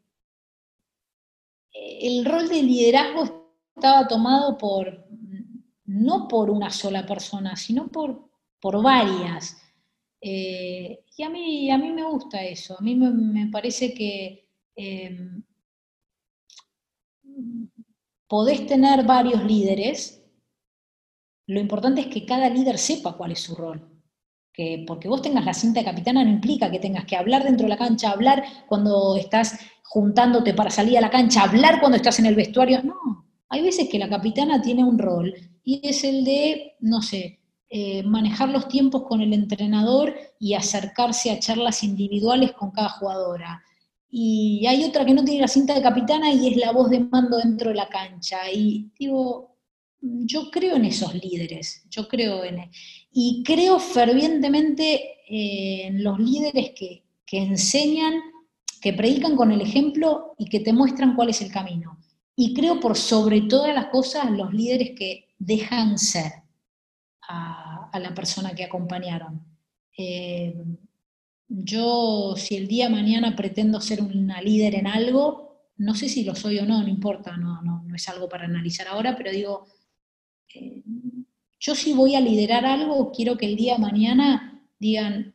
el 1.75 2.25
rol 2.25 2.49
de 2.49 2.63
liderazgo 2.63 3.49
estaba 3.75 4.07
tomado 4.07 4.59
por, 4.59 5.07
no 5.87 6.29
por 6.29 6.51
una 6.51 6.71
sola 6.71 7.07
persona, 7.07 7.57
sino 7.57 7.89
por, 7.89 8.31
por 8.61 8.83
varias. 8.83 9.57
Eh, 10.21 11.05
y 11.17 11.23
a 11.23 11.29
mí, 11.31 11.71
a 11.71 11.79
mí 11.79 11.91
me 11.91 12.05
gusta 12.05 12.43
eso, 12.45 12.77
a 12.79 12.83
mí 12.83 12.95
me 12.95 13.49
parece 13.51 13.93
que 13.95 14.43
Em, 14.75 15.43
podés 18.27 18.67
tener 18.67 19.05
varios 19.05 19.45
líderes, 19.45 20.22
lo 21.53 21.61
importante 21.61 22.01
es 22.03 22.07
que 22.09 22.25
cada 22.25 22.49
líder 22.49 22.79
sepa 22.79 23.17
cuál 23.17 23.33
es 23.33 23.41
su 23.41 23.55
rol. 23.55 23.89
Que 24.53 24.85
porque 24.87 25.09
vos 25.09 25.23
tengas 25.23 25.45
la 25.45 25.55
cinta 25.55 25.81
de 25.81 25.87
capitana 25.87 26.25
no 26.25 26.31
implica 26.31 26.71
que 26.71 26.79
tengas 26.79 27.05
que 27.05 27.17
hablar 27.17 27.45
dentro 27.45 27.65
de 27.65 27.71
la 27.71 27.79
cancha, 27.79 28.11
hablar 28.11 28.45
cuando 28.69 29.17
estás 29.17 29.59
juntándote 29.85 30.55
para 30.55 30.71
salir 30.71 30.99
a 30.99 31.01
la 31.01 31.11
cancha, 31.11 31.43
hablar 31.43 31.81
cuando 31.81 31.97
estás 31.97 32.19
en 32.19 32.27
el 32.27 32.35
vestuario. 32.35 32.83
No, 32.83 33.27
hay 33.49 33.63
veces 33.63 33.89
que 33.89 33.99
la 33.99 34.09
capitana 34.09 34.61
tiene 34.61 34.85
un 34.85 34.99
rol 34.99 35.35
y 35.65 35.81
es 35.89 36.05
el 36.05 36.25
de, 36.25 36.77
no 36.81 37.01
sé, 37.01 37.41
eh, 37.71 38.03
manejar 38.03 38.51
los 38.51 38.69
tiempos 38.69 39.05
con 39.05 39.23
el 39.23 39.33
entrenador 39.33 40.15
y 40.39 40.55
acercarse 40.55 41.31
a 41.31 41.39
charlas 41.39 41.83
individuales 41.83 42.53
con 42.53 42.71
cada 42.71 42.91
jugadora 42.91 43.63
y 44.15 44.67
hay 44.67 44.85
otra 44.85 45.07
que 45.07 45.15
no 45.15 45.25
tiene 45.25 45.41
la 45.41 45.49
cinta 45.49 45.73
de 45.73 45.81
capitana 45.81 46.31
y 46.31 46.49
es 46.49 46.57
la 46.59 46.71
voz 46.71 46.91
de 46.91 47.01
mando 47.01 47.39
dentro 47.39 47.71
de 47.71 47.77
la 47.77 47.89
cancha. 47.89 48.41
Y 48.53 48.93
digo, 48.99 49.52
yo 50.03 50.51
creo 50.51 50.77
en 50.77 50.85
esos 50.85 51.15
líderes, 51.15 51.85
yo 51.89 52.09
creo 52.09 52.45
en... 52.45 52.71
Y 53.13 53.43
creo 53.45 53.79
fervientemente 53.79 55.17
en 55.29 56.03
los 56.03 56.19
líderes 56.19 56.73
que, 56.77 57.05
que 57.25 57.39
enseñan, 57.39 58.15
que 58.81 58.93
predican 58.93 59.37
con 59.37 59.53
el 59.53 59.61
ejemplo 59.61 60.35
y 60.39 60.47
que 60.47 60.61
te 60.61 60.73
muestran 60.73 61.15
cuál 61.15 61.31
es 61.31 61.41
el 61.41 61.53
camino. 61.53 61.99
Y 62.35 62.53
creo 62.53 62.81
por 62.81 62.97
sobre 62.97 63.43
todas 63.43 63.75
las 63.75 63.87
cosas 63.87 64.31
los 64.31 64.53
líderes 64.53 64.91
que 64.99 65.29
dejan 65.39 65.99
ser 65.99 66.33
a, 67.29 67.91
la 67.99 68.15
persona 68.15 68.55
que 68.55 68.65
acompañaron. 68.65 69.45
Eh, 69.97 70.55
yo, 71.47 72.35
si 72.37 72.57
el 72.57 72.67
día 72.67 72.89
mañana 72.89 73.37
pretendo 73.37 73.81
ser 73.81 74.03
una 74.03 74.41
líder 74.41 74.75
en 74.75 74.87
algo, 74.87 75.71
no 75.77 75.95
sé 75.95 76.09
si 76.09 76.25
lo 76.25 76.35
soy 76.35 76.59
o 76.59 76.67
no, 76.67 76.83
no 76.83 76.89
importa, 76.89 77.37
no, 77.37 77.63
no 77.63 77.95
es 77.95 78.09
algo 78.09 78.29
para 78.29 78.47
analizar 78.47 78.89
ahora, 78.89 79.15
pero 79.17 79.31
digo, 79.31 79.67
eh, 80.55 80.83
yo 81.59 81.75
si 81.75 81.93
voy 81.93 82.15
a 82.15 82.21
liderar 82.21 82.67
algo, 82.67 83.13
quiero 83.13 83.37
que 83.37 83.47
el 83.47 83.57
día 83.57 83.79
mañana 83.79 84.63
digan, 84.79 85.35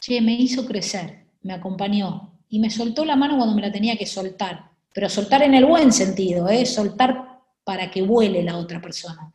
che, 0.00 0.20
me 0.20 0.34
hizo 0.34 0.66
crecer, 0.66 1.26
me 1.42 1.52
acompañó 1.52 2.38
y 2.48 2.58
me 2.58 2.70
soltó 2.70 3.04
la 3.04 3.16
mano 3.16 3.36
cuando 3.36 3.54
me 3.54 3.62
la 3.62 3.72
tenía 3.72 3.96
que 3.96 4.06
soltar, 4.06 4.70
pero 4.94 5.08
soltar 5.08 5.42
en 5.42 5.54
el 5.54 5.66
buen 5.66 5.92
sentido, 5.92 6.48
¿eh? 6.48 6.64
soltar 6.64 7.42
para 7.64 7.90
que 7.90 8.02
vuele 8.02 8.42
la 8.42 8.56
otra 8.56 8.80
persona. 8.80 9.32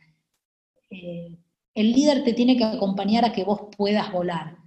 Eh, 0.90 1.38
el 1.74 1.92
líder 1.92 2.24
te 2.24 2.32
tiene 2.32 2.56
que 2.56 2.64
acompañar 2.64 3.24
a 3.24 3.32
que 3.32 3.44
vos 3.44 3.68
puedas 3.76 4.10
volar 4.12 4.64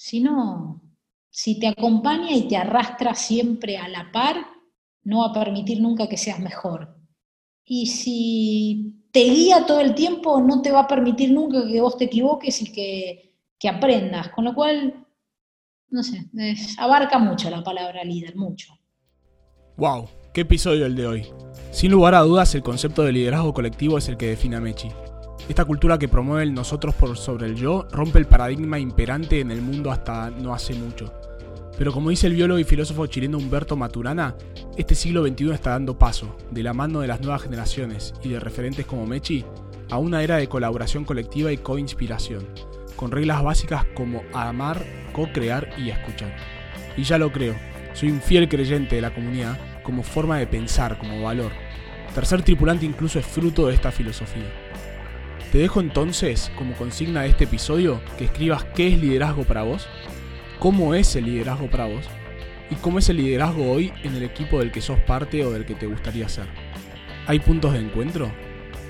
si 0.00 0.20
no, 0.20 0.80
si 1.28 1.58
te 1.58 1.66
acompaña 1.66 2.30
y 2.30 2.46
te 2.46 2.56
arrastra 2.56 3.14
siempre 3.14 3.78
a 3.78 3.88
la 3.88 4.12
par, 4.12 4.46
no 5.02 5.18
va 5.18 5.26
a 5.26 5.32
permitir 5.32 5.80
nunca 5.80 6.08
que 6.08 6.16
seas 6.16 6.38
mejor. 6.38 6.96
Y 7.64 7.86
si 7.86 8.97
te 9.18 9.24
guía 9.24 9.66
todo 9.66 9.80
el 9.80 9.96
tiempo, 9.96 10.40
no 10.40 10.62
te 10.62 10.70
va 10.70 10.82
a 10.82 10.86
permitir 10.86 11.32
nunca 11.32 11.66
que 11.66 11.80
vos 11.80 11.96
te 11.96 12.04
equivoques 12.04 12.62
y 12.62 12.72
que, 12.72 13.68
aprendas. 13.68 14.28
Con 14.28 14.44
lo 14.44 14.54
cual, 14.54 15.04
no 15.90 16.04
sé, 16.04 16.30
abarca 16.78 17.18
mucho 17.18 17.50
la 17.50 17.64
palabra 17.64 18.04
líder, 18.04 18.36
mucho. 18.36 18.78
¡Wow! 19.76 20.08
¡Qué 20.32 20.42
episodio 20.42 20.86
el 20.86 20.94
de 20.94 21.06
hoy! 21.08 21.26
Sin 21.72 21.90
lugar 21.90 22.14
a 22.14 22.20
dudas, 22.20 22.54
el 22.54 22.62
concepto 22.62 23.02
de 23.02 23.10
liderazgo 23.10 23.52
colectivo 23.52 23.98
es 23.98 24.08
el 24.08 24.16
que 24.16 24.28
define 24.28 24.54
a 24.54 24.60
Mechi. 24.60 24.88
Esta 25.48 25.64
cultura 25.64 25.98
que 25.98 26.06
promueve 26.06 26.44
el 26.44 26.54
nosotros 26.54 26.94
por 26.94 27.18
sobre 27.18 27.46
el 27.46 27.56
yo 27.56 27.88
rompe 27.90 28.20
el 28.20 28.26
paradigma 28.26 28.78
imperante 28.78 29.40
en 29.40 29.50
el 29.50 29.62
mundo 29.62 29.90
hasta 29.90 30.30
no 30.30 30.54
hace 30.54 30.74
mucho. 30.74 31.12
Pero 31.78 31.92
como 31.92 32.10
dice 32.10 32.26
el 32.26 32.34
biólogo 32.34 32.58
y 32.58 32.64
filósofo 32.64 33.06
chileno 33.06 33.38
Humberto 33.38 33.76
Maturana, 33.76 34.34
este 34.76 34.96
siglo 34.96 35.24
XXI 35.24 35.52
está 35.52 35.70
dando 35.70 35.96
paso, 35.96 36.36
de 36.50 36.64
la 36.64 36.74
mano 36.74 37.00
de 37.00 37.06
las 37.06 37.20
nuevas 37.20 37.42
generaciones 37.42 38.14
y 38.20 38.30
de 38.30 38.40
referentes 38.40 38.84
como 38.84 39.06
Mechi, 39.06 39.44
a 39.88 39.98
una 39.98 40.24
era 40.24 40.38
de 40.38 40.48
colaboración 40.48 41.04
colectiva 41.04 41.52
y 41.52 41.56
co-inspiración, 41.56 42.48
con 42.96 43.12
reglas 43.12 43.44
básicas 43.44 43.84
como 43.94 44.22
amar, 44.34 44.84
co-crear 45.12 45.70
y 45.78 45.90
escuchar. 45.90 46.36
Y 46.96 47.04
ya 47.04 47.16
lo 47.16 47.30
creo, 47.30 47.54
soy 47.94 48.10
un 48.10 48.20
fiel 48.20 48.48
creyente 48.48 48.96
de 48.96 49.02
la 49.02 49.14
comunidad 49.14 49.56
como 49.84 50.02
forma 50.02 50.38
de 50.38 50.48
pensar, 50.48 50.98
como 50.98 51.22
valor. 51.22 51.52
Tercer 52.12 52.42
tripulante 52.42 52.86
incluso 52.86 53.20
es 53.20 53.26
fruto 53.26 53.68
de 53.68 53.74
esta 53.74 53.92
filosofía. 53.92 54.52
Te 55.52 55.58
dejo 55.58 55.80
entonces, 55.80 56.50
como 56.58 56.74
consigna 56.74 57.22
de 57.22 57.28
este 57.28 57.44
episodio, 57.44 58.00
que 58.18 58.24
escribas 58.24 58.64
qué 58.74 58.88
es 58.88 59.00
liderazgo 59.00 59.44
para 59.44 59.62
vos, 59.62 59.88
cómo 60.58 60.94
es 60.94 61.14
el 61.14 61.26
liderazgo 61.26 61.70
para 61.70 61.86
vos 61.86 62.04
y 62.70 62.74
cómo 62.76 62.98
es 62.98 63.08
el 63.08 63.18
liderazgo 63.18 63.70
hoy 63.70 63.92
en 64.02 64.14
el 64.16 64.24
equipo 64.24 64.58
del 64.58 64.72
que 64.72 64.80
sos 64.80 64.98
parte 65.00 65.44
o 65.44 65.52
del 65.52 65.64
que 65.64 65.74
te 65.74 65.86
gustaría 65.86 66.28
ser. 66.28 66.46
¿Hay 67.26 67.38
puntos 67.38 67.72
de 67.72 67.80
encuentro? 67.80 68.30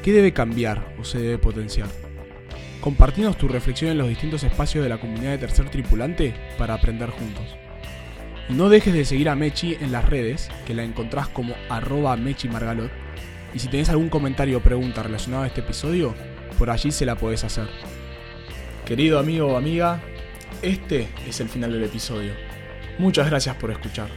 ¿Qué 0.02 0.12
debe 0.12 0.32
cambiar 0.32 0.94
o 0.98 1.04
se 1.04 1.18
debe 1.18 1.38
potenciar? 1.38 1.88
Compartinos 2.80 3.36
tu 3.36 3.48
reflexión 3.48 3.90
en 3.90 3.98
los 3.98 4.08
distintos 4.08 4.44
espacios 4.44 4.82
de 4.82 4.88
la 4.88 4.98
comunidad 4.98 5.32
de 5.32 5.38
Tercer 5.38 5.68
Tripulante 5.68 6.34
para 6.56 6.74
aprender 6.74 7.10
juntos. 7.10 7.44
No 8.48 8.70
dejes 8.70 8.94
de 8.94 9.04
seguir 9.04 9.28
a 9.28 9.34
Mechi 9.34 9.74
en 9.74 9.92
las 9.92 10.08
redes, 10.08 10.48
que 10.66 10.74
la 10.74 10.84
encontrás 10.84 11.28
como 11.28 11.54
arroba 11.68 12.16
Mechi 12.16 12.48
Margalot. 12.48 12.90
Y 13.52 13.58
si 13.58 13.68
tenés 13.68 13.90
algún 13.90 14.08
comentario 14.08 14.58
o 14.58 14.62
pregunta 14.62 15.02
relacionado 15.02 15.42
a 15.42 15.48
este 15.48 15.60
episodio, 15.60 16.14
por 16.56 16.70
allí 16.70 16.90
se 16.90 17.04
la 17.04 17.16
podés 17.16 17.44
hacer. 17.44 17.68
Querido 18.86 19.18
amigo 19.18 19.48
o 19.48 19.56
amiga, 19.56 20.00
este 20.62 21.08
es 21.26 21.40
el 21.40 21.48
final 21.48 21.72
del 21.72 21.84
episodio. 21.84 22.32
Muchas 22.98 23.28
gracias 23.28 23.56
por 23.56 23.70
escuchar. 23.70 24.08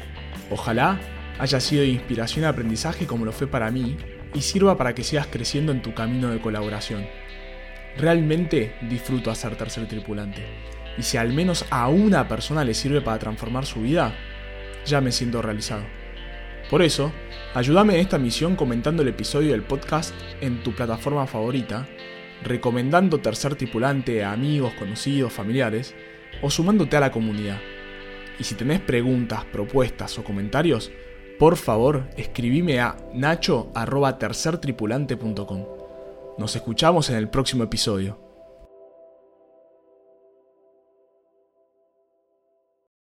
Ojalá 0.49 0.99
haya 1.39 1.59
sido 1.59 1.83
de 1.83 1.89
inspiración 1.89 2.43
y 2.43 2.47
aprendizaje 2.47 3.07
como 3.07 3.25
lo 3.25 3.31
fue 3.31 3.47
para 3.47 3.71
mí 3.71 3.97
y 4.33 4.41
sirva 4.41 4.77
para 4.77 4.95
que 4.95 5.03
sigas 5.03 5.27
creciendo 5.27 5.71
en 5.71 5.81
tu 5.81 5.93
camino 5.93 6.29
de 6.29 6.41
colaboración. 6.41 7.05
Realmente 7.97 8.75
disfruto 8.89 9.31
hacer 9.31 9.55
tercer 9.55 9.87
tripulante. 9.87 10.45
Y 10.97 11.03
si 11.03 11.17
al 11.17 11.33
menos 11.33 11.65
a 11.69 11.87
una 11.87 12.27
persona 12.27 12.63
le 12.63 12.73
sirve 12.73 13.01
para 13.01 13.19
transformar 13.19 13.65
su 13.65 13.81
vida, 13.81 14.13
ya 14.85 15.01
me 15.01 15.11
siento 15.11 15.41
realizado. 15.41 15.83
Por 16.69 16.81
eso, 16.81 17.11
ayúdame 17.53 17.95
en 17.95 18.01
esta 18.01 18.17
misión 18.17 18.55
comentando 18.55 19.01
el 19.01 19.09
episodio 19.09 19.51
del 19.51 19.63
podcast 19.63 20.13
en 20.41 20.63
tu 20.63 20.73
plataforma 20.73 21.27
favorita, 21.27 21.87
recomendando 22.43 23.19
tercer 23.19 23.55
tripulante 23.55 24.23
a 24.23 24.31
amigos, 24.31 24.73
conocidos, 24.73 25.33
familiares, 25.33 25.93
o 26.41 26.49
sumándote 26.49 26.97
a 26.97 27.01
la 27.01 27.11
comunidad. 27.11 27.59
Y 28.39 28.43
si 28.43 28.55
tenés 28.55 28.79
preguntas, 28.79 29.45
propuestas 29.45 30.17
o 30.17 30.23
comentarios, 30.23 30.91
por 31.37 31.57
favor 31.57 32.09
escribime 32.17 32.79
a 32.79 32.97
nacho.tercertripulante.com. 33.13 35.65
Nos 36.37 36.55
escuchamos 36.55 37.09
en 37.09 37.17
el 37.17 37.27
próximo 37.29 37.63
episodio. 37.63 38.30